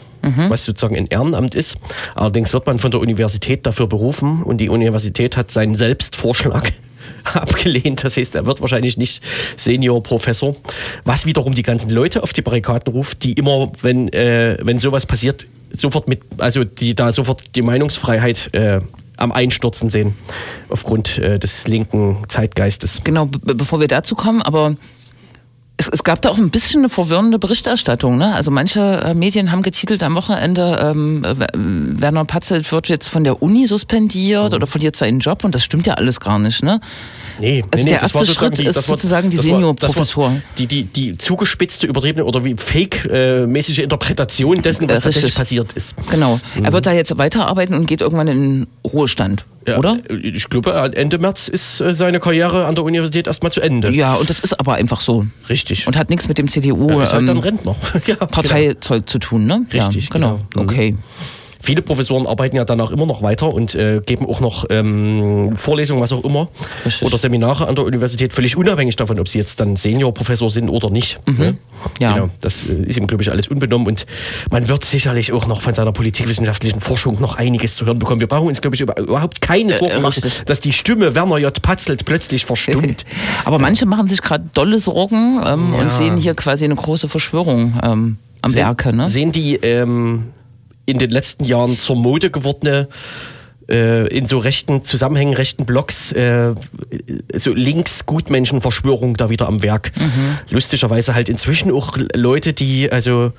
was 0.49 0.65
sozusagen 0.65 0.95
ein 0.95 1.07
Ehrenamt 1.07 1.55
ist. 1.55 1.77
Allerdings 2.15 2.53
wird 2.53 2.67
man 2.67 2.77
von 2.77 2.91
der 2.91 2.99
Universität 2.99 3.65
dafür 3.65 3.87
berufen 3.87 4.43
und 4.43 4.59
die 4.59 4.69
Universität 4.69 5.37
hat 5.37 5.49
seinen 5.49 5.75
Selbstvorschlag 5.75 6.71
abgelehnt. 7.23 8.03
Das 8.03 8.17
heißt, 8.17 8.35
er 8.35 8.45
wird 8.45 8.61
wahrscheinlich 8.61 8.97
nicht 8.97 9.23
Seniorprofessor, 9.57 10.55
was 11.03 11.25
wiederum 11.25 11.53
die 11.53 11.63
ganzen 11.63 11.89
Leute 11.89 12.23
auf 12.23 12.33
die 12.33 12.41
Barrikaden 12.41 12.93
ruft, 12.93 13.23
die 13.23 13.33
immer, 13.33 13.71
wenn, 13.81 14.09
äh, 14.13 14.57
wenn 14.61 14.79
sowas 14.79 15.05
passiert, 15.05 15.47
sofort 15.71 16.07
mit, 16.07 16.21
also 16.37 16.63
die 16.63 16.95
da 16.95 17.11
sofort 17.11 17.55
die 17.55 17.61
Meinungsfreiheit 17.61 18.53
äh, 18.53 18.81
am 19.19 19.31
Einstürzen 19.31 19.89
sehen, 19.89 20.15
aufgrund 20.69 21.17
äh, 21.17 21.39
des 21.39 21.67
linken 21.67 22.17
Zeitgeistes. 22.27 23.01
Genau, 23.03 23.25
be 23.25 23.55
bevor 23.55 23.79
wir 23.79 23.87
dazu 23.87 24.15
kommen, 24.15 24.41
aber 24.41 24.75
es, 25.79 25.87
es 25.87 26.03
gab 26.03 26.21
da 26.21 26.29
auch 26.29 26.37
ein 26.37 26.49
bisschen 26.49 26.81
eine 26.81 26.89
verwirrende 26.89 27.39
Berichterstattung. 27.39 28.17
Ne? 28.17 28.35
Also 28.35 28.51
manche 28.51 28.81
äh, 28.81 29.13
Medien 29.13 29.49
haben 29.51 29.61
getitelt 29.61 30.03
am 30.03 30.13
Wochenende, 30.15 30.77
ähm, 30.83 31.23
äh, 31.23 31.35
Werner 31.53 32.25
Patzelt 32.25 32.69
wird 32.71 32.87
jetzt 32.89 33.07
von 33.07 33.23
der 33.23 33.41
Uni 33.41 33.65
suspendiert 33.65 34.53
oder 34.53 34.67
verliert 34.67 34.95
seinen 34.97 35.19
Job 35.19 35.43
und 35.45 35.55
das 35.55 35.63
stimmt 35.63 35.87
ja 35.87 35.93
alles 35.93 36.19
gar 36.19 36.37
nicht. 36.37 36.61
Ne? 36.63 36.81
Nee, 37.39 37.63
Also 37.71 37.85
nee, 37.85 37.91
der 37.91 38.01
erste 38.01 38.19
sozusagen 38.19 38.55
Schritt 38.57 38.67
ist 38.67 38.85
sozusagen 38.85 39.29
die 39.29 39.37
das 39.37 39.45
war- 39.45 39.53
Seniorprofessur. 39.55 40.25
das 40.25 40.33
war 40.35 40.41
Die, 40.57 40.67
die, 40.67 40.83
die 40.83 41.17
zugespitzte, 41.17 41.87
übertriebene 41.87 42.25
oder 42.25 42.43
wie 42.43 42.55
fake-mäßige 42.57 43.79
Interpretation 43.79 44.61
dessen, 44.61 44.83
was 44.89 44.89
Äh, 44.89 44.93
richtig. 44.95 45.03
tatsächlich 45.03 45.35
passiert 45.35 45.73
ist. 45.73 45.95
Genau. 46.11 46.41
Er 46.61 46.73
wird 46.73 46.85
da 46.85 46.91
jetzt 46.91 47.17
weiterarbeiten 47.17 47.73
und 47.75 47.85
geht 47.87 48.01
irgendwann 48.01 48.27
in 48.27 48.41
den 48.41 48.67
Ruhestand, 48.83 49.45
Ja, 49.67 49.77
oder? 49.77 49.97
Ich 50.21 50.49
glaube, 50.49 50.73
Ende 50.95 51.19
März 51.19 51.47
ist 51.47 51.81
äh, 51.81 51.93
seine 51.93 52.19
Karriere 52.19 52.65
an 52.65 52.75
der 52.75 52.83
Universität 52.83 53.27
erstmal 53.27 53.51
zu 53.51 53.61
Ende. 53.61 53.91
Ja, 53.91 54.15
und 54.15 54.29
das 54.29 54.39
ist 54.39 54.59
aber 54.59 54.75
einfach 54.75 55.01
so. 55.01 55.25
Richtig. 55.49 55.85
Und 55.87 55.97
hat 55.97 56.09
nichts 56.09 56.27
mit 56.27 56.37
dem 56.37 56.47
CDU 56.47 56.89
er 56.89 57.03
ist 57.03 57.13
halt 57.13 57.27
dann 57.27 57.37
ähm, 57.37 57.43
Rentner. 57.43 57.75
ja, 57.93 57.99
genau. 57.99 58.25
Parteizeug 58.25 59.09
zu 59.09 59.19
tun, 59.19 59.45
ne? 59.45 59.65
Richtig, 59.71 60.05
ja, 60.05 60.13
genau. 60.13 60.39
genau. 60.49 60.63
Mhm. 60.63 60.69
Okay. 60.69 60.97
Viele 61.61 61.81
Professoren 61.81 62.25
arbeiten 62.25 62.55
ja 62.55 62.63
danach 62.65 62.89
immer 62.91 63.05
noch 63.05 63.21
weiter 63.21 63.53
und 63.53 63.75
äh, 63.75 64.01
geben 64.05 64.25
auch 64.25 64.39
noch 64.39 64.65
ähm, 64.69 65.53
Vorlesungen, 65.57 66.01
was 66.01 66.13
auch 66.13 66.23
immer, 66.23 66.47
Richtig. 66.85 67.05
oder 67.05 67.17
Seminare 67.17 67.67
an 67.67 67.75
der 67.75 67.83
Universität, 67.83 68.31
völlig 68.33 68.55
unabhängig 68.55 68.95
davon, 68.95 69.19
ob 69.19 69.27
sie 69.27 69.39
jetzt 69.39 69.59
dann 69.59 69.75
Seniorprofessor 69.75 70.49
sind 70.49 70.69
oder 70.69 70.89
nicht. 70.89 71.19
Ne? 71.27 71.33
Mhm. 71.33 71.57
Ja. 71.99 72.13
Genau, 72.13 72.29
das 72.39 72.65
äh, 72.65 72.73
ist 72.83 72.97
ihm, 72.97 73.07
glaube 73.07 73.23
ich, 73.23 73.29
alles 73.31 73.47
unbenommen 73.49 73.87
und 73.87 74.05
man 74.51 74.69
wird 74.69 74.85
sicherlich 74.85 75.33
auch 75.33 75.47
noch 75.47 75.61
von 75.61 75.73
seiner 75.73 75.91
politikwissenschaftlichen 75.91 76.79
Forschung 76.81 77.19
noch 77.19 77.35
einiges 77.35 77.75
zu 77.75 77.85
hören 77.85 77.99
bekommen. 77.99 78.21
Wir 78.21 78.27
brauchen 78.27 78.47
uns, 78.47 78.61
glaube 78.61 78.75
ich, 78.75 78.81
über, 78.81 78.97
überhaupt 78.97 79.41
keine 79.41 79.73
Sorgen 79.73 79.91
Äh, 79.93 79.99
machen, 79.99 80.21
richtig. 80.23 80.43
dass 80.45 80.61
die 80.61 80.71
Stimme 80.73 81.13
Werner 81.13 81.37
J. 81.39 81.61
Patzelt 81.61 82.05
plötzlich 82.05 82.45
verstummt. 82.45 83.05
Aber 83.45 83.59
manche 83.59 83.85
machen 83.85 84.07
sich 84.07 84.21
gerade 84.21 84.45
dolle 84.53 84.79
Sorgen 84.79 85.41
ähm, 85.45 85.73
Ja. 85.73 85.81
und 85.81 85.91
sehen 85.91 86.15
hier 86.17 86.35
quasi 86.35 86.63
eine 86.65 86.75
große 86.75 87.09
Verschwörung 87.09 87.79
ähm, 87.83 88.17
am 88.41 88.53
Werke. 88.53 88.93
Ne? 88.95 89.09
Sehen 89.09 89.31
die 89.33 89.55
ähm, 89.55 90.27
in 90.89 90.97
den 90.97 91.11
letzten 91.11 91.43
Jahren 91.43 91.77
zur 91.77 91.95
Mode 91.95 92.29
gewordene 92.29 92.87
äh, 93.69 94.07
in 94.07 94.25
so 94.25 94.39
rechten 94.39 94.83
Zusammenhängen, 94.83 95.35
rechten 95.35 95.65
Blogs, 95.65 96.11
äh, 96.11 96.53
so 97.33 97.53
Links-Gutmenschen-Verschwörung 97.53 99.15
da 99.15 99.29
wieder 99.29 99.47
am 99.47 99.61
Werk. 99.61 99.91
Lustigerweise 100.49 101.13
halt 101.13 101.29
inzwischen 101.29 101.71
auch 101.71 101.97
Leute, 102.15 102.53
die 102.53 102.91
also 102.91 103.31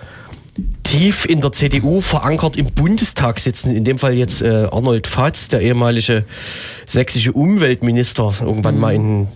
tief 0.83 1.25
in 1.27 1.41
der 1.41 1.53
CDU 1.53 2.01
verankert 2.01 2.57
im 2.57 2.67
Bundestag 2.73 3.39
sitzen. 3.39 3.75
In 3.75 3.85
dem 3.85 3.99
Fall 3.99 4.15
jetzt 4.15 4.43
äh, 4.43 4.69
Arnold 4.71 5.07
Fatz, 5.07 5.49
der 5.49 5.61
ehemalige 5.61 6.25
sächsische 6.87 7.33
Umweltminister, 7.33 8.35
irgendwann 8.41 8.79
mal 8.79 8.95
in, 8.95 9.29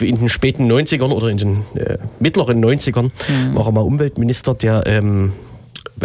in 0.00 0.18
den 0.18 0.28
späten 0.28 0.70
90ern 0.70 1.10
oder 1.10 1.28
in 1.28 1.38
den 1.38 1.56
äh, 1.74 1.98
mittleren 2.18 2.64
90ern 2.64 3.10
war 3.54 3.66
er 3.66 3.72
mal 3.72 3.80
Umweltminister, 3.80 4.54
der 4.54 4.84
ähm, 4.86 5.32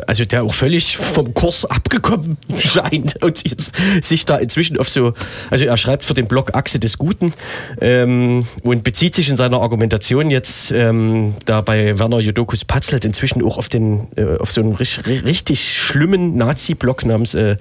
also 0.08 0.26
der 0.26 0.44
auch 0.44 0.54
völlig 0.54 0.98
vom 0.98 1.34
Kurs 1.34 1.66
abgekommen 1.66 2.38
scheint 2.58 3.22
und 3.24 3.48
jetzt 3.48 3.74
sich 4.02 4.26
da 4.26 4.38
inzwischen 4.38 4.78
auf 4.78 4.90
so, 4.90 5.14
also 5.50 5.66
er 5.66 5.78
schreibt 5.78 6.04
für 6.04 6.14
den 6.14 6.28
Blog 6.28 6.56
Achse 6.56 6.80
des 6.80 6.98
Guten 6.98 7.34
ähm, 7.82 8.48
und 8.64 8.84
bezieht 8.84 9.16
sich 9.16 9.30
in 9.30 9.38
seiner 9.38 9.62
Argumentation 9.62 10.30
jetzt 10.30 10.72
ähm, 10.72 11.36
da 11.46 11.62
bei 11.62 11.98
Werner 12.00 12.20
Jodokus 12.20 12.66
Patzelt 12.66 13.06
inzwischen 13.06 13.44
auch 13.44 13.58
auf 13.58 13.70
den, 13.70 14.08
äh, 14.16 14.38
auf 14.38 14.52
so 14.52 14.62
einen 14.62 14.76
richtig, 14.76 15.24
richtig 15.24 15.78
schlimmen 15.78 16.38
Nazi-Blog 16.38 17.06
namens 17.06 17.34
äh, 17.34 17.58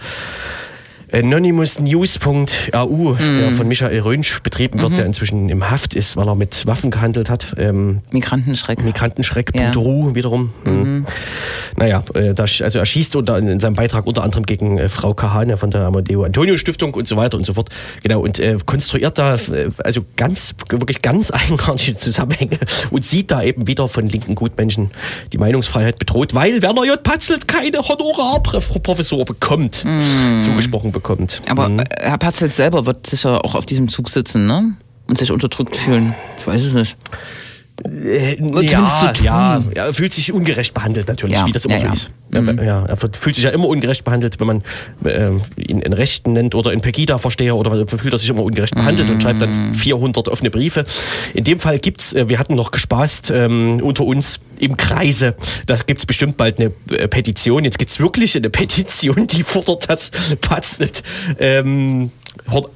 AnonymousNews.au, 1.15 3.15
der 3.15 3.53
von 3.53 3.69
Michael 3.69 4.01
Rönsch 4.01 4.41
betrieben 4.41 4.83
wird, 4.83 4.99
der 4.99 5.07
inzwischen 5.07 5.49
im 5.49 5.71
Haft 5.71 5.95
ist, 5.95 6.17
weil 6.17 6.29
er 6.29 6.35
mit 6.35 6.67
Waffen 6.67 6.91
gehandelt 6.91 7.31
hat. 7.31 7.55
Ähm, 7.57 8.01
Migrantenschreck. 8.11 8.83
Migrantenschreck.ru 8.83 10.15
wiederum. 10.15 10.53
Mhm. 10.65 11.07
Naja, 11.77 12.05
äh, 12.15 12.35
da, 12.35 12.43
also 12.45 12.79
er 12.79 12.87
schießt 12.87 13.17
unter, 13.17 13.39
in 13.39 13.61
seinem 13.61 13.75
Beitrag 13.75 14.07
unter 14.07 14.23
anderem 14.23 14.45
gegen 14.47 14.79
äh, 14.79 14.89
Frau 14.89 15.15
Kahane 15.15 15.57
von 15.57 15.71
der 15.71 15.83
Amadeo 15.83 16.25
Antonio 16.25 16.57
Stiftung 16.57 16.95
und 16.95 17.07
so 17.07 17.17
weiter 17.17 17.37
und 17.37 17.45
so 17.45 17.55
fort. 17.55 17.69
Genau, 18.03 18.21
und 18.21 18.39
äh, 18.39 18.57
konstruiert 18.65 19.19
da 19.19 19.35
äh, 19.35 19.71
also 19.83 20.05
ganz, 20.17 20.55
wirklich 20.69 21.03
ganz 21.03 21.31
eigenartige 21.33 21.97
Zusammenhänge 21.97 22.59
und 22.91 23.05
sieht 23.05 23.31
da 23.31 23.43
eben 23.43 23.67
wieder 23.67 23.89
von 23.89 24.09
linken 24.09 24.35
Gutmenschen 24.35 24.91
die 25.33 25.39
Meinungsfreiheit 25.39 25.99
bedroht, 25.99 26.35
weil 26.35 26.63
Werner 26.63 26.85
J. 26.85 27.03
Patzelt 27.03 27.49
keine 27.49 27.79
Honorarprofessur 27.79 29.25
bekommt, 29.25 29.85
zugesprochen 30.41 30.93
bekommt. 30.93 31.43
Aber 31.49 31.69
Mhm. 31.69 31.81
äh, 31.81 31.85
Herr 32.01 32.19
Patzelt 32.19 32.55
selber 32.55 32.87
wird 32.87 33.07
sicher 33.07 33.45
auch 33.45 33.55
auf 33.55 33.67
diesem 33.67 33.89
Zug 33.89 34.09
sitzen, 34.09 34.47
ne? 34.47 34.75
Und 35.07 35.19
sich 35.19 35.31
unterdrückt 35.31 35.77
fühlen. 35.77 36.15
Ich 36.39 36.47
weiß 36.47 36.63
es 36.63 36.73
nicht. 36.73 36.97
Äh, 37.85 38.37
ja, 38.63 39.13
ja, 39.23 39.63
er 39.75 39.93
fühlt 39.93 40.13
sich 40.13 40.33
ungerecht 40.33 40.75
behandelt 40.75 41.09
natürlich, 41.09 41.37
Ja, 41.37 41.45
wie 41.47 41.51
das 41.51 41.65
immer 41.65 41.75
ja, 41.75 41.81
so 41.81 41.87
ja. 41.87 41.93
ist. 41.93 42.11
Ja, 42.33 42.41
ja, 42.65 42.85
er 42.87 42.97
fühlt 42.97 43.35
sich 43.35 43.45
ja 43.45 43.51
immer 43.51 43.67
ungerecht 43.67 44.05
behandelt, 44.05 44.39
wenn 44.41 44.47
man 44.47 44.63
äh, 45.05 45.31
ihn 45.57 45.81
in 45.81 45.93
Rechten 45.93 46.33
nennt 46.35 46.55
oder 46.55 46.73
in 46.73 46.81
Pegida-Versteher 46.81 47.57
oder 47.57 47.87
fühlt 47.87 48.13
er 48.13 48.19
sich 48.19 48.29
immer 48.29 48.43
ungerecht 48.45 48.75
behandelt 48.75 49.11
und 49.11 49.23
schreibt 49.23 49.37
Mhm. 49.41 49.41
dann 49.41 49.75
400 49.75 50.29
offene 50.29 50.51
Briefe. 50.51 50.85
In 51.33 51.43
dem 51.45 51.59
Fall 51.59 51.79
gibt's, 51.81 52.13
äh, 52.13 52.29
wir 52.29 52.39
hatten 52.39 52.55
noch 52.55 52.71
gespaßt 52.71 53.33
ähm, 53.33 53.81
unter 53.83 54.05
uns 54.05 54.39
im 54.59 54.77
Kreise, 54.77 55.35
da 55.67 55.77
gibt's 55.77 56.07
bestimmt 56.07 56.37
bald 56.37 56.59
eine 56.61 56.71
äh, 56.91 57.09
Petition. 57.09 57.65
Jetzt 57.65 57.79
gibt's 57.79 57.99
wirklich 57.99 58.37
eine 58.37 58.51
Petition, 58.51 59.27
die 59.27 59.43
fordert, 59.43 59.89
dass 59.91 60.11
Patzelt 60.41 61.03
ähm, 61.41 62.11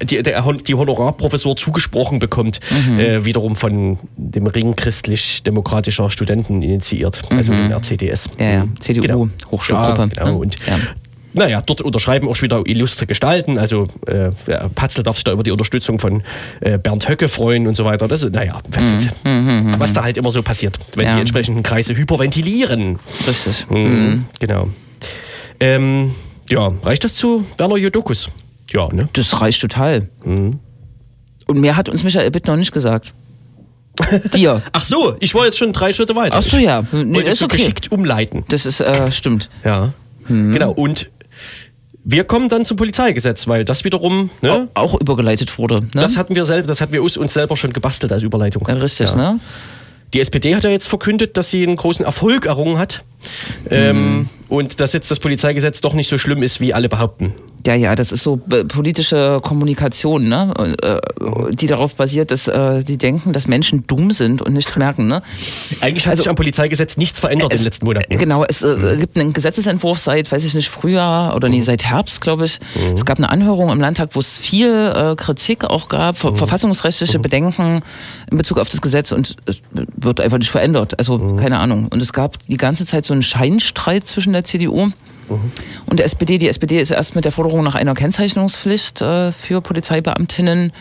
die, 0.03 0.21
die 0.23 0.73
Honorarprofessor 0.75 1.55
zugesprochen 1.55 2.19
bekommt, 2.19 2.59
äh, 2.97 3.23
wiederum 3.25 3.55
von 3.55 3.97
dem 4.17 4.47
Ring 4.47 4.75
christlich-demokratischer 4.75 6.09
Studenten 6.11 6.61
initiiert, 6.61 7.21
also 7.31 7.51
dem 7.51 7.71
RCDS. 7.71 8.29
Ja, 8.39 8.45
ja. 8.49 8.65
Mhm. 8.65 8.79
CDU, 8.79 9.29
Hochschulgruppe, 9.51 10.01
Ja, 10.01 10.05
genau. 10.07 10.25
ne? 10.25 10.33
Und 10.37 10.55
Ja. 10.65 10.77
naja, 11.33 11.61
dort 11.61 11.81
unterschreiben 11.81 12.27
auch 12.27 12.41
wieder 12.41 12.63
illustre 12.65 13.05
Gestalten. 13.05 13.57
Also 13.59 13.85
äh, 14.07 14.31
Patzel 14.73 15.03
darf 15.03 15.17
sich 15.17 15.23
da 15.23 15.31
über 15.31 15.43
die 15.43 15.51
Unterstützung 15.51 15.99
von 15.99 16.23
äh, 16.61 16.77
Bernd 16.79 17.07
Höcke 17.07 17.29
freuen 17.29 17.67
und 17.67 17.75
so 17.75 17.85
weiter. 17.85 18.07
Das 18.07 18.23
ist, 18.23 18.33
naja, 18.33 18.59
was 19.77 19.93
da 19.93 20.03
halt 20.03 20.17
immer 20.17 20.31
so 20.31 20.41
passiert, 20.41 20.79
wenn 20.95 21.05
Mhm, 21.05 21.09
Ja. 21.09 21.15
die 21.15 21.21
entsprechenden 21.21 21.61
Kreise 21.63 21.95
hyperventilieren. 21.95 22.97
Richtig. 23.27 23.67
Mhm. 23.69 24.25
Genau. 24.39 24.69
Ähm, 25.59 26.15
ja, 26.49 26.71
reicht 26.83 27.03
das 27.03 27.15
zu 27.15 27.45
Werner 27.57 27.77
Jodokus? 27.77 28.29
Ja, 28.73 28.89
ne? 28.91 29.09
Das 29.13 29.41
reicht 29.41 29.61
total. 29.61 30.09
Mhm. 30.23 30.59
Und 31.47 31.59
mehr 31.59 31.75
hat 31.75 31.89
uns 31.89 32.03
Michael 32.03 32.29
Bitt 32.31 32.47
noch 32.47 32.55
nicht 32.55 32.71
gesagt. 32.71 33.13
Dir. 34.33 34.61
Ach 34.71 34.83
so, 34.85 35.15
ich 35.19 35.33
war 35.35 35.45
jetzt 35.45 35.57
schon 35.57 35.73
drei 35.73 35.91
Schritte 35.93 36.15
weiter. 36.15 36.37
Ach 36.37 36.43
so, 36.43 36.57
ja. 36.57 36.83
Nee, 36.91 37.19
ist 37.21 37.39
so 37.39 37.45
okay. 37.45 37.57
geschickt 37.57 37.91
umleiten. 37.91 38.45
Das 38.49 38.65
ist, 38.65 38.79
äh, 38.79 39.11
stimmt. 39.11 39.49
Ja. 39.65 39.93
Mhm. 40.27 40.53
Genau. 40.53 40.71
Und 40.71 41.09
wir 42.03 42.23
kommen 42.23 42.49
dann 42.49 42.65
zum 42.65 42.77
Polizeigesetz, 42.77 43.47
weil 43.47 43.65
das 43.65 43.83
wiederum, 43.83 44.29
ne? 44.41 44.69
Auch 44.73 44.99
übergeleitet 44.99 45.57
wurde. 45.57 45.81
Ne? 45.81 45.89
Das 45.93 46.17
hatten 46.17 46.35
wir 46.35 46.45
selber, 46.45 46.67
das 46.67 46.81
hatten 46.81 46.93
wir 46.93 47.03
uns, 47.03 47.17
uns 47.17 47.33
selber 47.33 47.57
schon 47.57 47.73
gebastelt 47.73 48.11
als 48.11 48.23
Überleitung. 48.23 48.65
Ja, 48.67 48.75
Richtig, 48.75 49.09
Ja. 49.09 49.15
ne? 49.15 49.39
Die 50.13 50.21
SPD 50.21 50.55
hat 50.55 50.63
ja 50.63 50.71
jetzt 50.71 50.87
verkündet, 50.87 51.37
dass 51.37 51.51
sie 51.51 51.61
einen 51.61 51.75
großen 51.75 52.03
Erfolg 52.03 52.47
errungen 52.47 52.79
hat. 52.79 53.03
Ähm, 53.69 54.27
und 54.49 54.79
dass 54.79 54.93
jetzt 54.93 55.09
das 55.11 55.19
Polizeigesetz 55.19 55.81
doch 55.81 55.93
nicht 55.93 56.09
so 56.09 56.17
schlimm 56.17 56.43
ist, 56.43 56.59
wie 56.59 56.73
alle 56.73 56.89
behaupten. 56.89 57.33
Ja, 57.67 57.75
ja, 57.75 57.93
das 57.93 58.13
ist 58.13 58.23
so 58.23 58.39
äh, 58.51 58.63
politische 58.63 59.41
Kommunikation, 59.43 60.23
ne? 60.23 60.53
Äh, 60.81 61.53
die 61.53 61.67
darauf 61.67 61.93
basiert, 61.95 62.31
dass 62.31 62.47
äh, 62.47 62.83
die 62.85 62.97
denken, 62.97 63.33
dass 63.33 63.47
Menschen 63.47 63.85
dumm 63.85 64.11
sind 64.11 64.41
und 64.41 64.53
nichts 64.53 64.77
merken, 64.77 65.07
ne? 65.07 65.21
Eigentlich 65.81 66.05
hat 66.07 66.11
Also- 66.11 66.23
sich 66.23 66.29
am 66.29 66.37
Polizeigesetz 66.37 66.95
nichts 66.95 67.19
verändert 67.19 67.51
in 67.51 67.59
den 67.59 67.65
letzten 67.65 67.85
Monaten. 67.85 68.17
Genau, 68.17 68.45
es 68.45 68.63
äh, 68.63 68.97
gibt 68.97 69.17
einen 69.19 69.33
Gesetzesentwurf 69.33 69.99
seit, 69.99 70.31
weiß 70.31 70.45
ich 70.45 70.53
nicht, 70.53 70.69
Frühjahr 70.69 71.35
oder 71.35 71.49
nee, 71.49 71.61
seit 71.61 71.83
Herbst, 71.83 72.21
glaube 72.21 72.45
ich. 72.45 72.59
Es 72.95 73.05
gab 73.05 73.17
eine 73.17 73.29
Anhörung 73.29 73.69
im 73.69 73.81
Landtag, 73.81 74.11
wo 74.13 74.19
es 74.19 74.37
viel 74.37 75.15
Kritik 75.17 75.65
auch 75.65 75.89
gab, 75.89 76.17
ver 76.17 76.35
verfassungsrechtliche 76.35 77.19
Bedenken 77.19 77.81
in 78.31 78.37
Bezug 78.37 78.57
auf 78.57 78.69
das 78.69 78.81
Gesetz 78.81 79.11
und 79.11 79.35
es 79.45 79.57
wird 79.71 80.21
einfach 80.21 80.37
nicht 80.37 80.49
verändert. 80.51 80.97
Also 80.97 81.17
keine 81.35 81.59
Ahnung. 81.59 81.87
Und 81.89 82.01
es 82.01 82.13
gab 82.13 82.37
die 82.47 82.57
ganze 82.57 82.85
Zeit 82.85 83.05
so 83.05 83.13
einen 83.13 83.23
Scheinstreit 83.23 84.07
zwischen 84.07 84.33
der 84.33 84.38
CDU 84.43 84.91
und 85.85 85.99
der 85.99 86.05
SPD. 86.05 86.37
Die 86.37 86.47
SPD 86.47 86.79
ist 86.79 86.91
erst 86.91 87.15
mit 87.15 87.25
der 87.25 87.31
Forderung 87.31 87.63
nach 87.63 87.75
einer 87.75 87.93
Kennzeichnungspflicht 87.93 89.01
äh, 89.01 89.31
für 89.31 89.61
Polizeibeamtinnen 89.61 90.71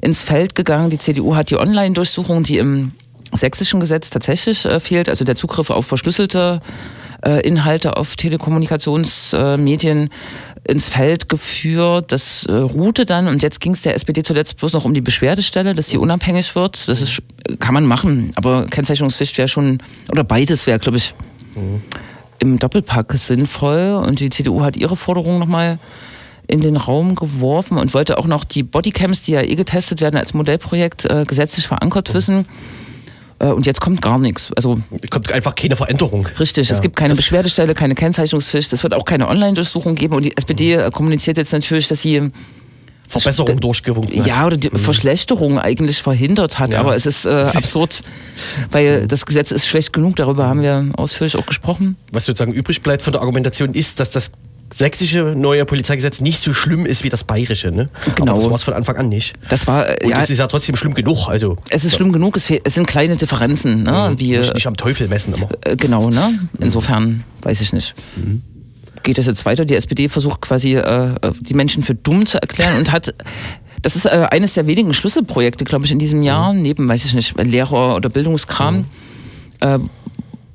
ins 0.00 0.22
Feld 0.22 0.54
gegangen. 0.54 0.90
Die 0.90 0.98
CDU 0.98 1.34
hat 1.36 1.50
die 1.50 1.56
Online-Durchsuchung, 1.56 2.42
die 2.42 2.58
im 2.58 2.92
sächsischen 3.32 3.80
Gesetz 3.80 4.10
tatsächlich 4.10 4.64
äh, 4.64 4.80
fehlt, 4.80 5.08
also 5.08 5.24
der 5.24 5.36
Zugriff 5.36 5.70
auf 5.70 5.86
verschlüsselte 5.86 6.60
äh, 7.24 7.40
Inhalte 7.46 7.96
auf 7.96 8.16
Telekommunikationsmedien 8.16 10.10
ins 10.66 10.88
Feld 10.88 11.28
geführt. 11.28 12.12
Das 12.12 12.44
äh, 12.48 12.52
ruhte 12.52 13.04
dann 13.04 13.28
und 13.28 13.42
jetzt 13.42 13.60
ging 13.60 13.72
es 13.72 13.82
der 13.82 13.94
SPD 13.94 14.22
zuletzt 14.22 14.56
bloß 14.56 14.72
noch 14.72 14.84
um 14.84 14.94
die 14.94 15.00
Beschwerdestelle, 15.00 15.74
dass 15.74 15.88
sie 15.88 15.98
unabhängig 15.98 16.54
wird. 16.54 16.88
Das 16.88 17.00
ist, 17.00 17.22
kann 17.60 17.74
man 17.74 17.84
machen, 17.86 18.30
aber 18.36 18.66
Kennzeichnungspflicht 18.66 19.36
wäre 19.38 19.48
schon, 19.48 19.82
oder 20.10 20.24
beides 20.24 20.66
wäre, 20.66 20.78
glaube 20.78 20.98
ich, 20.98 21.14
im 22.44 22.58
Doppelpack 22.58 23.12
sinnvoll. 23.14 24.02
Und 24.06 24.20
die 24.20 24.30
CDU 24.30 24.62
hat 24.62 24.76
ihre 24.76 24.96
Forderung 24.96 25.38
nochmal 25.38 25.78
in 26.46 26.60
den 26.60 26.76
Raum 26.76 27.14
geworfen 27.14 27.78
und 27.78 27.94
wollte 27.94 28.18
auch 28.18 28.26
noch 28.26 28.44
die 28.44 28.62
Bodycams, 28.62 29.22
die 29.22 29.32
ja 29.32 29.42
eh 29.42 29.54
getestet 29.54 30.00
werden 30.02 30.16
als 30.16 30.34
Modellprojekt, 30.34 31.06
äh, 31.06 31.24
gesetzlich 31.26 31.66
verankert 31.66 32.12
wissen. 32.12 32.44
Äh, 33.38 33.46
und 33.48 33.64
jetzt 33.66 33.80
kommt 33.80 34.02
gar 34.02 34.18
nichts. 34.18 34.52
Also 34.54 34.78
Kommt 35.10 35.32
einfach 35.32 35.54
keine 35.54 35.74
Veränderung. 35.74 36.28
richtig, 36.38 36.68
Ja. 36.68 36.74
es 36.74 36.82
gibt 36.82 36.96
keine 36.96 37.10
Das- 37.10 37.18
Beschwerdestelle, 37.18 37.74
keine 37.74 37.94
Kennzeichnungspflicht, 37.94 38.72
es 38.74 38.82
wird 38.82 38.92
auch 38.94 39.06
keine 39.06 39.28
Online-Durchsuchung 39.28 39.94
geben. 39.94 40.14
Und 40.14 40.24
die 40.24 40.36
SPD 40.36 40.74
äh, 40.74 40.90
kommuniziert 40.90 41.38
jetzt 41.38 41.52
natürlich, 41.52 41.88
dass 41.88 42.02
sie 42.02 42.30
Verbesserung 43.20 43.60
durchgewunken 43.60 44.20
hat. 44.20 44.26
ja 44.26 44.46
oder 44.46 44.56
die 44.56 44.70
Verschlechterung 44.70 45.58
eigentlich 45.58 46.02
verhindert 46.02 46.58
hat. 46.58 46.72
Ja. 46.72 46.80
Aber 46.80 46.94
es 46.94 47.06
ist 47.06 47.24
äh, 47.24 47.30
absurd, 47.54 48.02
weil 48.70 49.06
das 49.06 49.26
Gesetz 49.26 49.50
ist 49.50 49.66
schlecht 49.66 49.92
genug. 49.92 50.16
Darüber 50.16 50.46
haben 50.46 50.62
wir 50.62 50.90
ausführlich 50.96 51.36
auch 51.36 51.46
gesprochen. 51.46 51.96
Was 52.12 52.26
sozusagen 52.26 52.52
übrig 52.52 52.82
bleibt 52.82 53.02
von 53.02 53.12
der 53.12 53.20
Argumentation 53.20 53.74
ist, 53.74 54.00
dass 54.00 54.10
das 54.10 54.32
sächsische 54.72 55.34
neue 55.36 55.64
Polizeigesetz 55.64 56.20
nicht 56.20 56.40
so 56.40 56.52
schlimm 56.52 56.86
ist 56.86 57.04
wie 57.04 57.08
das 57.08 57.24
bayerische. 57.24 57.70
Ne? 57.70 57.90
Genau. 58.16 58.32
Aber 58.32 58.40
das 58.40 58.48
war 58.48 58.54
es 58.56 58.62
von 58.62 58.74
Anfang 58.74 58.96
an 58.96 59.08
nicht. 59.08 59.34
Das 59.48 59.66
war 59.66 59.88
äh, 59.88 60.04
Und 60.04 60.10
ja, 60.10 60.20
es 60.20 60.30
ist 60.30 60.38
ja 60.38 60.46
trotzdem 60.46 60.74
schlimm 60.76 60.94
genug. 60.94 61.28
Also 61.28 61.56
es 61.70 61.84
ist 61.84 61.94
schlimm 61.94 62.12
genug. 62.12 62.36
Es, 62.36 62.50
es 62.50 62.74
sind 62.74 62.86
kleine 62.86 63.16
Differenzen, 63.16 63.84
ne? 63.84 64.14
wie 64.16 64.36
nicht, 64.36 64.54
nicht 64.54 64.66
am 64.66 64.76
Teufel 64.76 65.08
messen 65.08 65.34
immer. 65.34 65.48
Äh, 65.62 65.76
genau, 65.76 66.10
ne? 66.10 66.38
Insofern 66.58 67.24
weiß 67.42 67.60
ich 67.60 67.72
nicht. 67.72 67.94
Geht 69.04 69.18
das 69.18 69.26
jetzt 69.26 69.46
weiter? 69.46 69.64
Die 69.64 69.76
SPD 69.76 70.08
versucht 70.08 70.40
quasi 70.40 70.74
äh, 70.74 71.14
die 71.40 71.54
Menschen 71.54 71.84
für 71.84 71.94
dumm 71.94 72.26
zu 72.26 72.42
erklären 72.42 72.76
und 72.76 72.90
hat. 72.90 73.14
Das 73.82 73.96
ist 73.96 74.06
äh, 74.06 74.26
eines 74.30 74.54
der 74.54 74.66
wenigen 74.66 74.94
Schlüsselprojekte, 74.94 75.64
glaube 75.64 75.84
ich, 75.84 75.92
in 75.92 75.98
diesem 75.98 76.22
Jahr, 76.22 76.52
neben, 76.54 76.88
weiß 76.88 77.04
ich 77.04 77.14
nicht, 77.14 77.36
Lehrer- 77.36 77.94
oder 77.96 78.08
Bildungskram, 78.08 78.86
äh, 79.60 79.78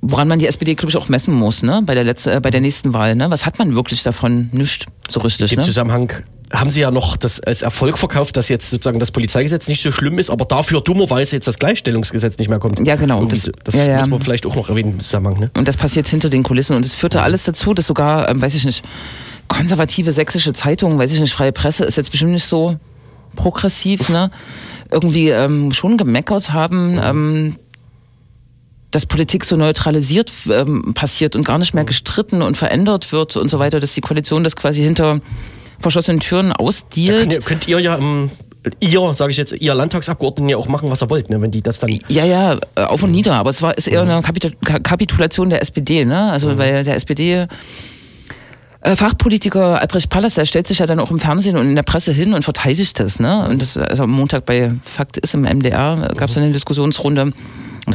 woran 0.01 0.27
man 0.27 0.39
die 0.39 0.47
SPD, 0.47 0.73
glaube 0.73 0.89
ich, 0.89 0.97
auch 0.97 1.09
messen 1.09 1.35
muss, 1.35 1.61
ne? 1.61 1.83
Bei 1.85 1.93
der, 1.93 2.03
letzte, 2.03 2.33
äh, 2.33 2.39
bei 2.39 2.49
der 2.49 2.61
nächsten 2.61 2.91
Wahl. 2.93 3.15
Ne? 3.15 3.29
Was 3.29 3.45
hat 3.45 3.59
man 3.59 3.75
wirklich 3.75 4.01
davon? 4.01 4.49
Nicht 4.51 4.87
so 5.09 5.19
richtig. 5.19 5.53
Im 5.53 5.59
Ne? 5.59 5.65
Zusammenhang 5.65 6.11
haben 6.51 6.71
sie 6.71 6.81
ja 6.81 6.89
noch 6.89 7.15
das 7.15 7.39
als 7.39 7.61
Erfolg 7.61 7.97
verkauft, 7.97 8.35
dass 8.35 8.49
jetzt 8.49 8.69
sozusagen 8.69 8.99
das 8.99 9.11
Polizeigesetz 9.11 9.67
nicht 9.67 9.83
so 9.83 9.91
schlimm 9.91 10.17
ist, 10.17 10.29
aber 10.29 10.45
dafür 10.45 10.81
dummerweise 10.81 11.35
jetzt 11.35 11.47
das 11.47 11.59
Gleichstellungsgesetz 11.59 12.37
nicht 12.39 12.49
mehr 12.49 12.59
kommt. 12.59 12.85
Ja, 12.87 12.95
genau. 12.95 13.19
Irgendwie 13.19 13.35
Das-. 13.35 13.51
Das, 13.63 13.75
ja, 13.75 13.85
ja. 13.85 13.99
muss 13.99 14.09
man 14.09 14.21
vielleicht 14.21 14.45
auch 14.45 14.55
noch 14.55 14.69
erwähnen 14.69 14.93
im 14.93 14.99
Zusammenhang. 14.99 15.39
Ne? 15.39 15.51
Und 15.55 15.67
das 15.67 15.77
passiert 15.77 16.07
hinter 16.07 16.29
den 16.29 16.43
Kulissen. 16.43 16.75
Und 16.75 16.85
es 16.85 16.93
führte 16.93 17.21
alles 17.21 17.43
dazu, 17.43 17.73
dass 17.73 17.85
sogar, 17.87 18.29
ähm, 18.29 18.41
weiß 18.41 18.55
ich 18.55 18.65
nicht, 18.65 18.83
konservative 19.47 20.11
sächsische 20.11 20.53
Zeitungen, 20.53 20.97
weiß 20.97 21.13
ich 21.13 21.19
nicht, 21.19 21.33
freie 21.33 21.51
Presse 21.51 21.85
ist 21.85 21.97
jetzt 21.97 22.11
bestimmt 22.11 22.31
nicht 22.31 22.45
so 22.45 22.77
progressiv, 23.35 24.09
ne? 24.09 24.31
Irgendwie 24.91 25.29
ähm, 25.29 25.71
schon 25.71 25.97
gemeckert 25.97 26.51
haben, 26.51 26.99
ähm, 27.03 27.55
dass 28.89 29.05
Politik 29.05 29.45
so 29.45 29.55
neutralisiert 29.55 30.31
ähm, 30.49 30.93
passiert 30.95 31.35
und 31.35 31.45
gar 31.45 31.59
nicht 31.59 31.75
mehr 31.75 31.85
gestritten 31.85 32.41
und 32.41 32.57
verändert 32.57 33.11
wird 33.11 33.35
und 33.35 33.49
so 33.49 33.59
weiter, 33.59 33.79
dass 33.79 33.93
die 33.93 34.01
Koalition 34.01 34.43
das 34.43 34.55
quasi 34.55 34.81
hinter 34.81 35.21
verschlossenen 35.79 36.19
Türen 36.19 36.49
Da 36.49 36.55
ausdealt. 36.55 37.19
könnt, 37.21 37.33
ihr, 37.33 37.41
könnt 37.41 37.67
ihr 37.67 37.79
ja 37.79 37.95
im, 37.95 38.29
ihr, 38.79 39.13
sage 39.13 39.31
ich 39.31 39.37
jetzt, 39.37 39.53
ihr 39.53 39.73
Landtagsabgeordneten 39.73 40.49
ja 40.49 40.57
auch 40.57 40.67
machen, 40.67 40.89
was 40.91 41.01
ihr 41.01 41.09
wollt, 41.09 41.29
ne? 41.29 41.41
wenn 41.41 41.51
die 41.51 41.61
das 41.61 41.79
dann. 41.79 41.97
Ja, 42.07 42.25
ja, 42.25 42.59
äh, 42.75 42.83
auf 42.83 43.03
und 43.03 43.11
nieder, 43.11 43.33
aber 43.35 43.49
es 43.49 43.61
war 43.61 43.77
ist 43.77 43.87
eher 43.87 44.01
eine 44.01 44.21
Kapitul 44.21 44.51
Ka- 44.63 44.79
Kapitulation 44.79 45.49
der 45.49 45.61
SPD, 45.61 46.05
ne? 46.05 46.31
Also 46.31 46.57
weil 46.57 46.83
der 46.83 46.95
SPD 46.95 47.47
äh, 48.81 48.95
Fachpolitiker 48.95 49.79
Albrecht 49.81 50.09
Pallas, 50.09 50.35
der 50.35 50.45
stellt 50.45 50.67
sich 50.67 50.79
ja 50.79 50.85
dann 50.85 50.99
auch 50.99 51.11
im 51.11 51.19
Fernsehen 51.19 51.57
und 51.57 51.67
in 51.69 51.75
der 51.75 51.83
Presse 51.83 52.11
hin 52.13 52.33
und 52.33 52.43
verteidigt 52.43 52.99
das, 52.99 53.19
ne? 53.19 53.47
Und 53.47 53.61
das 53.61 53.77
also 53.77 54.03
am 54.03 54.11
Montag 54.11 54.45
bei 54.45 54.73
Fakt 54.83 55.17
ist 55.17 55.33
im 55.33 55.41
MDR 55.41 56.13
gab 56.15 56.29
es 56.29 56.37
eine 56.37 56.51
Diskussionsrunde. 56.51 57.23
Und 57.23 57.33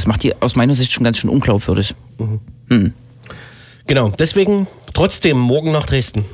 das 0.00 0.06
macht 0.06 0.22
die 0.24 0.34
aus 0.42 0.56
meiner 0.56 0.74
Sicht 0.74 0.92
schon 0.92 1.04
ganz 1.04 1.18
schön 1.18 1.30
unglaubwürdig. 1.30 1.94
Genau, 3.86 4.08
deswegen 4.10 4.66
trotzdem 4.92 5.38
morgen 5.38 5.72
nach 5.72 5.86
Dresden. 5.86 6.24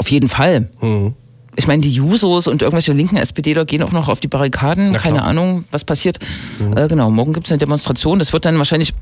Auf 0.00 0.10
jeden 0.10 0.30
Fall. 0.30 0.70
Mhm. 0.80 1.12
Ich 1.56 1.66
meine, 1.66 1.82
die 1.82 1.90
Jusos 1.90 2.46
und 2.46 2.62
irgendwelche 2.62 2.94
linken 2.94 3.18
SPDler 3.18 3.66
gehen 3.66 3.82
auch 3.82 3.92
noch 3.92 4.08
auf 4.08 4.18
die 4.18 4.28
Barrikaden. 4.28 4.92
Mhm. 4.92 4.94
Keine 4.94 5.22
Ahnung, 5.22 5.66
was 5.70 5.84
passiert. 5.84 6.18
Äh, 6.74 6.88
genau, 6.88 7.10
morgen 7.10 7.34
gibt 7.34 7.48
es 7.48 7.52
eine 7.52 7.58
Demonstration. 7.58 8.18
Das 8.18 8.32
wird 8.32 8.46
dann 8.46 8.56
wahrscheinlich 8.56 8.94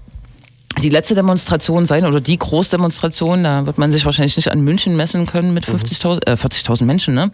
die 0.83 0.89
letzte 0.91 1.15
Demonstration 1.15 1.87
sein 1.87 2.05
oder 2.07 2.21
die 2.21 2.39
Großdemonstration. 2.39 3.45
Da 3.45 3.67
wird 3.67 3.79
man 3.79 3.93
sich 3.93 4.05
wahrscheinlich 4.05 4.37
nicht 4.37 4.51
an 4.51 4.61
München 4.61 4.97
messen 4.97 5.27
können 5.27 5.49
Mhm. 5.49 5.55
mit 5.55 5.67
50.000, 5.67 6.27
äh, 6.27 6.37
40.000 6.37 6.87
Menschen. 6.87 7.15
Ne? 7.15 7.31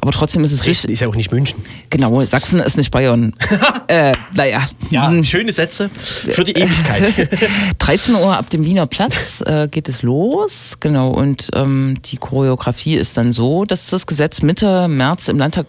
Aber 0.00 0.12
trotzdem 0.12 0.42
ist 0.44 0.52
es 0.52 0.66
richtig. 0.66 0.90
ist 0.90 1.00
ja 1.00 1.08
auch 1.08 1.14
nicht 1.14 1.32
München. 1.32 1.58
Genau, 1.90 2.20
Sachsen 2.22 2.60
ist 2.60 2.76
nicht 2.76 2.90
Bayern. 2.90 3.34
äh, 3.88 4.12
naja. 4.34 4.62
Ja, 4.90 5.08
Hm. 5.10 5.24
schöne 5.24 5.52
Sätze 5.52 5.90
für 5.94 6.44
die 6.44 6.52
Ewigkeit. 6.52 7.28
13 7.78 8.14
Uhr 8.16 8.36
ab 8.36 8.50
dem 8.50 8.64
Wiener 8.64 8.86
Platz 8.86 9.42
äh, 9.46 9.68
geht 9.68 9.88
es 9.88 10.02
los. 10.02 10.76
Genau. 10.80 11.10
Und 11.10 11.48
ähm, 11.54 11.98
die 12.04 12.16
Choreografie 12.16 12.94
ist 12.96 13.16
dann 13.16 13.32
so, 13.32 13.64
dass 13.64 13.86
das 13.86 14.06
Gesetz 14.06 14.42
Mitte 14.42 14.88
März 14.88 15.28
im 15.28 15.38
Landtag 15.38 15.66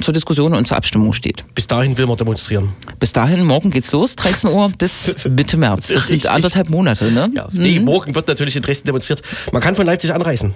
zur 0.00 0.14
Diskussion 0.14 0.54
und 0.54 0.66
zur 0.66 0.76
Abstimmung 0.76 1.12
steht. 1.12 1.44
Bis 1.54 1.66
dahin 1.66 1.96
will 1.98 2.06
man 2.06 2.16
demonstrieren. 2.16 2.70
Bis 2.98 3.12
dahin, 3.12 3.44
morgen 3.44 3.70
geht's 3.70 3.92
los, 3.92 4.16
13 4.16 4.50
Uhr 4.50 4.70
bis 4.76 5.14
Mitte 5.28 5.56
März. 5.56 5.88
Das 5.88 6.08
sind 6.08 6.26
anderthalb 6.26 6.68
Monate, 6.70 7.10
ne? 7.12 7.30
Ja. 7.34 7.48
Nee, 7.52 7.80
morgen 7.80 8.14
wird 8.14 8.28
natürlich 8.28 8.56
in 8.56 8.62
Dresden 8.62 8.86
demonstriert. 8.86 9.22
Man 9.52 9.62
kann 9.62 9.74
von 9.74 9.86
Leipzig 9.86 10.12
anreisen. 10.12 10.54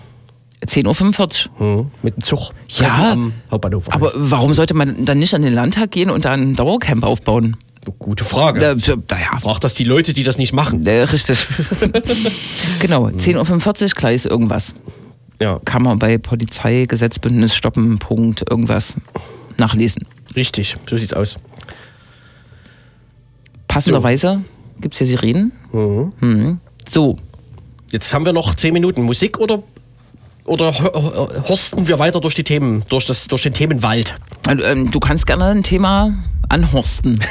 10.45 0.66 1.48
Uhr. 1.58 1.66
Mhm. 1.66 1.90
Mit 2.02 2.16
dem 2.16 2.22
Zug. 2.22 2.50
Ja, 2.68 3.12
am 3.12 3.32
Hauptbahnhof. 3.50 3.86
Aber 3.90 4.12
warum 4.14 4.52
sollte 4.54 4.74
man 4.74 5.04
dann 5.04 5.18
nicht 5.18 5.34
an 5.34 5.42
den 5.42 5.54
Landtag 5.54 5.90
gehen 5.90 6.10
und 6.10 6.24
da 6.26 6.32
ein 6.32 6.54
Dauercamp 6.54 7.02
aufbauen? 7.02 7.56
Gute 7.98 8.24
Frage. 8.24 8.62
Äh, 8.62 8.76
naja, 9.10 9.38
Fragt 9.40 9.64
das 9.64 9.72
die 9.72 9.84
Leute, 9.84 10.12
die 10.12 10.22
das 10.22 10.36
nicht 10.36 10.52
machen. 10.52 10.86
äh, 10.86 11.00
richtig. 11.02 11.46
genau, 12.80 13.06
10.45 13.06 13.82
Uhr, 13.82 13.88
Gleis 13.96 14.26
irgendwas. 14.26 14.74
Ja, 15.40 15.58
Kann 15.64 15.82
man 15.82 15.98
bei 15.98 16.18
Polizei, 16.18 16.84
Gesetzbündnis 16.86 17.54
stoppen, 17.54 17.98
Punkt, 17.98 18.44
irgendwas 18.50 18.94
nachlesen. 19.58 20.06
richtig. 20.36 20.76
So 20.88 20.96
sieht's 20.98 21.12
aus. 21.14 21.38
Passenderweise 23.68 24.42
gibt 24.80 24.94
es 24.94 24.98
hier 24.98 25.06
Sirenen. 25.06 25.52
Mhm. 25.72 26.58
So, 26.88 27.18
Jetzt 27.92 28.14
haben 28.14 28.24
wir 28.24 28.32
noch 28.32 28.54
zehn 28.54 28.72
Minuten 28.72 29.02
Musik 29.02 29.38
oder, 29.40 29.62
oder 30.44 30.72
ho- 30.72 30.92
ho- 30.94 31.48
horsten 31.48 31.88
wir 31.88 31.98
weiter 31.98 32.20
durch 32.20 32.34
die 32.36 32.44
Themen, 32.44 32.84
durch, 32.88 33.04
das, 33.04 33.26
durch 33.26 33.42
den 33.42 33.52
Themenwald? 33.52 34.14
also, 34.46 34.62
ähm, 34.62 34.90
du 34.92 35.00
kannst 35.00 35.26
gerne 35.26 35.46
ein 35.46 35.62
Thema 35.64 36.14
anhorsten. 36.48 37.18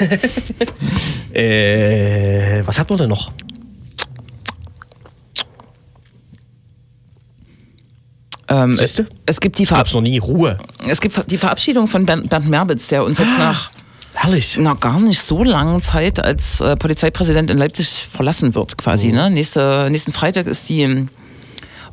Äh, 1.33 2.63
was 2.65 2.79
hat 2.79 2.89
man 2.89 2.97
denn 2.97 3.09
noch? 3.09 3.31
Ähm, 8.49 8.71
es, 8.71 9.01
es, 9.25 9.39
gibt 9.39 9.59
die 9.59 9.65
Gab's 9.65 9.93
noch 9.93 10.01
nie. 10.01 10.17
Ruhe. 10.17 10.57
es 10.87 10.99
gibt 10.99 11.29
die 11.29 11.37
Verabschiedung 11.37 11.87
von 11.87 12.05
Bernd, 12.05 12.29
Bernd 12.29 12.47
Merbitz, 12.47 12.87
der 12.87 13.03
uns 13.03 13.19
jetzt 13.19 13.37
nach 13.37 13.69
Herrlich. 14.13 14.57
einer 14.57 14.75
gar 14.75 14.99
nicht 14.99 15.21
so 15.21 15.43
langen 15.43 15.81
Zeit 15.81 16.19
als 16.19 16.59
äh, 16.59 16.75
Polizeipräsident 16.75 17.51
in 17.51 17.57
Leipzig 17.57 18.07
verlassen 18.11 18.55
wird, 18.55 18.77
quasi. 18.77 19.11
Ne? 19.11 19.29
Nächste, 19.29 19.87
nächsten 19.91 20.11
Freitag 20.13 20.47
ist 20.47 20.67
die 20.67 20.81
ähm, 20.81 21.09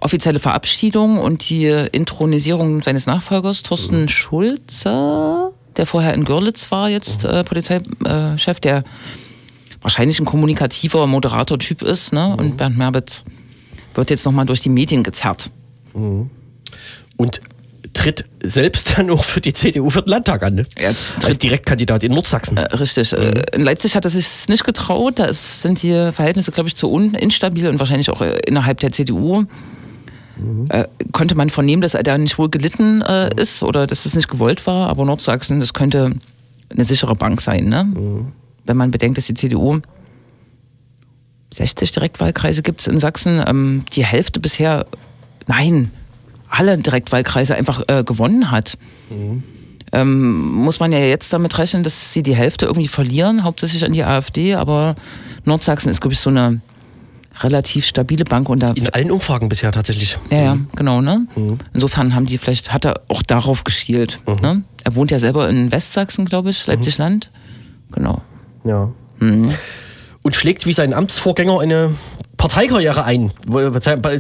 offizielle 0.00 0.38
Verabschiedung 0.38 1.18
und 1.18 1.48
die 1.50 1.66
Intronisierung 1.66 2.82
seines 2.82 3.06
Nachfolgers, 3.06 3.62
Thorsten 3.62 4.08
Schulze, 4.08 5.52
der 5.76 5.86
vorher 5.86 6.14
in 6.14 6.24
Görlitz 6.24 6.70
war, 6.70 6.88
jetzt 6.88 7.24
äh, 7.24 7.44
Polizeichef, 7.44 8.60
der 8.60 8.82
wahrscheinlich 9.82 10.18
ein 10.18 10.24
kommunikativer, 10.24 11.06
moderator 11.06 11.58
Typ 11.58 11.82
ist. 11.82 12.12
Ne? 12.12 12.34
Und 12.36 12.56
Bernd 12.56 12.78
Merbitz 12.78 13.24
wird 13.94 14.10
jetzt 14.10 14.24
nochmal 14.24 14.46
durch 14.46 14.60
die 14.60 14.68
Medien 14.68 15.02
gezerrt. 15.02 15.50
Und 17.16 17.40
tritt 17.92 18.24
selbst 18.42 18.94
dann 18.98 19.10
auch 19.10 19.24
für 19.24 19.40
die 19.40 19.52
CDU 19.52 19.90
für 19.90 20.02
den 20.02 20.10
Landtag 20.10 20.42
an. 20.42 20.54
Ne? 20.56 20.66
Er 20.76 20.94
Als 21.24 21.38
Direktkandidat 21.38 22.02
in 22.02 22.12
Nordsachsen. 22.12 22.56
Äh, 22.56 22.74
richtig. 22.74 23.12
Äh, 23.12 23.44
In 23.54 23.62
Leipzig 23.62 23.96
hat 23.96 24.04
er 24.04 24.10
sich 24.10 24.48
nicht 24.48 24.64
getraut. 24.64 25.18
Da 25.18 25.32
sind 25.32 25.82
die 25.82 26.10
Verhältnisse, 26.12 26.52
glaube 26.52 26.68
ich, 26.68 26.76
zu 26.76 26.94
instabil 26.96 27.68
und 27.68 27.78
wahrscheinlich 27.78 28.10
auch 28.10 28.20
äh, 28.20 28.38
innerhalb 28.46 28.80
der 28.80 28.92
CDU. 28.92 29.44
Äh, 30.68 30.84
konnte 31.12 31.34
man 31.34 31.48
vernehmen, 31.48 31.80
dass 31.80 31.94
er 31.94 32.02
da 32.02 32.18
nicht 32.18 32.36
wohl 32.36 32.50
gelitten 32.50 33.00
äh, 33.00 33.30
ist 33.40 33.62
oder 33.62 33.86
dass 33.86 34.04
es 34.04 34.14
nicht 34.14 34.28
gewollt 34.28 34.66
war. 34.66 34.88
Aber 34.88 35.04
Nordsachsen, 35.06 35.60
das 35.60 35.72
könnte 35.72 36.16
eine 36.68 36.84
sichere 36.84 37.14
Bank 37.14 37.40
sein. 37.40 37.68
Ne? 37.68 38.26
Wenn 38.66 38.76
man 38.76 38.90
bedenkt, 38.90 39.16
dass 39.16 39.26
die 39.26 39.34
CDU 39.34 39.80
60 41.54 41.92
Direktwahlkreise 41.92 42.62
gibt 42.62 42.80
es 42.82 42.86
in 42.86 43.00
Sachsen, 43.00 43.42
ähm, 43.46 43.84
die 43.94 44.04
Hälfte 44.04 44.40
bisher, 44.40 44.86
nein, 45.46 45.90
alle 46.48 46.78
Direktwahlkreise 46.78 47.54
einfach 47.54 47.82
äh, 47.88 48.04
gewonnen 48.04 48.50
hat 48.50 48.78
ähm, 49.92 50.52
muss 50.52 50.80
man 50.80 50.92
ja 50.92 50.98
jetzt 50.98 51.32
damit 51.32 51.56
rechnen, 51.58 51.82
dass 51.82 52.12
sie 52.12 52.22
die 52.22 52.34
Hälfte 52.34 52.66
irgendwie 52.66 52.88
verlieren, 52.88 53.44
hauptsächlich 53.44 53.84
an 53.84 53.92
die 53.92 54.04
AfD, 54.04 54.54
aber 54.54 54.96
Nordsachsen 55.44 55.90
ist, 55.90 56.00
glaube 56.00 56.14
ich, 56.14 56.20
so 56.20 56.30
eine 56.30 56.60
relativ 57.40 57.86
stabile 57.86 58.24
Bank 58.24 58.48
und. 58.48 58.62
In 58.76 58.88
allen 58.90 59.10
Umfragen 59.10 59.48
bisher 59.48 59.70
tatsächlich. 59.72 60.18
Ja, 60.30 60.38
ja, 60.38 60.58
genau, 60.74 61.00
ne? 61.00 61.26
Insofern 61.72 62.14
haben 62.14 62.26
die 62.26 62.38
vielleicht, 62.38 62.72
hat 62.72 62.84
er 62.84 63.02
auch 63.08 63.22
darauf 63.22 63.64
geschielt. 63.64 64.20
Ne? 64.42 64.64
Er 64.84 64.94
wohnt 64.94 65.10
ja 65.10 65.18
selber 65.18 65.48
in 65.48 65.70
Westsachsen, 65.70 66.26
glaube 66.26 66.50
ich, 66.50 66.66
Leipzig-Land. 66.66 67.30
Genau. 67.92 68.22
Ja. 68.64 68.90
Und 70.22 70.34
schlägt 70.34 70.66
wie 70.66 70.72
sein 70.72 70.92
Amtsvorgänger 70.92 71.60
eine 71.60 71.94
Parteikarriere 72.36 73.04
ein. 73.04 73.32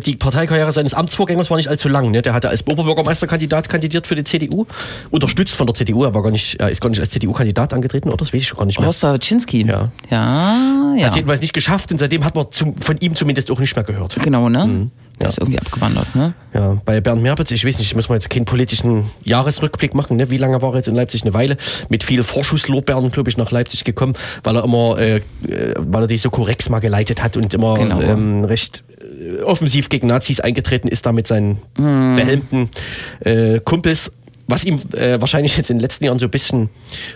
Die 0.04 0.16
Parteikarriere 0.16 0.72
seines 0.72 0.94
Amtsvorgängers 0.94 1.50
war 1.50 1.56
nicht 1.56 1.68
allzu 1.68 1.88
lang. 1.88 2.10
Ne? 2.10 2.22
Der 2.22 2.32
hatte 2.34 2.48
als 2.48 2.66
Oberbürgermeisterkandidat 2.66 3.68
kandidiert 3.68 4.06
für 4.06 4.14
die 4.14 4.24
CDU, 4.24 4.66
unterstützt 5.10 5.54
von 5.54 5.66
der 5.66 5.74
CDU. 5.74 6.04
Er 6.04 6.14
war 6.14 6.22
gar 6.22 6.30
nicht, 6.30 6.58
er 6.58 6.70
ist 6.70 6.80
gar 6.80 6.88
nicht 6.88 7.00
als 7.00 7.10
CDU-Kandidat 7.10 7.72
angetreten, 7.74 8.08
oder? 8.08 8.16
Das 8.16 8.32
weiß 8.32 8.40
ich 8.40 8.48
schon 8.48 8.58
gar 8.58 8.64
nicht 8.66 8.78
mehr. 8.78 8.86
Horst 8.86 9.02
Waczynski. 9.02 9.66
Ja. 9.66 9.90
Ja, 10.10 10.56
ja. 10.96 11.02
Hat 11.04 11.10
es 11.10 11.16
jedenfalls 11.16 11.40
nicht 11.40 11.52
geschafft 11.52 11.92
und 11.92 11.98
seitdem 11.98 12.24
hat 12.24 12.34
man 12.34 12.46
zum, 12.50 12.76
von 12.76 12.96
ihm 12.98 13.14
zumindest 13.14 13.50
auch 13.50 13.58
nicht 13.58 13.76
mehr 13.76 13.84
gehört. 13.84 14.16
Genau, 14.22 14.48
ne? 14.48 14.66
Mhm. 14.66 14.90
Ja. 15.18 15.28
ist 15.28 15.38
irgendwie 15.38 15.58
abgewandert, 15.58 16.14
ne? 16.14 16.34
Ja, 16.52 16.76
bei 16.84 17.00
Bernd 17.00 17.22
Merbitz, 17.22 17.50
ich 17.50 17.64
weiß 17.64 17.78
nicht, 17.78 17.96
müssen 17.96 18.10
wir 18.10 18.16
jetzt 18.16 18.28
keinen 18.28 18.44
politischen 18.44 19.10
Jahresrückblick 19.24 19.94
machen. 19.94 20.18
Ne? 20.18 20.28
Wie 20.30 20.36
lange 20.36 20.60
war 20.60 20.72
er 20.72 20.76
jetzt 20.76 20.88
in 20.88 20.94
Leipzig? 20.94 21.22
Eine 21.22 21.32
Weile. 21.32 21.56
Mit 21.88 22.04
viel 22.04 22.22
Vorschusslorbeeren, 22.22 23.10
glaube 23.10 23.30
ich, 23.30 23.38
nach 23.38 23.50
Leipzig 23.50 23.84
gekommen, 23.84 24.12
weil 24.42 24.56
er 24.56 24.64
immer, 24.64 24.98
äh, 24.98 25.16
äh, 25.16 25.74
weil 25.78 26.02
er 26.02 26.06
die 26.06 26.18
Sokorex 26.18 26.68
mal 26.68 26.80
geleitet 26.80 27.22
hat 27.22 27.38
und 27.38 27.54
immer 27.54 27.74
Genau. 27.78 27.98
Ähm, 28.06 28.44
recht 28.44 28.84
äh, 29.00 29.42
offensiv 29.42 29.88
gegen 29.88 30.06
Nazis 30.08 30.40
eingetreten 30.40 30.88
ist, 30.88 31.06
da 31.06 31.12
mit 31.12 31.26
seinen 31.26 31.58
behelmten 31.74 32.70
äh, 33.20 33.60
Kumpels. 33.60 34.12
Was 34.48 34.62
ihm 34.62 34.80
äh, 34.92 35.20
wahrscheinlich 35.20 35.56
jetzt 35.56 35.70
in 35.70 35.78
den 35.78 35.80
letzten 35.80 36.04
Jahren 36.04 36.20
so 36.20 36.26
ein 36.26 36.30
bisschen 36.30 36.70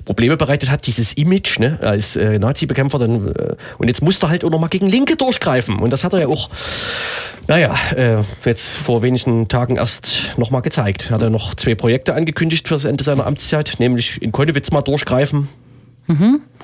Probleme 0.05 0.36
bereitet 0.36 0.68
hat, 0.68 0.88
dieses 0.88 1.12
Image 1.12 1.61
ne, 1.61 1.78
als 1.80 2.16
äh, 2.16 2.41
Nazi-Bekämpfer. 2.41 2.99
Dann, 2.99 3.28
äh, 3.28 3.55
und 3.78 3.86
jetzt 3.86 4.03
musste 4.03 4.26
er 4.26 4.30
halt 4.30 4.45
auch 4.45 4.51
noch 4.51 4.59
mal 4.59 4.66
gegen 4.66 4.88
Linke 4.88 5.14
durchgreifen. 5.14 5.78
Und 5.78 5.93
das 5.93 6.03
hat 6.03 6.12
er 6.12 6.20
ja 6.20 6.26
auch, 6.26 6.51
naja, 7.47 7.76
äh, 7.95 8.16
jetzt 8.45 8.76
vor 8.76 9.03
wenigen 9.03 9.47
Tagen 9.47 9.76
erst 9.76 10.34
noch 10.38 10.51
mal 10.51 10.61
gezeigt. 10.61 11.12
Hat 11.12 11.22
er 11.22 11.30
noch 11.30 11.55
zwei 11.55 11.76
Projekte 11.76 12.14
angekündigt 12.14 12.66
für 12.66 12.74
das 12.74 12.84
Ende 12.84 13.05
seiner 13.05 13.26
Amtszeit, 13.26 13.76
nämlich 13.78 14.20
in 14.20 14.32
Konnewitz 14.32 14.72
mal 14.72 14.82
durchgreifen 14.82 15.49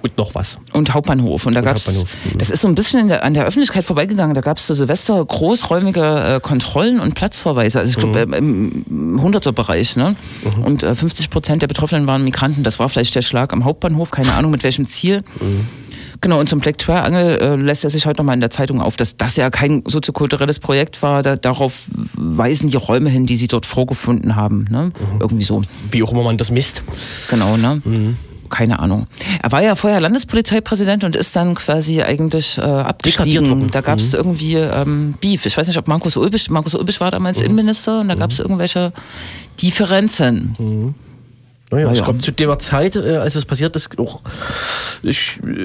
und 0.02 0.18
noch 0.18 0.34
was. 0.34 0.58
Und 0.72 0.92
Hauptbahnhof. 0.94 1.46
Und 1.46 1.54
da 1.54 1.62
gab's, 1.62 1.86
Hauptbahnhof, 1.86 2.14
mhm. 2.32 2.38
das 2.38 2.50
ist 2.50 2.60
so 2.60 2.68
ein 2.68 2.74
bisschen 2.74 3.08
der, 3.08 3.24
an 3.24 3.34
der 3.34 3.44
Öffentlichkeit 3.44 3.84
vorbeigegangen. 3.84 4.34
Da 4.34 4.40
gab 4.40 4.58
es 4.58 4.66
zu 4.66 4.74
Silvester 4.74 5.24
großräumige 5.24 6.36
äh, 6.36 6.40
Kontrollen 6.40 7.00
und 7.00 7.14
Platzverweise. 7.14 7.80
Also 7.80 7.90
ich 7.90 7.96
glaube 7.96 8.26
Mhm. 8.26 8.32
im, 8.32 8.84
im 8.88 9.22
Hunderterbereich. 9.22 9.96
Ne? 9.96 10.16
Und 10.62 10.82
äh, 10.82 10.94
50 10.94 11.30
Prozent 11.30 11.62
der 11.62 11.66
Betroffenen 11.66 12.06
waren 12.06 12.24
Migranten. 12.24 12.62
Das 12.62 12.78
war 12.78 12.88
vielleicht 12.88 13.14
der 13.14 13.22
Schlag 13.22 13.52
am 13.52 13.64
Hauptbahnhof. 13.64 14.10
Keine 14.10 14.32
Ahnung 14.34 14.50
mit 14.50 14.62
welchem 14.64 14.86
Ziel. 14.86 15.22
Mhm. 15.40 15.66
Genau, 16.22 16.40
und 16.40 16.48
zum 16.48 16.60
Black 16.60 16.78
Tour 16.78 16.96
Angel 16.96 17.38
äh, 17.38 17.56
lässt 17.56 17.84
er 17.84 17.90
sich 17.90 18.06
heute 18.06 18.20
nochmal 18.20 18.34
in 18.34 18.40
der 18.40 18.50
Zeitung 18.50 18.80
auf, 18.80 18.96
dass 18.96 19.16
das 19.18 19.36
ja 19.36 19.50
kein 19.50 19.82
soziokulturelles 19.86 20.60
Projekt 20.60 21.02
war. 21.02 21.22
Da, 21.22 21.36
darauf 21.36 21.74
weisen 22.14 22.70
die 22.70 22.76
Räume 22.76 23.10
hin, 23.10 23.26
die 23.26 23.36
sie 23.36 23.48
dort 23.48 23.66
vorgefunden 23.66 24.34
haben. 24.34 24.66
Ne? 24.70 24.92
Mhm. 24.94 25.20
Irgendwie 25.20 25.44
so. 25.44 25.60
Wie 25.90 26.02
auch 26.02 26.12
immer 26.12 26.22
man 26.22 26.38
das 26.38 26.50
misst. 26.50 26.82
Genau, 27.28 27.56
ne? 27.56 27.82
Keine 28.46 28.78
Ahnung. 28.78 29.06
Er 29.42 29.52
war 29.52 29.62
ja 29.62 29.74
vorher 29.76 30.00
Landespolizeipräsident 30.00 31.04
und 31.04 31.16
ist 31.16 31.34
dann 31.36 31.54
quasi 31.54 32.02
eigentlich 32.02 32.58
äh, 32.58 32.62
abgestiegen. 32.62 33.70
Da 33.70 33.80
gab 33.80 33.98
es 33.98 34.12
Mhm. 34.12 34.18
irgendwie 34.18 34.54
ähm, 34.54 35.14
Beef. 35.20 35.46
Ich 35.46 35.56
weiß 35.56 35.66
nicht, 35.66 35.78
ob 35.78 35.88
Markus 35.88 36.16
Ulbisch, 36.16 36.48
Markus 36.50 36.74
Ulbisch 36.74 37.00
war 37.00 37.10
damals 37.10 37.40
Innenminister 37.40 38.00
und 38.00 38.08
da 38.08 38.14
gab 38.14 38.30
es 38.30 38.38
irgendwelche 38.40 38.92
Differenzen. 39.60 40.94
Naja, 41.72 41.88
Ah, 41.88 41.92
ich 41.92 42.04
glaube, 42.04 42.18
zu 42.18 42.30
der 42.30 42.56
Zeit, 42.60 42.94
äh, 42.94 43.16
als 43.16 43.34
es 43.34 43.44
passiert 43.44 43.74
ist, 43.74 43.98
auch, 43.98 44.20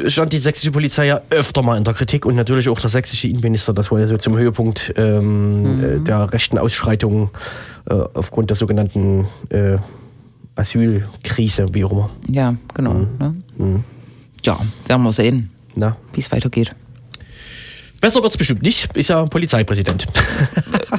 stand 0.07 0.33
die 0.33 0.39
sächsische 0.39 0.71
Polizei 0.71 1.05
ja 1.05 1.21
öfter 1.29 1.61
mal 1.61 1.77
in 1.77 1.83
der 1.83 1.93
Kritik 1.93 2.25
und 2.25 2.35
natürlich 2.35 2.69
auch 2.69 2.79
der 2.79 2.89
sächsische 2.89 3.27
Innenminister. 3.27 3.71
Das 3.73 3.91
war 3.91 3.99
ja 3.99 4.07
so 4.07 4.17
zum 4.17 4.35
Höhepunkt 4.37 4.93
ähm, 4.97 5.77
Mhm. 5.77 5.83
äh, 5.83 5.99
der 5.99 6.33
rechten 6.33 6.57
Ausschreitungen 6.57 7.29
äh, 7.89 7.93
aufgrund 8.15 8.49
der 8.49 8.55
sogenannten 8.57 9.27
äh, 9.49 9.77
Asylkrise, 10.55 11.65
wie 11.73 11.83
auch 11.83 11.91
immer. 11.91 12.09
Ja, 12.27 12.55
genau. 12.73 12.93
Ne? 13.19 13.83
Ja, 14.43 14.59
werden 14.87 15.03
wir 15.03 15.11
sehen, 15.11 15.49
wie 15.75 16.19
es 16.19 16.31
weitergeht. 16.31 16.75
besser 18.01 18.21
wird 18.21 18.31
es 18.31 18.37
bestimmt 18.37 18.63
nicht, 18.63 18.95
ist 18.97 19.09
ja 19.09 19.25
Polizeipräsident. 19.25 20.07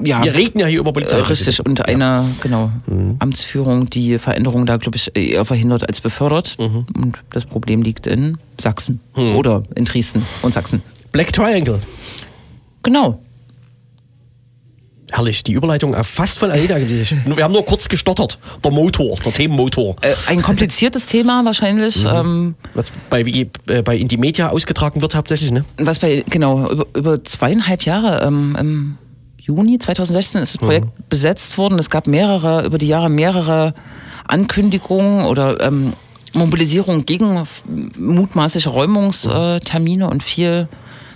Ja, 0.03 0.22
Wir 0.24 0.34
reden 0.34 0.59
ja 0.61 0.66
hier 0.66 0.80
über 0.80 0.90
äh, 0.90 0.94
Polizeipräsident. 0.94 1.48
richtig. 1.48 1.66
Und 1.66 1.86
eine 1.86 2.24
genau, 2.40 2.70
Amtsführung, 3.18 3.90
die 3.90 4.18
Veränderung 4.18 4.64
da, 4.66 4.76
glaube 4.76 4.96
ich, 4.96 5.11
eher 5.14 5.44
verhindert 5.44 5.86
als 5.86 6.00
befördert. 6.00 6.57
Und 6.59 7.20
das 7.30 7.44
Problem 7.44 7.82
liegt 7.82 8.07
in 8.07 8.38
Sachsen 8.61 9.00
oder 9.14 9.64
in 9.74 9.84
Dresden 9.84 10.24
und 10.42 10.55
Sachsen. 10.55 10.82
Black 11.11 11.32
Triangle. 11.32 11.80
Genau. 12.82 13.20
Herrlich, 15.12 15.44
die 15.44 15.52
Überleitung 15.52 15.92
äh, 15.92 16.04
fast 16.04 16.38
von 16.38 16.50
Aleda. 16.50 16.76
Wir 16.78 17.44
haben 17.44 17.52
nur 17.52 17.66
kurz 17.66 17.88
gestottert. 17.88 18.38
Der 18.64 18.70
Motor, 18.70 19.16
der 19.16 19.32
Themenmotor. 19.32 19.96
Äh, 20.00 20.14
ein 20.26 20.40
kompliziertes 20.40 21.04
Thema 21.04 21.44
wahrscheinlich. 21.44 22.04
Ähm, 22.04 22.54
Was 22.72 22.90
bei, 23.10 23.20
äh, 23.20 23.82
bei 23.82 23.96
Indymedia 23.96 24.48
ausgetragen 24.48 25.02
wird 25.02 25.14
hauptsächlich, 25.14 25.50
ne? 25.50 25.66
was 25.76 25.98
bei, 25.98 26.24
genau, 26.30 26.66
über, 26.70 26.86
über 26.94 27.24
zweieinhalb 27.24 27.82
Jahre, 27.82 28.22
ähm, 28.26 28.56
im 28.58 28.98
Juni 29.38 29.78
2016 29.78 30.40
ist 30.40 30.54
das 30.54 30.58
Projekt 30.58 30.86
besetzt 31.10 31.58
worden. 31.58 31.78
Es 31.78 31.90
gab 31.90 32.06
mehrere, 32.06 32.64
über 32.64 32.78
die 32.78 32.86
Jahre 32.86 33.10
mehrere 33.10 33.74
Ankündigungen 34.26 35.26
oder 35.26 35.60
ähm, 35.60 35.92
Mobilisierung 36.32 37.04
gegen 37.04 37.46
mutmaßliche 37.98 38.70
Räumungstermine 38.70 40.08
und 40.08 40.22
viel 40.22 40.68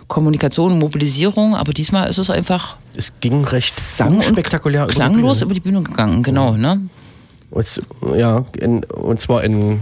Kommunikation, 0.09 0.79
Mobilisierung. 0.79 1.55
Aber 1.55 1.73
diesmal 1.73 2.09
ist 2.11 2.19
es 2.19 2.29
einfach 2.29 2.77
Es 2.97 3.13
ging 3.21 3.45
recht 3.45 3.75
sang- 3.75 4.17
und 4.17 4.25
spektakulär 4.25 4.85
über 4.85 4.93
die 4.93 4.97
klanglos 4.97 5.39
Bühne. 5.39 5.45
über 5.47 5.55
die 5.55 5.61
Bühne 5.61 5.83
gegangen. 5.83 6.23
Genau, 6.23 6.57
ne? 6.57 6.81
Und, 7.51 7.81
ja, 8.17 8.45
in, 8.59 8.85
und 8.85 9.21
zwar 9.21 9.45
in, 9.45 9.81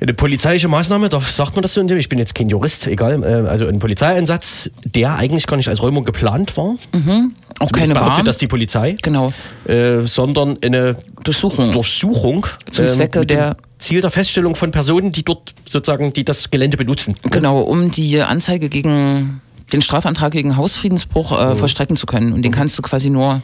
eine 0.00 0.14
polizeiliche 0.14 0.66
Maßnahme, 0.68 1.08
da 1.08 1.20
sagt 1.20 1.54
man 1.54 1.62
das 1.62 1.74
so 1.74 1.80
in 1.80 1.86
dem, 1.88 1.98
ich 1.98 2.08
bin 2.08 2.18
jetzt 2.18 2.34
kein 2.34 2.48
Jurist, 2.48 2.86
egal, 2.86 3.22
äh, 3.22 3.48
also 3.48 3.66
ein 3.66 3.78
Polizeieinsatz, 3.78 4.70
der 4.84 5.16
eigentlich 5.16 5.46
gar 5.46 5.56
nicht 5.56 5.68
als 5.68 5.80
Räumung 5.82 6.04
geplant 6.04 6.56
war. 6.56 6.74
Auch 6.74 6.76
Zumindest 6.88 7.72
keine 7.76 7.94
behauptet 7.94 8.26
das 8.26 8.38
die 8.38 8.48
Polizei, 8.48 8.96
Genau. 9.02 9.32
äh, 9.66 10.00
sondern 10.06 10.58
eine 10.64 10.96
Durchsuchung. 11.22 11.72
Durchsuchung 11.72 12.46
Zum 12.70 12.88
Zwecke 12.88 13.20
mit 13.20 13.30
dem 13.30 13.36
der- 13.36 13.56
Ziel 13.78 14.00
der 14.00 14.10
Feststellung 14.12 14.54
von 14.54 14.70
Personen, 14.70 15.10
die 15.12 15.24
dort 15.24 15.54
sozusagen, 15.64 16.12
die 16.12 16.24
das 16.24 16.50
Gelände 16.50 16.76
benutzen. 16.76 17.14
Genau, 17.30 17.60
um 17.60 17.90
die 17.90 18.20
Anzeige 18.20 18.68
gegen 18.68 19.40
den 19.72 19.82
Strafantrag 19.82 20.32
gegen 20.32 20.56
Hausfriedensbruch 20.56 21.32
äh, 21.32 21.56
vollstrecken 21.56 21.96
zu 21.96 22.06
können. 22.06 22.32
Und 22.32 22.42
den 22.42 22.52
kannst 22.52 22.78
du 22.78 22.82
quasi 22.82 23.10
nur 23.10 23.42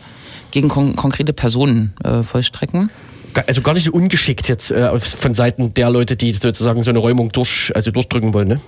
gegen 0.50 0.68
kon 0.68 0.96
konkrete 0.96 1.32
Personen 1.32 1.94
äh, 2.04 2.22
vollstrecken. 2.22 2.90
Also 3.46 3.60
gar 3.60 3.74
nicht 3.74 3.84
so 3.84 3.92
ungeschickt 3.92 4.48
jetzt 4.48 4.70
äh, 4.70 4.98
von 4.98 5.34
Seiten 5.34 5.74
der 5.74 5.90
Leute, 5.90 6.16
die 6.16 6.32
sozusagen 6.32 6.82
so 6.82 6.90
eine 6.90 6.98
Räumung 6.98 7.30
durch, 7.30 7.70
also 7.74 7.90
durchdrücken 7.90 8.34
wollen. 8.34 8.48
Ne? 8.48 8.60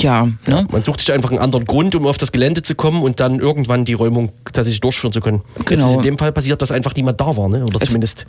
Ja, 0.00 0.28
ne? 0.46 0.66
Man 0.70 0.80
sucht 0.82 1.00
sich 1.00 1.12
einfach 1.12 1.30
einen 1.30 1.40
anderen 1.40 1.66
Grund, 1.66 1.94
um 1.94 2.06
auf 2.06 2.16
das 2.16 2.32
Gelände 2.32 2.62
zu 2.62 2.74
kommen 2.74 3.02
und 3.02 3.20
dann 3.20 3.38
irgendwann 3.38 3.84
die 3.84 3.92
Räumung 3.92 4.32
tatsächlich 4.46 4.80
durchführen 4.80 5.12
zu 5.12 5.20
können. 5.20 5.42
Jetzt 5.56 5.66
Genau. 5.66 5.90
ist 5.90 5.96
in 5.96 6.02
dem 6.02 6.18
Fall 6.18 6.32
passiert, 6.32 6.62
dass 6.62 6.70
einfach 6.72 6.94
niemand 6.96 7.20
da 7.20 7.36
war, 7.36 7.48
ne? 7.50 7.64
oder 7.64 7.78
Es- 7.82 7.88
zumindest 7.88 8.24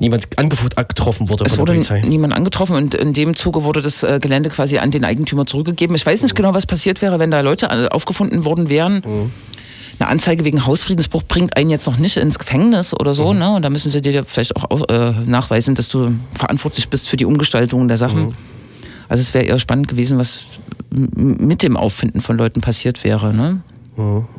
niemand 0.00 0.28
angef- 0.36 0.74
getroffen 0.86 1.30
wurde 1.30 1.44
Es 1.44 1.56
von 1.56 1.64
der 1.64 1.74
wurde 1.76 1.86
Polizei. 1.88 2.00
niemand 2.06 2.34
angetroffen 2.34 2.76
und 2.76 2.94
in 2.94 3.14
dem 3.14 3.34
Zuge 3.36 3.64
wurde 3.64 3.80
das 3.80 4.02
äh, 4.02 4.18
Gelände 4.20 4.50
quasi 4.50 4.78
an 4.78 4.90
den 4.90 5.04
Eigentümer 5.04 5.46
zurückgegeben. 5.46 5.96
Ich 5.96 6.04
weiß 6.04 6.22
nicht 6.22 6.34
genau, 6.34 6.52
was 6.52 6.66
passiert 6.66 7.00
wäre, 7.00 7.18
wenn 7.18 7.30
da 7.30 7.40
Leute 7.40 7.66
äh, 7.66 7.88
aufgefunden 7.88 8.44
worden 8.44 8.68
wären. 8.68 9.02
Eine 10.00 10.08
Anzeige 10.10 10.44
wegen 10.44 10.64
Hausfriedensbruch 10.66 11.22
bringt 11.24 11.56
einen 11.56 11.70
jetzt 11.70 11.86
noch 11.86 11.98
nicht 11.98 12.16
ins 12.18 12.38
Gefängnis 12.38 12.92
oder 12.94 13.14
so, 13.14 13.32
ne? 13.32 13.50
Und 13.54 13.62
da 13.62 13.70
müssen 13.70 13.90
sie 13.90 14.00
dir 14.00 14.24
vielleicht 14.26 14.54
auch 14.54 14.88
äh, 14.88 15.12
nachweisen, 15.24 15.74
dass 15.74 15.88
du 15.88 16.12
verantwortlich 16.34 16.88
bist 16.88 17.08
für 17.08 17.16
die 17.16 17.24
Umgestaltung 17.24 17.88
der 17.88 17.96
Sachen. 17.96 18.34
Also 19.08 19.22
es 19.22 19.34
wäre 19.34 19.44
eher 19.44 19.58
spannend 19.58 19.88
gewesen, 19.88 20.18
was 20.18 20.44
mit 20.90 21.62
dem 21.62 21.76
Auffinden 21.76 22.20
von 22.20 22.36
Leuten 22.36 22.60
passiert 22.60 23.04
wäre, 23.04 23.34
ne? 23.34 23.62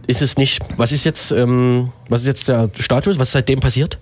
Ist 0.07 0.21
es 0.21 0.37
nicht, 0.37 0.61
was 0.77 0.91
ist 0.91 1.03
jetzt, 1.03 1.31
ähm, 1.31 1.91
was 2.07 2.21
ist 2.21 2.27
jetzt 2.27 2.47
der 2.47 2.69
Status, 2.79 3.19
was 3.19 3.29
ist 3.29 3.33
seitdem 3.33 3.59
passiert? 3.59 3.97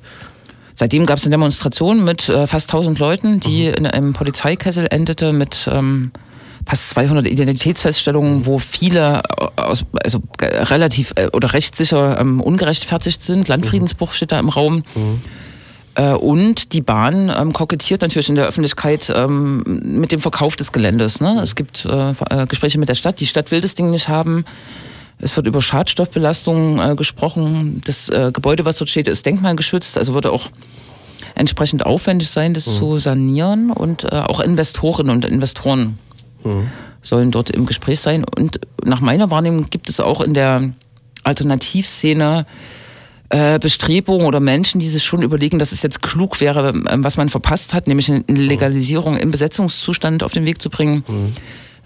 Seitdem 0.76 1.08
gab 1.08 1.18
es 1.18 1.24
eine 1.24 1.32
Demonstration 1.32 2.04
mit 2.04 2.30
äh, 2.30 2.46
fast 2.46 2.70
1000 2.70 3.00
Leuten, 3.00 3.40
die 3.40 3.66
in 3.66 3.88
einem 3.88 4.14
Polizeikessel 4.14 4.86
endete 4.92 5.34
mit 5.34 5.68
ähm, 5.72 6.12
fast 6.68 6.90
200 6.92 7.26
Identitätsfeststellungen, 7.26 8.46
wo 8.46 8.60
viele 8.60 9.24
äh, 9.40 9.62
aus, 9.62 9.86
also 10.04 10.22
äh, 10.40 10.46
relativ 10.64 11.14
äh, 11.16 11.30
oder 11.34 11.54
recht 11.54 11.76
sicher 11.76 12.20
ähm, 12.20 12.40
ungerechtfertigt 12.40 13.24
sind. 13.24 13.48
Landfriedensbruch 13.48 14.12
steht 14.12 14.32
da 14.32 14.38
im 14.40 14.50
Raum. 14.50 14.84
Äh, 14.96 15.00
und 15.98 16.74
die 16.74 16.82
Bahn 16.82 17.34
ähm, 17.36 17.54
kokettiert 17.54 18.02
natürlich 18.02 18.30
in 18.30 18.36
der 18.36 18.46
Öffentlichkeit 18.46 19.12
ähm, 19.16 19.64
mit 19.84 20.12
dem 20.12 20.20
Verkauf 20.20 20.56
des 20.56 20.72
Geländes. 20.72 21.22
Ne? 21.22 21.40
Es 21.42 21.56
gibt 21.56 21.86
äh, 21.86 22.14
äh, 22.30 22.46
Gespräche 22.46 22.78
mit 22.78 22.88
der 22.88 22.96
Stadt. 22.96 23.20
Die 23.20 23.26
Stadt 23.26 23.50
will 23.50 23.62
das 23.62 23.74
Ding 23.74 23.90
nicht 23.90 24.08
haben. 24.08 24.46
Es 25.20 25.36
wird 25.36 25.48
über 25.48 25.62
Schadstoffbelastung 25.62 26.80
äh, 26.80 26.96
gesprochen. 26.96 27.82
Das 27.86 28.10
äh, 28.10 28.32
Gebäude, 28.32 28.64
was 28.66 28.78
dort 28.78 28.92
steht, 28.92 29.08
ist 29.08 29.26
denkmalgeschützt, 29.26 29.98
also 29.98 30.14
würde 30.14 30.32
auch 30.32 30.50
entsprechend 31.34 31.84
aufwendig 31.84 32.30
sein, 32.30 32.54
das 32.54 32.66
zu 32.66 33.00
sanieren. 33.00 33.72
Und 33.72 34.04
äh, 34.04 34.18
auch 34.18 34.40
Investorinnen 34.40 35.16
und 35.16 35.26
Investoren 35.26 35.98
sollen 37.02 37.32
dort 37.32 37.50
im 37.50 37.66
Gespräch 37.66 38.00
sein. 38.00 38.24
Und 38.24 38.60
nach 38.86 39.02
meiner 39.02 39.32
Wahrnehmung 39.32 39.70
gibt 39.70 39.90
es 39.90 40.00
auch 40.00 40.22
in 40.22 40.34
der 40.34 40.74
Alternativszene 41.24 42.46
äh, 42.48 42.77
Bestrebungen 43.30 44.26
oder 44.26 44.40
Menschen, 44.40 44.80
die 44.80 44.88
sich 44.88 45.04
schon 45.04 45.22
überlegen, 45.22 45.60
dass 45.60 45.72
es 45.74 45.82
jetzt 45.82 46.02
klug 46.02 46.40
wäre, 46.40 46.70
ähm, 46.90 47.04
was 47.04 47.18
man 47.18 47.30
verpasst 47.30 47.74
hat, 47.74 47.88
nämlich 47.88 48.10
eine 48.10 48.24
Legalisierung 48.28 49.18
im 49.18 49.32
Besetzungszustand 49.32 50.24
auf 50.24 50.32
den 50.32 50.46
Weg 50.46 50.62
zu 50.62 50.70
bringen, 50.70 51.04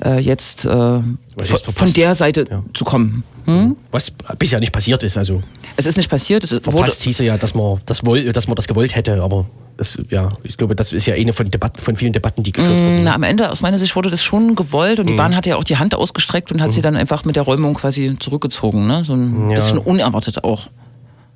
äh, 0.04 0.20
jetzt 0.20 0.66
äh, 0.66 0.70
von, 0.70 1.94
der 1.96 2.16
Seite 2.16 2.46
Ja. 2.50 2.64
zu 2.74 2.84
kommen. 2.86 3.24
Hm? 3.46 3.76
Was 3.89 4.12
bisher 4.38 4.60
nicht 4.60 4.72
passiert 4.72 5.04
ist, 5.04 5.18
also 5.18 5.42
Es 5.78 5.88
ist 5.88 5.98
nicht 5.98 6.10
passiert, 6.12 6.44
es 6.44 6.52
verpasst 6.52 7.02
hieße 7.04 7.24
ja, 7.24 7.38
dass 7.39 7.56
man 7.56 7.82
das, 7.88 8.06
woll, 8.06 8.32
dass 8.34 8.48
man 8.48 8.56
das 8.56 8.68
gewollt 8.68 8.96
hätte, 8.96 9.22
aber 9.24 9.46
das, 9.78 9.98
ja, 10.12 10.34
ich 10.44 10.58
glaube, 10.58 10.76
das 10.76 10.94
ist 10.94 11.08
ja 11.08 11.16
eine 11.16 11.34
von, 11.34 11.50
Debatten, 11.50 11.80
von 11.80 11.96
vielen 11.96 12.14
Debatten, 12.14 12.44
die 12.44 12.52
geführt 12.52 12.80
wurden. 12.80 13.04
Na, 13.04 13.16
am 13.16 13.24
Ende, 13.24 13.50
aus 13.50 13.62
meiner 13.62 13.80
Sicht, 13.80 13.96
wurde 13.96 14.12
das 14.12 14.24
schon 14.24 14.56
gewollt 14.56 15.00
und 15.00 15.08
die 15.10 15.14
Bahn 15.16 15.36
hat 15.36 15.48
ja 15.48 15.56
auch 15.56 15.64
die 15.64 15.78
Hand 15.78 15.96
ausgestreckt 15.96 16.52
und 16.52 16.62
hat 16.62 16.72
sie 16.72 16.82
dann 16.82 16.96
einfach 16.96 17.26
mit 17.26 17.36
der 17.36 17.42
Räumung 17.44 17.74
quasi 17.74 18.14
zurückgezogen. 18.20 18.86
Ne? 18.86 19.04
So 19.06 19.14
ein 19.14 19.50
Ja. 19.50 19.56
bisschen 19.56 19.80
unerwartet 19.80 20.44
auch. 20.44 20.68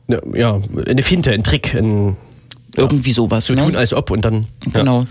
Ja, 0.08 0.20
ja, 0.34 0.62
eine 0.88 1.03
Finte, 1.03 1.32
ein 1.32 1.43
Trick, 1.43 1.74
ein 1.74 2.16
Irgendwie 2.76 3.12
sowas. 3.12 3.45
so 3.45 3.53
ne? 3.53 3.64
tun, 3.64 3.76
als 3.76 3.93
ob 3.93 4.12
und 4.12 4.24
dann. 4.24 4.47
Ja. 4.66 4.80
Genau. 4.82 5.06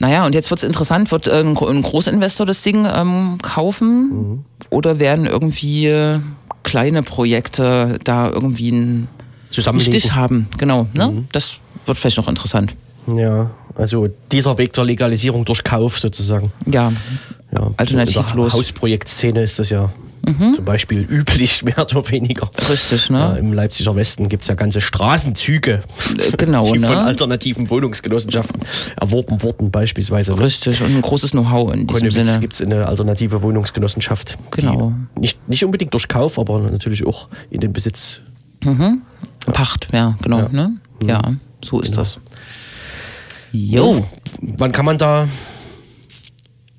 Naja, 0.00 0.26
und 0.26 0.34
jetzt 0.34 0.50
wird 0.50 0.58
es 0.58 0.64
interessant, 0.64 1.12
wird 1.12 1.28
ein, 1.28 1.56
ein 1.56 1.82
Großinvestor 1.82 2.46
das 2.46 2.62
Ding 2.62 2.84
ähm, 2.84 3.38
kaufen 3.42 4.10
Mhm. 4.10 4.44
oder 4.70 4.98
werden 4.98 5.24
irgendwie 5.26 5.86
äh, 5.86 6.18
kleine 6.64 7.02
Projekte 7.04 7.98
da 8.02 8.28
irgendwie 8.28 8.72
einen. 8.72 9.08
Stich 9.50 10.12
haben? 10.14 10.48
Genau, 10.58 10.88
ne? 10.94 11.06
Mhm. 11.12 11.28
Das 11.30 11.58
wird 11.86 11.96
vielleicht 11.96 12.16
noch 12.16 12.26
interessant. 12.26 12.74
Ja, 13.06 13.50
also 13.76 14.08
dieser 14.32 14.58
Weg 14.58 14.72
der 14.72 14.84
Legalisierung 14.84 15.44
durch 15.44 15.62
Kauf 15.62 16.00
sozusagen. 16.00 16.50
Ja, 16.66 16.92
Ja, 17.52 17.70
Alternativlos. 17.76 18.32
In 18.34 18.40
der 18.42 18.52
Hausprojektszene 18.58 19.42
ist 19.44 19.60
das 19.60 19.70
ja 19.70 19.90
zum 20.56 20.64
Beispiel 20.64 21.02
üblich, 21.02 21.62
mehr 21.64 21.78
oder 21.78 22.08
weniger. 22.10 22.50
richtig, 22.70 23.10
ne? 23.10 23.18
Ja, 23.18 23.32
Im 23.34 23.52
Leipziger 23.52 23.94
Westen 23.96 24.28
gibt 24.28 24.42
es 24.42 24.48
ja 24.48 24.54
ganze 24.54 24.80
Straßenzüge, 24.80 25.82
Äh, 26.18 26.30
genau, 26.36 26.72
die 26.72 26.78
von 26.80 26.94
ne? 26.96 27.02
alternativen 27.02 27.68
Wohnungsgenossenschaften 27.70 28.60
erworben 29.00 29.42
wurden, 29.42 29.70
beispielsweise. 29.70 30.34
ne? 30.34 30.40
Richtig, 30.42 30.80
und 30.82 30.94
ein 30.94 31.02
großes 31.02 31.32
Know-how 31.32 31.72
in 31.72 31.86
diesem 31.86 32.00
Konnewitz 32.02 32.14
Sinne. 32.28 32.40
gibt 32.40 32.54
es 32.54 32.60
eine 32.62 32.86
alternative 32.86 33.42
Wohnungsgenossenschaft. 33.42 34.38
Genau. 34.50 34.92
Die 35.16 35.20
nicht, 35.20 35.48
nicht 35.48 35.64
unbedingt 35.64 35.92
durch 35.94 36.08
Kauf, 36.08 36.38
aber 36.38 36.60
natürlich 36.60 37.06
auch 37.06 37.28
in 37.50 37.60
den 37.60 37.72
Besitz. 37.72 38.20
Pacht, 39.52 39.88
ja, 39.92 40.16
genau, 40.22 40.38
Ja. 40.38 40.48
ne? 40.48 40.72
Ja, 41.06 41.20
so 41.62 41.80
ist 41.80 41.90
Genau. 41.90 42.00
das. 42.00 42.18
Jo. 43.52 44.04
Wann 44.40 44.72
kann 44.72 44.84
man 44.86 44.98
da. 44.98 45.28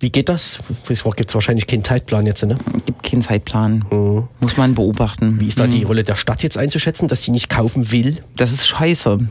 Wie 0.06 0.12
geht 0.12 0.30
das? 0.30 0.60
Es 0.88 1.04
gibt 1.04 1.34
wahrscheinlich 1.34 1.66
keinen 1.66 1.84
Zeitplan 1.84 2.28
jetzt, 2.28 2.46
ne? 2.46 2.60
Gibt 2.86 3.02
keinen 3.02 3.24
Zeitplan. 3.24 3.86
Muss 4.40 4.56
man 4.56 4.76
beobachten. 4.76 5.40
Wie 5.40 5.48
ist 5.48 5.60
da 5.60 5.66
die 5.66 5.82
Rolle 5.82 6.04
der 6.04 6.16
Stadt 6.16 6.44
jetzt 6.44 6.60
einzuschätzen, 6.60 7.08
dass 7.08 7.24
sie 7.24 7.32
nicht 7.32 7.50
kaufen 7.50 7.92
will? 7.92 8.18
Das 8.36 8.52
ist 8.52 8.68
scheiße. 8.68 9.28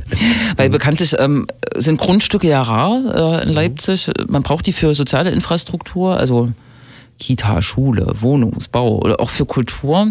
Weil 0.56 0.70
bekanntlich 0.70 1.14
ähm, 1.20 1.46
sind 1.76 2.00
Grundstücke 2.00 2.48
ja 2.48 2.62
rar 2.62 3.38
äh, 3.38 3.44
in 3.44 3.50
Leipzig. 3.50 4.10
Man 4.26 4.42
braucht 4.42 4.66
die 4.66 4.72
für 4.72 4.92
soziale 4.92 5.30
Infrastruktur, 5.30 6.16
also 6.16 6.50
Kita, 7.20 7.62
Schule, 7.62 8.12
Wohnungsbau 8.18 8.98
oder 8.98 9.20
auch 9.20 9.30
für 9.30 9.46
Kultur. 9.46 10.10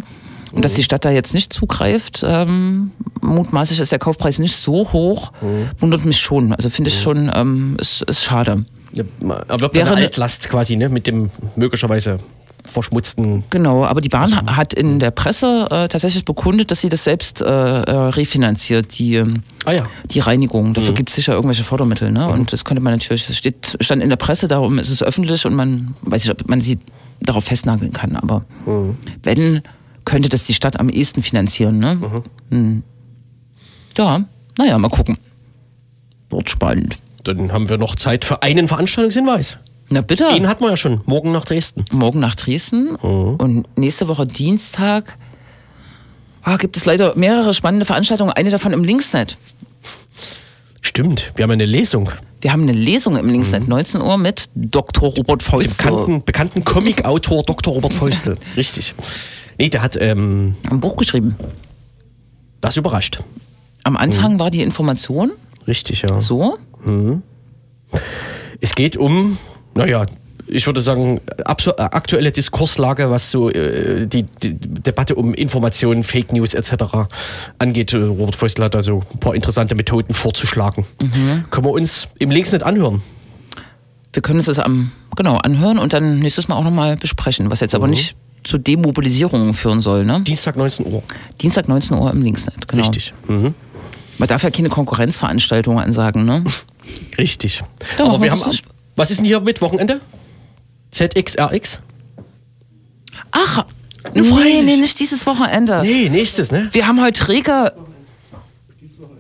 Und 0.53 0.63
dass 0.63 0.73
die 0.73 0.83
Stadt 0.83 1.03
da 1.03 1.11
jetzt 1.11 1.33
nicht 1.33 1.51
zugreift, 1.51 2.23
ähm, 2.25 2.91
mutmaßlich 3.19 3.81
ist 3.81 3.91
der 3.91 3.99
Kaufpreis 3.99 4.39
nicht 4.39 4.55
so 4.55 4.93
hoch, 4.93 5.33
wundert 5.81 6.05
mich 6.05 6.21
schon. 6.21 6.53
Also 6.53 6.69
finde 6.69 6.91
ich 6.91 7.01
schon, 7.01 7.29
ähm, 7.35 7.75
ist, 7.77 8.03
ist 8.03 8.23
schade. 8.23 8.63
Ja, 8.97 9.03
Er 9.47 9.59
wirbt 9.59 9.75
Wäre 9.75 9.87
eine 9.91 9.99
ne- 10.01 10.05
Altlast 10.07 10.49
quasi, 10.49 10.75
ne? 10.75 10.89
Mit 10.89 11.07
dem 11.07 11.29
möglicherweise 11.55 12.19
verschmutzten. 12.65 13.45
Genau, 13.49 13.85
aber 13.85 14.01
die 14.01 14.09
Bahn 14.09 14.35
ha- 14.35 14.55
hat 14.57 14.73
in 14.73 14.99
der 14.99 15.11
Presse 15.11 15.67
äh, 15.71 15.87
tatsächlich 15.87 16.25
bekundet, 16.25 16.69
dass 16.69 16.81
sie 16.81 16.89
das 16.89 17.03
selbst 17.05 17.39
äh, 17.41 17.45
äh, 17.45 17.91
refinanziert, 18.09 18.97
die, 18.99 19.15
ähm, 19.15 19.41
Ah 19.63 19.71
ja. 19.71 19.87
die 20.11 20.19
Reinigung. 20.19 20.73
Dafür 20.73 20.93
gibt 20.93 21.09
es 21.09 21.15
sicher 21.15 21.33
irgendwelche 21.33 21.63
Fördermittel. 21.63 22.11
Ne? 22.11 22.27
Und 22.27 22.51
das 22.51 22.65
könnte 22.65 22.83
man 22.83 22.93
natürlich, 22.93 23.25
das 23.27 23.37
steht, 23.37 23.77
stand 23.79 24.03
in 24.03 24.09
der 24.09 24.17
Presse, 24.17 24.47
darum 24.49 24.79
ist 24.79 24.89
es 24.89 25.01
öffentlich 25.01 25.45
und 25.45 25.53
man 25.55 25.95
weiß 26.01 26.23
nicht, 26.25 26.31
ob 26.41 26.49
man 26.49 26.59
sie 26.59 26.77
darauf 27.21 27.45
festnageln 27.45 27.93
kann. 27.93 28.15
Aber 28.17 28.43
wenn, 29.23 29.61
könnte 30.03 30.27
das 30.29 30.43
die 30.43 30.53
Stadt 30.53 30.77
am 30.79 30.89
ehesten 30.89 31.21
finanzieren. 31.21 31.79
Ne? 31.79 32.23
Hm. 32.51 32.83
Ja, 33.97 34.25
naja, 34.57 34.77
mal 34.77 34.89
gucken. 34.89 35.17
Wird 36.29 36.49
spannend. 36.49 37.01
Dann 37.27 37.51
haben 37.51 37.67
wir 37.69 37.77
noch 37.77 37.95
Zeit 37.95 38.23
für 38.25 38.41
einen 38.41 38.67
Veranstaltungshinweis. 38.67 39.57
Na 39.89 40.01
bitte. 40.01 40.27
Den 40.33 40.47
hatten 40.47 40.63
wir 40.63 40.69
ja 40.71 40.77
schon. 40.77 41.01
Morgen 41.05 41.31
nach 41.31 41.45
Dresden. 41.45 41.85
morgen 41.91 42.19
nach 42.19 42.35
Dresden 42.35 42.95
und 42.95 43.65
nächste 43.77 44.07
Woche 44.07 44.25
Dienstag 44.25 45.17
ah, 46.41 46.57
gibt 46.57 46.77
es 46.77 46.85
leider 46.85 47.15
mehrere 47.15 47.53
spannende 47.53 47.85
Veranstaltungen, 47.85 48.31
eine 48.31 48.49
davon 48.51 48.71
im 48.73 48.83
Linksnet. 48.83 49.37
Stimmt, 50.81 51.33
wir 51.35 51.43
haben 51.43 51.51
eine 51.51 51.65
Lesung. 51.65 52.09
Wir 52.41 52.53
haben 52.53 52.63
eine 52.63 52.71
Lesung 52.71 53.17
im 53.17 53.27
Linksnet, 53.27 53.67
19 53.67 54.01
Uhr 54.01 54.17
mit 54.17 54.45
Dr. 54.55 55.09
Robert 55.09 55.43
Feustel. 55.43 55.75
bekannten, 55.77 56.23
bekannten 56.23 56.63
Comic-Autor 56.63 57.43
Dr. 57.43 57.73
Robert 57.73 57.93
Feustel. 57.93 58.37
Richtig. 58.57 58.93
Nee, 59.57 59.69
der 59.69 59.81
hat 59.81 59.97
ähm, 59.99 60.55
Ein 60.69 60.79
Buch 60.79 60.95
geschrieben. 60.95 61.35
das 62.61 62.77
überrascht. 62.77 63.19
Am 63.83 63.97
Anfang 63.97 64.39
war 64.39 64.51
die 64.51 64.61
Information 64.61 65.31
Richtig, 65.67 66.03
ja. 66.03 66.21
so. 66.21 66.57
Es 68.61 68.75
geht 68.75 68.97
um, 68.97 69.37
naja, 69.75 70.05
ich 70.47 70.65
würde 70.65 70.81
sagen, 70.81 71.19
äh, 71.37 71.43
aktuelle 71.43 72.31
Diskurslage, 72.31 73.11
was 73.11 73.31
so 73.31 73.49
äh, 73.49 74.07
die, 74.07 74.23
die 74.23 74.53
Debatte 74.53 75.15
um 75.15 75.33
Informationen, 75.33 76.03
Fake 76.03 76.31
News 76.31 76.53
etc. 76.53 77.09
angeht. 77.59 77.93
Äh, 77.93 77.97
Robert 77.97 78.35
Feustel 78.35 78.65
hat 78.65 78.75
also 78.75 79.03
ein 79.13 79.19
paar 79.19 79.35
interessante 79.35 79.75
Methoden 79.75 80.13
vorzuschlagen. 80.13 80.85
Können 81.49 81.65
wir 81.65 81.71
uns 81.71 82.07
im 82.19 82.31
Linksnet 82.31 82.63
anhören. 82.63 83.01
Wir 84.13 84.21
können 84.21 84.39
uns 84.39 84.45
das 84.45 84.59
am, 84.59 84.91
genau 85.15 85.37
anhören 85.37 85.77
und 85.77 85.93
dann 85.93 86.19
nächstes 86.19 86.47
Mal 86.47 86.55
auch 86.55 86.63
nochmal 86.63 86.95
besprechen, 86.95 87.51
was 87.51 87.59
jetzt 87.59 87.75
aber 87.75 87.87
nicht 87.87 88.15
zu 88.43 88.57
Demobilisierungen 88.57 89.53
führen 89.53 89.81
soll. 89.81 90.05
Ne? 90.05 90.21
Dienstag 90.21 90.55
19 90.55 90.85
Uhr. 90.91 91.03
Dienstag 91.41 91.67
19 91.67 91.97
Uhr 91.97 92.11
im 92.11 92.21
Linksnet, 92.21 92.67
genau. 92.67 92.83
Richtig. 92.83 93.13
Mhm. 93.27 93.53
Man 94.17 94.27
darf 94.27 94.43
ja 94.43 94.49
keine 94.49 94.69
Konkurrenzveranstaltungen 94.69 95.83
ansagen, 95.83 96.25
ne? 96.25 96.43
Richtig. 97.17 97.63
Ja, 97.97 98.05
Aber 98.05 98.21
wir 98.21 98.31
haben. 98.31 98.47
nicht. 98.49 98.63
Was 98.95 99.11
ist 99.11 99.17
denn 99.17 99.25
hier 99.25 99.39
mit 99.41 99.61
Wochenende? 99.61 100.01
ZXRX? 100.91 101.79
Ach, 103.31 103.65
nee, 104.13 104.23
Freilich. 104.23 104.63
nee, 104.65 104.77
nicht 104.77 104.99
dieses 104.99 105.25
Wochenende. 105.25 105.81
Nee, 105.83 106.09
nächstes, 106.09 106.51
ne? 106.51 106.69
Wir 106.71 106.87
haben 106.87 107.01
heute 107.01 107.27
rege. 107.27 107.73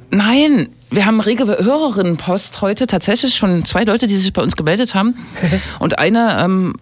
Nein, 0.09 0.69
wir 0.89 1.05
haben 1.05 1.19
rege 1.19 1.45
Hörerinnenpost 1.45 2.61
heute. 2.61 2.87
Tatsächlich 2.87 3.35
schon 3.35 3.65
zwei 3.65 3.83
Leute, 3.83 4.07
die 4.07 4.15
sich 4.15 4.33
bei 4.33 4.41
uns 4.41 4.55
gemeldet 4.55 4.95
haben. 4.95 5.15
Und 5.79 5.99
eine, 5.99 6.39
ähm, 6.41 6.75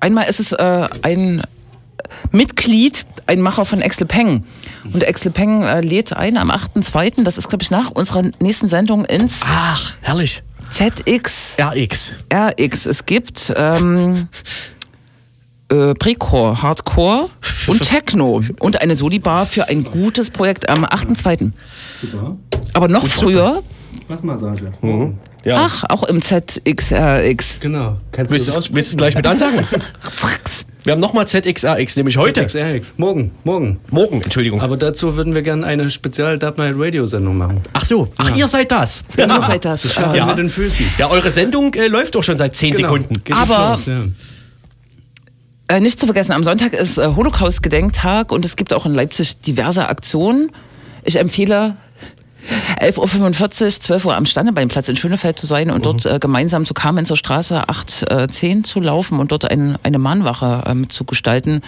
einmal 0.00 0.28
ist 0.28 0.40
es 0.40 0.52
äh, 0.52 0.88
ein 1.02 1.42
Mitglied, 2.32 3.06
ein 3.26 3.40
Macher 3.40 3.64
von 3.64 3.80
Exle 3.80 4.06
Peng. 4.06 4.44
Und 4.92 5.02
Exle 5.02 5.30
Peng 5.30 5.62
äh, 5.62 5.80
lädt 5.80 6.12
ein 6.14 6.36
am 6.36 6.50
8.2., 6.50 7.22
das 7.24 7.38
ist, 7.38 7.48
glaube 7.48 7.62
ich, 7.62 7.70
nach 7.70 7.90
unserer 7.90 8.22
nächsten 8.40 8.68
Sendung 8.68 9.04
ins 9.04 9.40
Ach, 9.44 9.94
herrlich. 10.00 10.42
ZX. 10.70 11.56
RX. 11.60 12.12
RX. 12.32 12.86
Es 12.86 13.04
gibt 13.06 13.52
ähm, 13.56 14.28
äh, 15.68 15.94
Precore, 15.94 16.62
Hardcore 16.62 17.28
und 17.66 17.82
Techno 17.82 18.42
und 18.60 18.80
eine 18.80 18.94
Soli-Bar 18.96 19.46
für 19.46 19.68
ein 19.68 19.84
gutes 19.84 20.30
Projekt 20.30 20.68
am 20.68 20.84
8.2. 20.84 21.50
Aber 22.72 22.88
noch 22.88 23.06
früher, 23.06 23.62
Massmassage. 24.08 24.70
Ja. 25.44 25.64
ach, 25.66 25.84
auch 25.88 26.02
im 26.04 26.20
ZXRX. 26.22 27.58
Genau. 27.60 27.96
Kannst 28.12 28.30
Willst 28.30 28.54
du 28.54 28.58
es- 28.60 28.72
willst 28.74 28.88
du 28.90 28.92
es 28.92 28.96
gleich 28.96 29.14
mit 29.14 29.26
ansagen? 29.26 29.64
Wir 30.84 30.92
haben 30.92 31.00
nochmal 31.00 31.28
ZXRX, 31.28 31.96
nämlich 31.96 32.16
heute. 32.16 32.44
XRX. 32.46 32.94
Morgen, 32.96 33.32
morgen. 33.44 33.80
Morgen, 33.90 34.22
Entschuldigung. 34.22 34.62
Aber 34.62 34.76
dazu 34.78 35.16
würden 35.16 35.34
wir 35.34 35.42
gerne 35.42 35.66
eine 35.66 35.90
spezial 35.90 36.38
Dub 36.38 36.56
Night 36.58 36.74
Radio 36.78 37.06
Sendung 37.06 37.36
machen. 37.36 37.60
Ach 37.74 37.84
so, 37.84 38.10
ach, 38.16 38.34
ihr 38.34 38.48
seid 38.48 38.72
das. 38.72 39.04
Ihr 39.16 39.26
seid 39.26 39.64
das. 39.64 39.92
Schaffen 39.92 40.14
Äh, 40.18 40.24
mit 40.26 40.38
den 40.38 40.48
Füßen. 40.48 40.86
Ja, 40.98 41.10
eure 41.10 41.30
Sendung 41.30 41.74
äh, 41.74 41.86
läuft 41.88 42.14
doch 42.14 42.22
schon 42.22 42.38
seit 42.38 42.56
10 42.56 42.74
Genau. 42.74 42.88
Sekunden. 42.88 43.14
Geht 43.24 43.36
Aber- 43.36 43.72
los, 43.72 43.86
ja. 43.86 44.02
Äh, 45.68 45.80
nicht 45.80 46.00
zu 46.00 46.06
vergessen, 46.06 46.32
am 46.32 46.42
Sonntag 46.42 46.72
ist 46.72 46.98
äh, 46.98 47.06
Holocaust-Gedenktag 47.14 48.32
und 48.32 48.44
es 48.44 48.56
gibt 48.56 48.72
auch 48.72 48.86
in 48.86 48.94
Leipzig 48.94 49.40
diverse 49.42 49.88
Aktionen. 49.88 50.50
Ich 51.04 51.16
empfehle 51.16 51.76
11.45 52.80 53.64
Uhr, 53.64 53.70
12 53.70 54.04
Uhr 54.06 54.16
am 54.16 54.26
Standebeinplatz 54.26 54.88
in 54.88 54.96
Schönefeld 54.96 55.38
zu 55.38 55.46
sein 55.46 55.70
und 55.70 55.86
dort 55.86 56.06
äh, 56.06 56.18
gemeinsam 56.18 56.64
zur 56.64 56.74
Kamenzer 56.74 57.16
Straße 57.16 57.68
810 57.68 58.64
zu 58.64 58.80
laufen 58.80 59.18
und 59.20 59.32
dort 59.32 59.50
ein, 59.50 59.78
eine 59.82 59.98
Mahnwache 59.98 60.64
äh, 60.66 60.74
mitzugestalten 60.74 61.62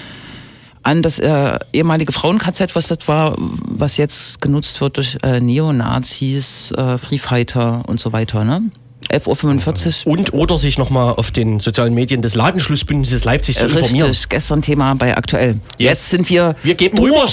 an 0.83 1.03
das 1.03 1.19
äh, 1.19 1.59
ehemalige 1.73 2.13
Frauen-KZ, 2.13 2.75
was 2.75 2.89
das 2.89 3.07
war, 3.07 3.37
was 3.39 3.97
jetzt 3.97 4.41
genutzt 4.41 4.81
wird 4.81 4.97
durch 4.97 5.17
äh, 5.23 5.41
Neonazis, 5.41 6.73
äh, 6.73 6.99
Free 6.99 7.19
Fighter 7.19 7.85
und 7.87 8.01
so 8.01 8.13
weiter. 8.13 8.45
Ne? 8.45 8.71
11.45 9.11 10.07
Uhr. 10.07 10.13
Und 10.13 10.33
oder 10.33 10.59
sich 10.59 10.79
nochmal 10.79 11.15
auf 11.15 11.31
den 11.31 11.61
sozialen 11.61 11.95
Medien 11.95 12.23
des 12.23 12.35
Ladenschlussbündnisses 12.35 13.25
Leipzig 13.25 13.59
zu 13.59 13.67
informieren. 13.67 14.09
Richtig, 14.09 14.29
gestern 14.29 14.63
Thema 14.63 14.95
bei 14.95 15.17
aktuell. 15.17 15.61
Jetzt 15.79 16.11
sind 16.11 16.29
wir. 16.31 16.57
Wir 16.63 16.75
geben 16.75 16.97
durch. 16.97 17.13
rüber. 17.13 17.27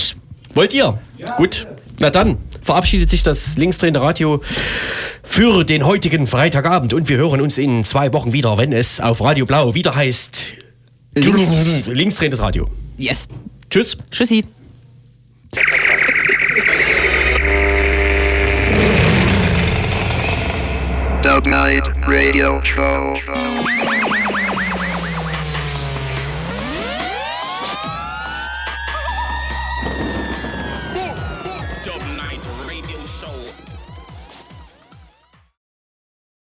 Wollt 0.56 0.74
ihr? 0.74 1.00
Gut. 1.38 1.68
Na 2.00 2.10
dann 2.10 2.38
verabschiedet 2.62 3.10
sich 3.10 3.24
das 3.24 3.58
linksdrehende 3.58 4.02
Radio 4.02 4.42
für 5.24 5.64
den 5.64 5.86
heutigen 5.86 6.28
Freitagabend 6.28 6.94
und 6.94 7.10
wir 7.10 7.18
hören 7.18 7.42
uns 7.42 7.58
in 7.58 7.84
zwei 7.84 8.12
Wochen 8.14 8.34
wieder, 8.34 8.58
wenn 8.58 8.74
es 8.74 9.00
auf 9.00 9.22
Radio 9.22 9.46
Blau 9.46 9.76
wieder 9.76 9.96
heißt 9.96 10.54
Links. 11.16 11.88
linksdrehendes 11.88 12.40
Radio. 12.40 12.70
Yes. 12.98 13.28
Tschüss. 13.70 13.98
Tschüssi. 14.12 14.46
Dub 21.22 21.46
Night 21.46 21.88
Radio 22.08 22.62
Show. 22.64 23.99